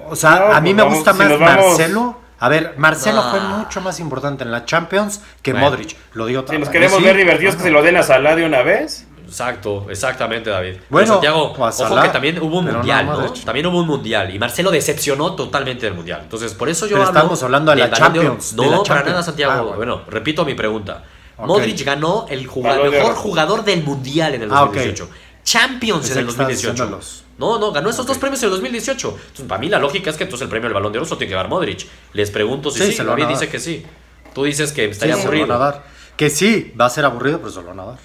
O 0.08 0.16
sea, 0.16 0.56
a 0.56 0.62
mí 0.62 0.76
me 0.76 0.84
gusta 0.84 1.14
más 1.14 1.40
Marcelo. 1.40 2.22
A 2.40 2.50
ver, 2.50 2.76
Marcelo 2.78 3.24
fue 3.32 3.40
mucho 3.40 3.82
más 3.82 4.00
importante 4.00 4.44
en 4.44 4.52
la 4.52 4.64
Champions 4.64 5.22
que 5.42 5.56
Modric. 5.56 5.98
Lo 6.14 6.28
digo 6.28 6.46
Si 6.48 6.58
nos 6.58 6.70
queremos 6.70 7.02
ver 7.02 7.18
divertidos, 7.18 7.56
que 7.56 7.64
se 7.64 7.72
lo 7.72 7.82
den 7.82 7.98
a 7.98 8.04
Salah 8.04 8.36
de 8.36 8.46
una 8.46 8.62
vez. 8.62 9.08
Exacto, 9.26 9.88
exactamente, 9.90 10.52
David. 10.52 10.76
Bueno, 10.90 11.14
Santiago, 11.14 11.56
ojo 11.58 12.02
que 12.04 12.10
también 12.10 12.40
hubo 12.40 12.60
un 12.60 12.66
mundial, 12.66 13.08
¿no? 13.08 13.34
También 13.34 13.66
hubo 13.66 13.80
un 13.80 13.88
mundial 13.88 14.36
y 14.36 14.38
Marcelo 14.38 14.70
decepcionó 14.70 15.36
totalmente 15.36 15.88
del 15.88 15.96
mundial. 15.96 16.20
Entonces, 16.22 16.54
por 16.54 16.70
eso 16.70 16.86
yo 16.86 16.98
pero 16.98 17.08
estamos 17.08 17.42
hablando 17.42 17.72
de 17.72 17.78
la 17.78 17.90
Champions. 17.92 18.54
No, 18.54 18.84
para 18.84 19.02
nada, 19.02 19.24
Santiago. 19.24 19.72
Ah, 19.74 19.76
bueno, 19.76 20.04
repito 20.08 20.46
mi 20.46 20.54
pregunta. 20.54 21.06
Modric 21.38 21.84
ganó 21.84 22.26
el 22.30 22.48
mejor 22.48 23.16
jugador 23.16 23.64
del 23.64 23.84
mundial 23.84 24.36
en 24.36 24.44
el 24.44 24.50
2018. 24.50 25.10
Ah, 25.12 25.16
Champions 25.44 26.10
en 26.12 26.20
el 26.20 26.26
2018. 26.26 27.00
No, 27.38 27.60
no, 27.60 27.72
ganó 27.72 27.90
esos 27.90 28.06
dos 28.06 28.18
premios 28.18 28.42
en 28.44 28.48
el 28.48 28.52
2018. 28.52 29.10
Entonces, 29.10 29.46
para 29.48 29.60
mí 29.60 29.68
la 29.68 29.80
lógica 29.80 30.10
es 30.10 30.18
que 30.18 30.24
entonces 30.24 30.44
el 30.44 30.50
premio 30.50 30.70
del 30.70 30.76
balón 30.76 30.92
de 30.92 31.00
oro 31.00 31.06
solo 31.06 31.18
tiene 31.18 31.32
que 31.32 31.36
dar 31.36 31.50
Modric. 31.50 31.88
Les 32.14 32.30
pregunto 32.32 32.72
si 32.72 32.80
sí, 32.80 32.92
sí. 32.94 33.04
David 33.04 33.26
dice 33.26 33.50
que 33.50 33.60
sí. 33.60 33.86
Tú 34.34 34.44
dices 34.44 34.72
que 34.72 34.86
estaría 34.86 35.16
aburrido. 35.16 35.82
Que 36.16 36.30
sí, 36.30 36.74
va 36.80 36.86
a 36.86 36.90
ser 36.90 37.06
aburrido, 37.06 37.40
pero 37.40 37.52
se 37.52 37.62
lo 37.62 37.68
van 37.68 37.80
a 37.80 37.86
dar. 37.86 37.98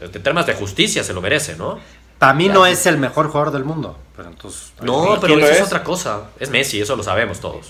En 0.00 0.22
temas 0.22 0.46
de 0.46 0.54
justicia 0.54 1.04
se 1.04 1.12
lo 1.12 1.20
merece, 1.20 1.56
¿no? 1.56 1.78
Para 2.18 2.34
mí 2.34 2.48
no 2.48 2.66
es 2.66 2.86
el 2.86 2.98
mejor 2.98 3.28
jugador 3.28 3.52
del 3.52 3.64
mundo. 3.64 3.96
Pero 4.16 4.28
entonces, 4.28 4.72
no, 4.80 5.18
pero 5.20 5.38
eso 5.38 5.52
es? 5.52 5.62
otra 5.62 5.82
cosa. 5.82 6.30
Es 6.38 6.50
Messi, 6.50 6.80
eso 6.80 6.94
lo 6.96 7.02
sabemos 7.02 7.40
todos. 7.40 7.66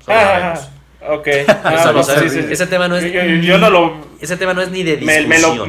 Eso 0.00 0.08
lo 0.08 0.14
sabemos. 0.14 0.60
Ok. 1.06 1.28
Ah, 1.64 1.92
ese 2.50 2.66
tema 2.66 2.88
no 2.88 2.96
es. 2.96 3.12
Yo, 3.42 3.58
no 3.58 3.70
lo. 3.70 3.96
Ese 4.20 4.36
tema 4.36 4.54
no 4.54 4.62
es 4.62 4.70
ni 4.70 4.82
de 4.82 4.96
discusión. 4.96 5.28
Me, 5.28 5.38
lo, 5.38 5.66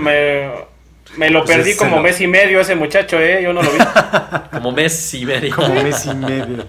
me, 1.17 1.29
lo 1.29 1.43
pues 1.43 1.57
perdí 1.57 1.75
como 1.75 2.01
mes 2.01 2.19
y 2.21 2.27
medio 2.27 2.59
ese 2.59 2.75
muchacho, 2.75 3.19
¿eh? 3.19 3.41
Yo 3.43 3.53
no 3.53 3.61
lo 3.61 3.71
vi. 3.71 3.77
como 4.51 4.71
mes 4.71 5.13
y 5.13 5.25
medio. 5.25 5.55
Como 5.55 5.73
mes 5.75 6.05
y 6.05 6.13
medio. 6.15 6.65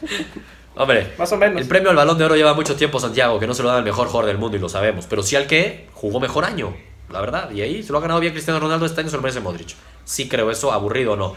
Hombre, 0.76 1.12
más 1.18 1.30
o 1.32 1.36
menos. 1.36 1.60
El 1.60 1.68
premio 1.68 1.90
al 1.90 1.96
balón 1.96 2.16
de 2.16 2.24
oro 2.24 2.36
lleva 2.36 2.54
mucho 2.54 2.74
tiempo, 2.76 2.98
Santiago, 3.00 3.38
que 3.38 3.46
no 3.46 3.54
se 3.54 3.62
lo 3.62 3.68
da 3.68 3.76
al 3.76 3.84
mejor 3.84 4.06
jugador 4.06 4.26
del 4.26 4.38
mundo 4.38 4.56
y 4.56 4.60
lo 4.60 4.68
sabemos. 4.68 5.06
Pero 5.06 5.22
sí 5.22 5.36
al 5.36 5.46
que 5.46 5.88
jugó 5.92 6.20
mejor 6.20 6.44
año, 6.44 6.74
la 7.10 7.20
verdad. 7.20 7.50
Y 7.50 7.60
ahí 7.60 7.82
se 7.82 7.92
lo 7.92 7.98
ha 7.98 8.00
ganado 8.00 8.20
bien 8.20 8.32
Cristiano 8.32 8.60
Ronaldo 8.60 8.86
este 8.86 9.00
año, 9.00 9.10
se 9.10 9.16
lo 9.16 9.22
merece 9.22 9.40
Modric. 9.40 9.74
Sí 10.04 10.28
creo 10.28 10.50
eso, 10.50 10.72
aburrido 10.72 11.12
o 11.12 11.16
no. 11.16 11.34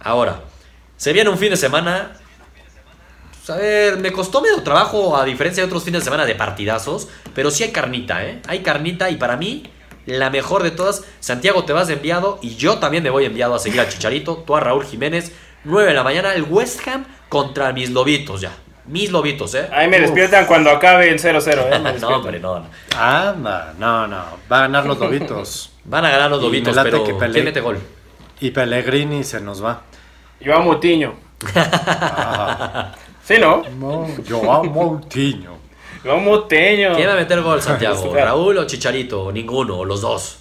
Ahora, 0.00 0.40
se 0.96 1.12
viene 1.12 1.28
un 1.28 1.38
fin 1.38 1.50
de 1.50 1.56
semana. 1.56 2.12
Pues, 3.46 3.58
a 3.58 3.62
ver, 3.62 3.98
me 3.98 4.12
costó 4.12 4.42
medio 4.42 4.60
trabajo 4.62 5.16
a 5.16 5.24
diferencia 5.24 5.62
de 5.62 5.68
otros 5.68 5.84
fines 5.84 6.00
de 6.00 6.04
semana 6.04 6.26
de 6.26 6.34
partidazos, 6.34 7.08
pero 7.32 7.52
sí 7.52 7.62
hay 7.62 7.70
carnita, 7.70 8.24
¿eh? 8.24 8.40
Hay 8.48 8.60
carnita 8.60 9.08
y 9.08 9.16
para 9.16 9.36
mí 9.36 9.62
la 10.04 10.30
mejor 10.30 10.64
de 10.64 10.72
todas. 10.72 11.04
Santiago 11.20 11.64
te 11.64 11.72
vas 11.72 11.86
de 11.86 11.94
enviado 11.94 12.40
y 12.42 12.56
yo 12.56 12.78
también 12.78 13.04
me 13.04 13.10
voy 13.10 13.24
enviado 13.24 13.54
a 13.54 13.60
seguir 13.60 13.80
al 13.80 13.88
Chicharito, 13.88 14.38
tú 14.44 14.56
a 14.56 14.60
Raúl 14.60 14.84
Jiménez. 14.84 15.32
9 15.62 15.88
de 15.88 15.94
la 15.94 16.02
mañana, 16.02 16.34
el 16.34 16.42
West 16.42 16.86
Ham 16.88 17.04
contra 17.28 17.72
mis 17.72 17.90
lobitos 17.90 18.40
ya. 18.40 18.50
Mis 18.86 19.12
lobitos, 19.12 19.54
¿eh? 19.54 19.68
Ahí 19.72 19.88
me 19.88 20.00
despiertan 20.00 20.46
cuando 20.46 20.70
acabe 20.70 21.08
el 21.08 21.20
0-0, 21.20 21.46
¿eh? 21.70 21.98
no, 22.00 22.08
hombre, 22.08 22.40
no, 22.40 22.58
no. 22.58 22.66
Anda, 22.98 23.74
no, 23.78 24.08
no. 24.08 24.24
Va 24.50 24.58
a 24.58 24.60
ganar 24.62 24.86
los 24.86 24.98
lobitos. 24.98 25.72
Van 25.84 26.04
a 26.04 26.10
ganar 26.10 26.30
los 26.30 26.42
lobitos, 26.42 26.76
pero 26.82 27.04
¿quién 27.04 27.44
mete 27.44 27.60
gol? 27.60 27.78
Y 28.40 28.50
Pellegrini 28.50 29.22
se 29.22 29.40
nos 29.40 29.64
va. 29.64 29.82
Yo 30.40 30.52
amo 30.54 30.72
Moutinho. 30.72 31.14
¿Sí, 33.26 33.34
no? 33.40 33.64
no? 33.80 34.06
Yo 34.22 34.52
amo 34.52 34.70
Moutinho. 34.70 35.56
Yo 36.04 36.12
amo 36.12 36.20
Moutinho. 36.20 36.94
¿Quién 36.94 37.08
va 37.08 37.14
a 37.14 37.16
meter 37.16 37.42
gol, 37.42 37.60
Santiago? 37.60 38.14
¿Raúl 38.14 38.56
o 38.58 38.66
Chicharito? 38.66 39.24
O 39.24 39.32
ninguno, 39.32 39.78
o 39.78 39.84
los 39.84 40.00
dos. 40.00 40.38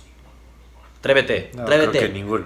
Trévete, 1.01 1.49
no, 1.55 1.65
Creo 1.65 1.91
que 1.91 2.09
ninguno. 2.09 2.45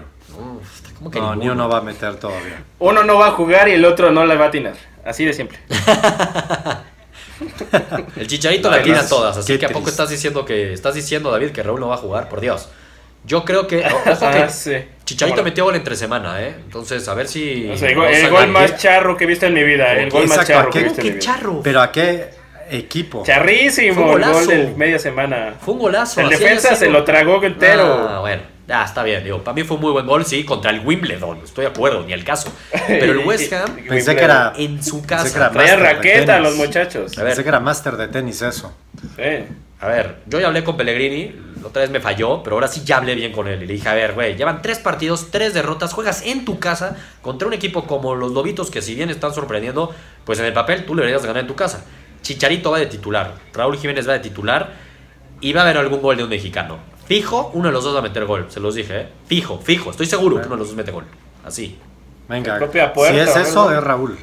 ¿cómo 0.97 1.11
que 1.11 1.19
no, 1.19 1.31
ninguno? 1.31 1.43
ni 1.43 1.49
uno 1.49 1.67
va 1.67 1.79
a 1.79 1.81
meter 1.81 2.15
todavía. 2.15 2.63
Uno 2.79 3.03
no 3.03 3.17
va 3.17 3.27
a 3.27 3.31
jugar 3.31 3.67
y 3.67 3.73
el 3.73 3.83
otro 3.83 4.11
no 4.11 4.25
le 4.25 4.37
va 4.37 4.45
a 4.45 4.47
atinar. 4.47 4.75
Así 5.03 5.25
de 5.25 5.33
simple. 5.33 5.59
el 8.15 8.27
Chicharito 8.27 8.71
la 8.71 8.77
atina 8.77 9.05
todas, 9.05 9.35
así 9.35 9.57
que 9.57 9.65
a 9.65 9.69
poco 9.69 9.89
estás 9.89 10.09
diciendo 10.09 10.45
que 10.45 10.71
estás 10.71 10.95
diciendo 10.95 11.31
David 11.31 11.51
que 11.51 11.63
Raúl 11.63 11.81
no 11.81 11.89
va 11.89 11.95
a 11.95 11.99
jugar, 11.99 12.29
por 12.29 12.39
Dios. 12.39 12.69
Yo 13.25 13.43
creo 13.43 13.67
que, 13.67 13.83
ah, 14.05 14.47
Chicharito 15.09 15.43
metió 15.43 15.63
gol 15.63 15.75
entre 15.75 15.95
semana, 15.95 16.39
¿eh? 16.39 16.55
Entonces, 16.63 17.07
a 17.07 17.15
ver 17.15 17.27
si 17.27 17.67
el, 17.67 17.95
gol 18.29 18.47
más 18.49 18.77
charro 18.77 19.17
que 19.17 19.23
he 19.23 19.27
visto 19.27 19.47
en 19.47 19.55
mi 19.55 19.63
vida, 19.63 19.93
el 19.93 20.11
gol 20.11 20.27
más 20.27 20.45
charro 20.45 20.69
que 20.69 20.81
he 20.81 20.83
visto 20.83 21.01
en 21.01 21.07
mi 21.07 21.13
vida. 21.13 21.19
Charro? 21.19 21.61
Pero 21.63 21.81
a 21.81 21.91
qué 21.91 22.29
equipo. 22.69 23.23
Charrísimo 23.25 24.15
el 24.17 24.23
gol 24.23 24.47
de 24.47 24.73
media 24.77 24.99
semana. 24.99 25.55
Fue 25.59 25.73
un 25.73 25.79
golazo. 25.79 26.21
El 26.21 26.29
defensa 26.29 26.75
se 26.75 26.91
lo 26.91 27.03
tragó 27.03 27.43
entero. 27.43 28.07
Ah, 28.07 28.19
bueno. 28.19 28.43
Ah, 28.71 28.83
está 28.85 29.01
bien, 29.01 29.23
digo, 29.23 29.43
para 29.43 29.55
mí 29.55 29.63
fue 29.63 29.77
un 29.77 29.81
muy 29.81 29.91
buen 29.91 30.05
gol, 30.05 30.23
sí, 30.25 30.43
contra 30.43 30.69
el 30.69 30.85
Wimbledon, 30.85 31.41
estoy 31.43 31.65
de 31.65 31.71
acuerdo, 31.71 32.03
ni 32.05 32.13
el 32.13 32.23
caso. 32.23 32.53
Pero 32.87 33.13
el 33.13 33.17
West 33.25 33.51
Ham, 33.51 33.77
pensé 33.87 34.15
que 34.15 34.23
era 34.23 34.53
en 34.55 34.83
su 34.83 35.03
casa. 35.03 35.49
Traía 35.49 35.75
raqueta 35.75 36.39
los 36.39 36.55
muchachos. 36.55 37.17
A 37.17 37.23
ver, 37.23 37.31
pensé 37.31 37.41
que 37.41 37.49
era 37.49 37.59
máster 37.59 37.97
de 37.97 38.09
tenis 38.09 38.43
eso. 38.43 38.71
Sí. 39.15 39.47
A 39.81 39.87
ver, 39.87 40.17
yo 40.25 40.39
ya 40.39 40.47
hablé 40.47 40.63
con 40.63 40.75
Pellegrini, 40.75 41.33
otra 41.63 41.81
vez 41.81 41.89
me 41.89 42.01
falló, 42.01 42.43
pero 42.43 42.57
ahora 42.57 42.67
sí 42.67 42.83
ya 42.83 42.97
hablé 42.97 43.15
bien 43.15 43.31
con 43.31 43.47
él. 43.47 43.63
Y 43.63 43.65
le 43.65 43.73
dije, 43.73 43.87
a 43.87 43.93
ver, 43.93 44.13
güey, 44.13 44.35
llevan 44.35 44.61
tres 44.61 44.79
partidos, 44.79 45.31
tres 45.31 45.53
derrotas, 45.53 45.93
juegas 45.93 46.25
en 46.25 46.43
tu 46.43 46.59
casa 46.59 46.97
contra 47.21 47.47
un 47.47 47.53
equipo 47.53 47.85
como 47.87 48.13
los 48.13 48.33
Lobitos, 48.33 48.71
que 48.71 48.81
si 48.81 48.93
bien 48.93 49.09
están 49.09 49.33
sorprendiendo, 49.33 49.93
pues 50.25 50.39
en 50.39 50.45
el 50.45 50.53
papel 50.53 50.85
tú 50.85 50.95
le 50.95 51.01
deberías 51.01 51.25
ganar 51.25 51.41
en 51.41 51.47
tu 51.47 51.55
casa. 51.55 51.85
Chicharito 52.21 52.71
va 52.71 52.79
de 52.79 52.87
titular, 52.87 53.35
Raúl 53.53 53.77
Jiménez 53.77 54.07
va 54.07 54.13
de 54.13 54.19
titular 54.19 54.73
y 55.39 55.53
va 55.53 55.61
a 55.61 55.63
haber 55.63 55.77
algún 55.77 56.01
gol 56.01 56.17
de 56.17 56.23
un 56.23 56.29
mexicano. 56.29 56.77
Fijo, 57.05 57.51
uno 57.53 57.69
de 57.69 57.71
los 57.71 57.83
dos 57.83 57.95
va 57.95 57.99
a 57.99 58.03
meter 58.03 58.25
gol, 58.25 58.47
se 58.49 58.59
los 58.59 58.75
dije, 58.75 59.01
¿eh? 59.01 59.07
Fijo, 59.27 59.59
fijo, 59.59 59.91
estoy 59.91 60.05
seguro 60.05 60.41
que 60.41 60.47
uno 60.47 60.55
de 60.55 60.59
los 60.59 60.67
dos 60.67 60.75
mete 60.75 60.91
gol. 60.91 61.05
Así. 61.45 61.79
Venga, 62.27 62.59
si 62.69 63.17
es 63.17 63.35
eso, 63.35 63.71
es 63.71 63.81
Raúl. 63.81 64.17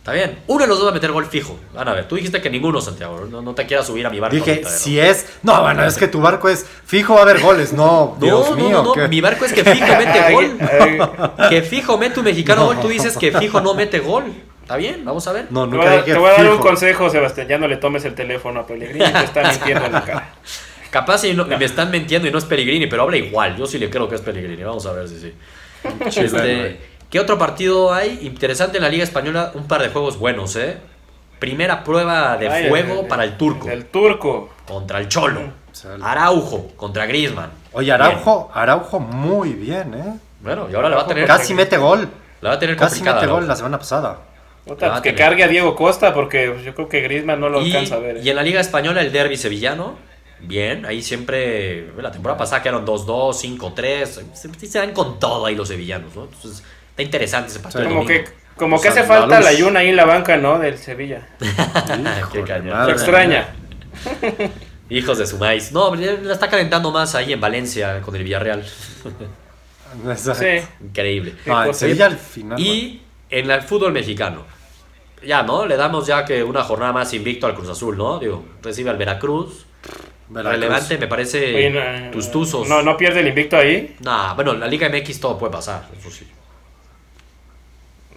Está 0.00 0.12
bien, 0.12 0.38
uno 0.46 0.62
de 0.62 0.66
los 0.66 0.78
dos 0.78 0.86
va 0.86 0.92
a 0.92 0.94
meter 0.94 1.12
gol 1.12 1.26
fijo. 1.26 1.58
Van 1.74 1.86
a 1.86 1.92
ver, 1.92 2.08
tú 2.08 2.16
dijiste 2.16 2.40
que 2.40 2.48
ninguno, 2.48 2.80
Santiago, 2.80 3.26
no, 3.26 3.54
te 3.54 3.66
quieras 3.66 3.86
subir 3.86 4.06
a 4.06 4.10
mi 4.10 4.18
barco. 4.18 4.34
Dije, 4.34 4.64
si 4.64 4.98
es. 4.98 5.26
No, 5.42 5.60
bueno, 5.60 5.84
es 5.84 5.98
que 5.98 6.08
tu 6.08 6.22
barco 6.22 6.48
es 6.48 6.64
fijo 6.86 7.12
va 7.12 7.20
a 7.20 7.22
haber 7.24 7.40
goles, 7.42 7.74
no, 7.74 8.16
Dios 8.20 8.56
mío. 8.56 8.82
No, 8.82 8.94
no, 8.94 9.08
mi 9.08 9.20
barco 9.20 9.44
es 9.44 9.52
que 9.52 9.62
fijo 9.62 9.86
mete 9.98 10.32
gol. 10.32 10.58
que 11.50 11.60
fijo 11.60 11.98
mete 11.98 12.18
un 12.18 12.24
mexicano 12.24 12.64
gol, 12.64 12.80
tú 12.80 12.88
dices 12.88 13.14
que 13.18 13.30
fijo 13.30 13.60
no 13.60 13.74
mete 13.74 13.98
gol. 14.00 14.24
¿Está 14.62 14.76
bien? 14.78 15.04
Vamos 15.04 15.26
a 15.28 15.32
ver. 15.32 15.48
No, 15.50 15.66
nunca 15.66 16.02
te, 16.02 16.14
voy 16.14 16.30
a, 16.30 16.32
dar 16.32 16.50
un 16.50 16.58
consejo, 16.58 17.10
Sebastián. 17.10 17.46
Ya 17.48 17.58
no 17.58 17.68
le 17.68 17.76
tomes 17.76 18.02
el 18.06 18.14
teléfono 18.14 18.60
a 18.60 18.66
Pellegrini, 18.66 19.04
te 19.04 19.24
está 19.24 19.42
mintiendo 19.42 19.84
en 19.84 19.92
la 19.92 20.02
cara. 20.02 20.34
Capaz 20.90 21.24
me 21.24 21.64
están 21.64 21.90
mintiendo 21.90 22.26
y 22.26 22.30
no 22.30 22.38
es 22.38 22.46
Pellegrini, 22.46 22.86
pero 22.86 23.02
habla 23.02 23.18
igual. 23.18 23.54
Yo 23.54 23.66
sí 23.66 23.78
le 23.78 23.90
creo 23.90 24.08
que 24.08 24.14
es 24.14 24.22
Pellegrini. 24.22 24.62
Vamos 24.62 24.86
a 24.86 24.92
ver 24.92 25.08
si 25.08 25.20
sí. 25.20 25.34
Este, 26.06 26.80
¿Qué 27.10 27.18
otro 27.18 27.38
partido 27.38 27.92
hay? 27.92 28.20
Interesante 28.22 28.76
en 28.76 28.84
la 28.84 28.88
Liga 28.88 29.02
Española, 29.02 29.50
un 29.54 29.66
par 29.66 29.82
de 29.82 29.88
juegos 29.88 30.16
buenos, 30.16 30.54
¿eh? 30.54 30.78
Primera 31.40 31.82
prueba 31.82 32.36
de 32.36 32.68
fuego 32.68 33.08
para 33.08 33.24
el 33.24 33.36
turco. 33.36 33.68
El 33.68 33.86
turco. 33.86 34.50
Contra 34.66 35.00
el 35.00 35.08
Cholo. 35.08 35.40
Araujo 36.02 36.68
contra 36.76 37.06
Griezmann. 37.06 37.50
Oye, 37.72 37.90
Araujo, 37.90 38.50
Araujo 38.54 39.00
muy 39.00 39.54
bien, 39.54 39.94
¿eh? 39.94 40.18
Bueno, 40.40 40.68
y 40.70 40.74
ahora 40.74 40.88
le 40.88 40.96
va 40.96 41.02
a 41.02 41.06
tener. 41.06 41.26
Casi 41.26 41.52
mete 41.54 41.76
gol. 41.76 42.08
La 42.40 42.50
va 42.50 42.54
a 42.56 42.58
tener 42.58 42.76
Casi 42.76 43.02
mete 43.02 43.26
gol 43.26 43.48
la 43.48 43.56
semana 43.56 43.78
pasada. 43.78 44.18
Pues 44.64 45.00
que 45.00 45.14
cargue 45.14 45.42
a 45.42 45.48
Diego 45.48 45.74
Costa 45.74 46.14
porque 46.14 46.54
yo 46.64 46.74
creo 46.74 46.88
que 46.88 47.00
Griezmann 47.00 47.40
no 47.40 47.48
lo 47.48 47.58
alcanza 47.58 47.96
a 47.96 47.98
ver. 47.98 48.18
¿eh? 48.18 48.20
Y 48.22 48.30
en 48.30 48.36
la 48.36 48.42
Liga 48.42 48.60
Española 48.60 49.00
el 49.00 49.10
derby 49.10 49.36
sevillano 49.36 49.96
bien. 50.42 50.86
Ahí 50.86 51.02
siempre, 51.02 51.92
la 51.96 52.10
temporada 52.10 52.38
pasada 52.38 52.62
quedaron 52.62 52.86
2-2, 52.86 53.58
5-3. 53.58 54.06
Se, 54.34 54.78
van 54.78 54.92
con 54.92 55.18
todo 55.18 55.46
ahí 55.46 55.54
los 55.54 55.68
sevillanos, 55.68 56.14
¿no? 56.14 56.24
Entonces, 56.24 56.62
está 56.90 57.02
interesante 57.02 57.50
ese 57.50 57.60
partido. 57.60 57.88
como 57.88 58.06
que, 58.06 58.24
como 58.56 58.80
que 58.80 58.88
hace 58.88 59.04
falta 59.04 59.40
la 59.40 59.52
Yuna 59.52 59.80
ahí 59.80 59.88
en 59.88 59.96
la 59.96 60.04
banca, 60.04 60.36
¿no? 60.36 60.58
Del 60.58 60.78
Sevilla. 60.78 61.26
Qué 62.32 62.44
Se 62.46 62.90
extraña. 62.90 63.48
Hijos 64.90 65.18
de 65.18 65.26
su 65.26 65.38
maíz. 65.38 65.72
No, 65.72 65.94
la 65.94 66.32
está 66.32 66.48
calentando 66.48 66.90
más 66.90 67.14
ahí 67.14 67.32
en 67.32 67.40
Valencia 67.40 68.00
con 68.00 68.14
el 68.16 68.24
Villarreal. 68.24 68.64
sí. 70.16 70.46
Increíble. 70.80 71.34
Sevilla 71.72 72.06
al 72.06 72.16
final. 72.16 72.60
Y 72.60 73.02
en 73.30 73.50
el 73.50 73.62
fútbol 73.62 73.92
mexicano. 73.92 74.44
Ya, 75.24 75.42
¿no? 75.42 75.66
Le 75.66 75.76
damos 75.76 76.06
ya 76.06 76.24
que 76.24 76.42
una 76.42 76.64
jornada 76.64 76.92
más 76.92 77.12
invicto 77.12 77.46
al 77.46 77.54
Cruz 77.54 77.68
Azul, 77.68 77.96
¿no? 77.96 78.18
Digo, 78.18 78.44
recibe 78.62 78.90
al 78.90 78.96
Veracruz 78.96 79.66
Relevante, 80.32 80.96
me 80.96 81.08
parece 81.08 81.70
no, 81.70 82.10
tus 82.12 82.30
tuzos. 82.30 82.68
No, 82.68 82.82
no 82.82 82.96
pierde 82.96 83.20
el 83.20 83.28
invicto 83.28 83.56
ahí. 83.56 83.96
Nah, 84.00 84.34
bueno, 84.34 84.54
la 84.54 84.66
Liga 84.66 84.88
MX 84.88 85.20
todo 85.20 85.36
puede 85.36 85.52
pasar, 85.52 85.88
eso 85.98 86.10
sí. 86.10 86.26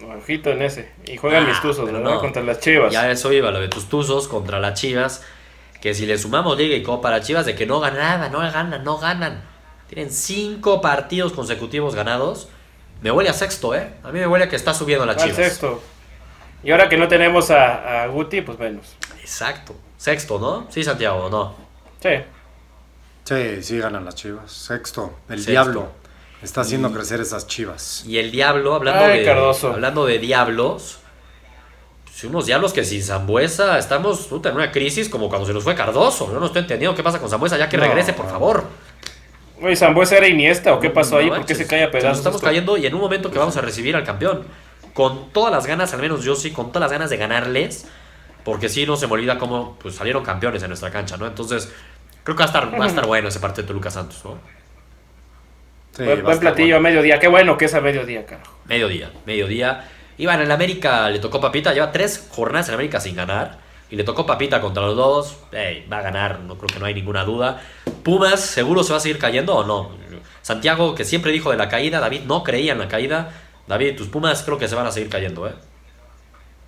Ojito 0.02 0.50
en 0.50 0.62
ese. 0.62 0.90
Y 1.06 1.16
juegan 1.16 1.46
mis 1.46 1.60
tuzos, 1.60 1.90
¿no? 1.90 2.20
Contra 2.20 2.42
las 2.42 2.60
chivas. 2.60 2.92
Ya 2.92 3.10
eso 3.10 3.32
iba, 3.32 3.50
lo 3.50 3.60
de 3.60 3.68
tus 3.68 3.88
tuzos 3.88 4.28
contra 4.28 4.58
las 4.58 4.78
chivas. 4.80 5.22
Que 5.80 5.94
si 5.94 6.06
le 6.06 6.18
sumamos 6.18 6.56
Liga 6.56 6.74
y 6.74 6.82
Copa 6.82 7.08
a 7.08 7.12
las 7.18 7.26
chivas, 7.26 7.46
de 7.46 7.54
que 7.54 7.66
no 7.66 7.78
ganan 7.78 8.32
no 8.32 8.38
ganan, 8.40 8.82
no 8.84 8.98
ganan. 8.98 9.42
Tienen 9.88 10.10
cinco 10.10 10.80
partidos 10.80 11.32
consecutivos 11.32 11.94
ganados. 11.94 12.48
Me 13.02 13.10
huele 13.10 13.28
a 13.28 13.34
sexto, 13.34 13.74
¿eh? 13.74 13.90
A 14.02 14.10
mí 14.10 14.18
me 14.18 14.26
huele 14.26 14.46
a 14.46 14.48
que 14.48 14.56
está 14.56 14.72
subiendo 14.72 15.04
la 15.04 15.16
chivas. 15.16 15.36
sexto. 15.36 15.82
Y 16.62 16.70
ahora 16.70 16.88
que 16.88 16.96
no 16.96 17.06
tenemos 17.06 17.50
a, 17.50 18.02
a 18.02 18.06
Guti, 18.06 18.40
pues 18.40 18.58
menos. 18.58 18.96
Exacto. 19.20 19.76
Sexto, 19.98 20.38
¿no? 20.38 20.66
Sí, 20.70 20.82
Santiago, 20.82 21.28
¿no? 21.28 21.54
Sí. 22.02 22.24
Sí, 23.24 23.62
sí 23.62 23.78
ganan 23.78 24.04
las 24.04 24.14
chivas. 24.14 24.50
Sexto, 24.50 25.18
el 25.28 25.44
diablo. 25.44 25.92
Está 26.44 26.60
haciendo 26.60 26.92
crecer 26.92 27.20
esas 27.20 27.46
chivas. 27.46 28.04
Y 28.06 28.18
el 28.18 28.30
diablo, 28.30 28.74
hablando, 28.74 29.06
de, 29.06 29.30
hablando 29.30 30.06
de 30.06 30.18
diablos, 30.18 30.98
pues, 32.04 32.22
unos 32.24 32.46
diablos 32.46 32.72
que 32.72 32.84
sin 32.84 33.02
Zambuesa 33.02 33.78
estamos 33.78 34.28
en 34.30 34.54
una 34.54 34.70
crisis 34.70 35.08
como 35.08 35.28
cuando 35.28 35.46
se 35.46 35.54
nos 35.54 35.64
fue 35.64 35.74
Cardoso. 35.74 36.30
Yo 36.30 36.38
no 36.38 36.46
estoy 36.46 36.62
entendiendo 36.62 36.94
qué 36.94 37.02
pasa 37.02 37.18
con 37.18 37.30
Zambuesa, 37.30 37.56
ya 37.56 37.68
que 37.68 37.76
regrese, 37.76 38.12
por 38.12 38.28
favor. 38.28 38.64
Oye, 39.60 39.74
¿Zambuesa 39.74 40.16
era 40.16 40.28
Iniesta 40.28 40.74
o 40.74 40.80
qué 40.80 40.90
pasó 40.90 41.16
ahí? 41.16 41.28
¿Por 41.28 41.46
qué 41.46 41.54
se 41.54 41.66
cae 41.66 41.84
a 41.84 41.90
pedazos? 41.90 42.18
estamos 42.18 42.40
cayendo 42.40 42.76
y 42.76 42.86
en 42.86 42.94
un 42.94 43.00
momento 43.00 43.30
que 43.30 43.38
vamos 43.38 43.56
a 43.56 43.60
recibir 43.60 43.96
al 43.96 44.04
campeón. 44.04 44.44
Con 44.92 45.30
todas 45.32 45.50
las 45.50 45.66
ganas, 45.66 45.92
al 45.92 46.00
menos 46.00 46.22
yo 46.22 46.36
sí, 46.36 46.52
con 46.52 46.68
todas 46.68 46.82
las 46.82 46.92
ganas 46.92 47.10
de 47.10 47.16
ganarles. 47.16 47.86
Porque 48.44 48.68
sí, 48.68 48.84
no 48.84 48.96
se 48.96 49.06
me 49.06 49.14
olvida 49.14 49.38
cómo 49.38 49.78
pues, 49.80 49.94
salieron 49.94 50.22
campeones 50.22 50.62
en 50.62 50.68
nuestra 50.68 50.90
cancha, 50.90 51.16
¿no? 51.16 51.26
Entonces, 51.26 51.70
Creo 52.24 52.36
que 52.36 52.40
va 52.40 52.44
a 52.44 52.46
estar, 52.46 52.80
va 52.80 52.84
a 52.84 52.88
estar 52.88 53.06
bueno 53.14 53.28
ese 53.28 53.38
partido 53.38 53.62
de 53.62 53.68
Toluca 53.68 53.90
Santos, 53.90 54.20
¿no? 54.24 54.38
Buen, 55.98 56.38
platillo 56.40 56.76
a 56.76 56.80
mediodía. 56.80 57.18
Qué 57.18 57.28
bueno 57.28 57.56
que 57.56 57.66
es 57.66 57.74
a 57.74 57.80
mediodía, 57.80 58.26
carajo. 58.26 58.56
Mediodía, 58.66 59.10
mediodía. 59.26 59.88
Iván, 60.16 60.40
en 60.40 60.50
América 60.50 61.10
le 61.10 61.18
tocó 61.18 61.40
Papita. 61.40 61.72
Lleva 61.72 61.92
tres 61.92 62.28
jornadas 62.30 62.68
en 62.68 62.74
América 62.74 63.00
sin 63.00 63.16
ganar. 63.16 63.58
Y 63.90 63.96
le 63.96 64.04
tocó 64.04 64.26
Papita 64.26 64.60
contra 64.60 64.82
los 64.82 64.96
dos. 64.96 65.38
va 65.92 65.98
a 65.98 66.02
ganar, 66.02 66.40
no 66.40 66.56
creo 66.56 66.68
que 66.68 66.78
no 66.80 66.86
hay 66.86 66.94
ninguna 66.94 67.24
duda. 67.24 67.60
Pumas, 68.02 68.40
¿seguro 68.40 68.82
se 68.82 68.92
va 68.92 68.98
a 68.98 69.00
seguir 69.00 69.18
cayendo 69.18 69.54
o 69.54 69.64
no? 69.64 69.90
Santiago, 70.42 70.94
que 70.94 71.04
siempre 71.04 71.32
dijo 71.32 71.50
de 71.50 71.56
la 71.56 71.68
caída. 71.68 72.00
David 72.00 72.22
no 72.26 72.42
creía 72.42 72.72
en 72.72 72.78
la 72.78 72.88
caída. 72.88 73.30
David, 73.66 73.96
tus 73.96 74.08
Pumas 74.08 74.42
creo 74.42 74.58
que 74.58 74.68
se 74.68 74.74
van 74.74 74.86
a 74.86 74.90
seguir 74.90 75.08
cayendo, 75.08 75.46
¿eh? 75.48 75.52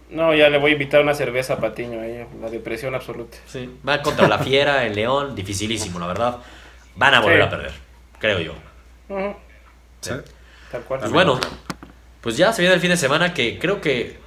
No, 0.08 0.34
ya 0.34 0.48
le 0.48 0.58
voy 0.58 0.70
a 0.70 0.72
invitar 0.74 1.02
una 1.02 1.14
cerveza 1.14 1.54
a 1.54 1.56
Patiño 1.58 2.00
ahí, 2.00 2.24
la 2.40 2.48
depresión 2.48 2.94
absoluta. 2.94 3.38
Sí, 3.46 3.68
va 3.86 4.02
contra 4.02 4.28
la 4.28 4.38
Fiera, 4.38 4.86
el 4.86 4.94
León, 4.94 5.34
dificilísimo, 5.34 5.98
la 5.98 6.06
verdad. 6.06 6.36
Van 6.94 7.14
a 7.14 7.20
volver 7.20 7.42
a 7.42 7.50
perder, 7.50 7.72
creo 8.18 8.38
yo. 8.38 8.52
Sí. 10.00 10.10
Tal 10.70 10.82
cual. 10.82 11.00
Pues 11.00 11.12
bueno, 11.12 11.40
pues 12.20 12.36
ya 12.36 12.52
se 12.52 12.62
viene 12.62 12.74
el 12.74 12.80
fin 12.80 12.90
de 12.90 12.96
semana 12.96 13.32
que 13.34 13.58
creo 13.58 13.80
que 13.80 14.18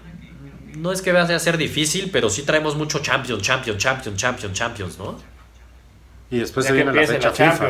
no 0.75 0.91
es 0.91 1.01
que 1.01 1.11
vaya 1.11 1.35
a 1.35 1.39
ser 1.39 1.57
difícil, 1.57 2.09
pero 2.11 2.29
sí 2.29 2.43
traemos 2.43 2.75
mucho 2.75 2.99
Champions, 2.99 3.41
Champions, 3.41 3.77
Champions, 3.77 4.17
Champions, 4.17 4.57
Champions, 4.57 4.99
¿no? 4.99 5.17
Y 6.31 6.37
después 6.37 6.65
se 6.65 6.73
viene 6.73 6.93
la 6.93 7.07
fecha 7.07 7.31
FIFA. 7.31 7.69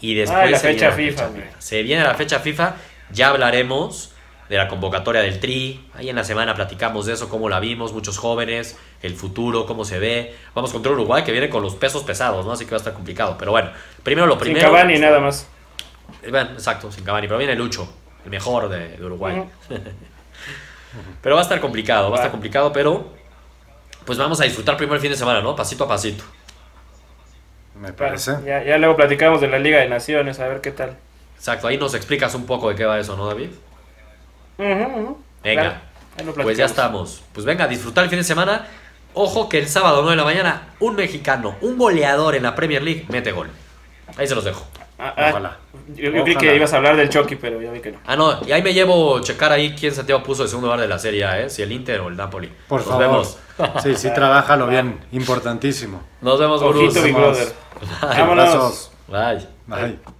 Y 0.00 0.14
después 0.14 0.50
la 0.50 0.58
fecha 0.58 0.92
FIFA. 0.92 1.30
se 1.58 1.82
viene 1.82 2.04
la 2.04 2.14
fecha 2.14 2.38
FIFA, 2.38 2.76
ya 3.10 3.28
hablaremos 3.28 4.12
de 4.48 4.56
la 4.56 4.68
convocatoria 4.68 5.22
del 5.22 5.40
Tri. 5.40 5.84
Ahí 5.94 6.08
en 6.08 6.16
la 6.16 6.24
semana 6.24 6.54
platicamos 6.54 7.06
de 7.06 7.14
eso, 7.14 7.28
cómo 7.28 7.48
la 7.48 7.60
vimos, 7.60 7.92
muchos 7.92 8.18
jóvenes, 8.18 8.78
el 9.02 9.14
futuro, 9.14 9.66
cómo 9.66 9.84
se 9.84 9.98
ve. 9.98 10.34
Vamos 10.54 10.72
contra 10.72 10.92
Uruguay 10.92 11.24
que 11.24 11.32
viene 11.32 11.48
con 11.48 11.62
los 11.62 11.74
pesos 11.74 12.04
pesados, 12.04 12.46
¿no? 12.46 12.52
Así 12.52 12.64
que 12.64 12.70
va 12.70 12.76
a 12.76 12.78
estar 12.78 12.92
complicado. 12.92 13.36
Pero 13.38 13.50
bueno, 13.50 13.70
primero 14.02 14.26
lo 14.26 14.38
primero. 14.38 14.60
Sin 14.60 14.74
Cavani 14.74 14.98
nada 14.98 15.20
más. 15.20 15.48
Eh, 16.26 16.30
bueno, 16.30 16.50
exacto, 16.52 16.90
sin 16.90 17.04
Cavani. 17.04 17.28
Pero 17.28 17.38
viene 17.38 17.54
Lucho, 17.54 17.88
el 18.24 18.30
mejor 18.30 18.68
de, 18.68 19.02
Uruguay. 19.04 19.44
pero 21.22 21.36
va 21.36 21.40
a 21.40 21.44
estar 21.44 21.60
complicado, 21.60 22.10
va 22.10 22.16
a 22.16 22.20
estar 22.20 22.30
complicado, 22.30 22.72
pero 22.72 23.12
pues 24.04 24.18
vamos 24.18 24.40
a 24.40 24.44
disfrutar 24.44 24.76
primero 24.76 24.96
el 24.96 25.00
fin 25.00 25.10
de 25.10 25.16
semana, 25.16 25.40
¿no? 25.40 25.54
Pasito 25.54 25.84
a 25.84 25.88
pasito. 25.88 26.24
Me 27.80 27.92
parece. 27.92 28.32
ya, 28.44 28.64
ya 28.64 28.78
luego 28.78 28.96
platicamos 28.96 29.40
de 29.40 29.48
la 29.48 29.58
Liga 29.58 29.78
de 29.78 29.88
Naciones, 29.88 30.40
a 30.40 30.48
ver 30.48 30.60
qué 30.60 30.72
tal. 30.72 30.96
Exacto, 31.36 31.68
ahí 31.68 31.76
nos 31.76 31.94
explicas 31.94 32.34
un 32.34 32.46
poco 32.46 32.70
de 32.70 32.74
qué 32.74 32.84
va 32.84 32.98
eso, 32.98 33.16
¿no, 33.16 33.26
David? 33.26 33.50
Venga, 35.44 35.82
pues 36.34 36.56
ya 36.56 36.64
estamos. 36.64 37.22
Pues 37.32 37.46
venga, 37.46 37.68
disfrutar 37.68 38.04
el 38.04 38.10
fin 38.10 38.18
de 38.18 38.24
semana. 38.24 38.66
Ojo 39.14 39.48
que 39.48 39.58
el 39.58 39.68
sábado 39.68 40.02
9 40.02 40.10
de 40.10 40.16
la 40.16 40.24
mañana, 40.24 40.68
un 40.80 40.96
mexicano, 40.96 41.56
un 41.60 41.78
goleador 41.78 42.34
en 42.34 42.42
la 42.42 42.54
Premier 42.54 42.82
League, 42.82 43.06
mete 43.08 43.32
gol. 43.32 43.50
Ahí 44.16 44.26
se 44.26 44.34
los 44.34 44.44
dejo. 44.44 44.66
Ah, 44.98 45.12
ah, 45.16 45.26
Ojalá. 45.30 45.56
Yo, 45.94 46.10
creí 46.10 46.36
que 46.36 46.56
ibas 46.56 46.72
a 46.72 46.76
hablar 46.78 46.96
del 46.96 47.08
Chucky, 47.10 47.36
pero 47.36 47.60
ya 47.60 47.70
vi 47.70 47.80
que 47.80 47.92
no. 47.92 47.98
Ah, 48.06 48.16
no, 48.16 48.40
y 48.46 48.52
ahí 48.52 48.62
me 48.62 48.72
llevo 48.72 49.20
checar 49.20 49.52
ahí 49.52 49.74
quién 49.78 49.94
Santiago 49.94 50.22
puso 50.22 50.42
de 50.42 50.48
segundo 50.48 50.68
lugar 50.68 50.80
de 50.80 50.88
la 50.88 50.98
serie 50.98 51.26
¿eh? 51.44 51.50
Si 51.50 51.62
el 51.62 51.70
Inter 51.70 52.00
o 52.00 52.08
el 52.08 52.16
Napoli. 52.16 52.50
Por 52.68 52.80
Nos 52.80 52.88
favor. 52.88 53.02
vemos. 53.06 53.38
Sí, 53.82 53.94
sí, 53.96 54.08
trabájalo 54.14 54.66
bien. 54.66 55.00
Importantísimo. 55.12 56.02
Nos 56.20 56.38
vemos, 56.38 56.62
Ojito, 56.62 57.02
Big 57.02 57.14
Brother. 57.14 57.48
Vámonos. 58.02 58.90
Bye. 59.08 59.46
Bye. 59.66 60.15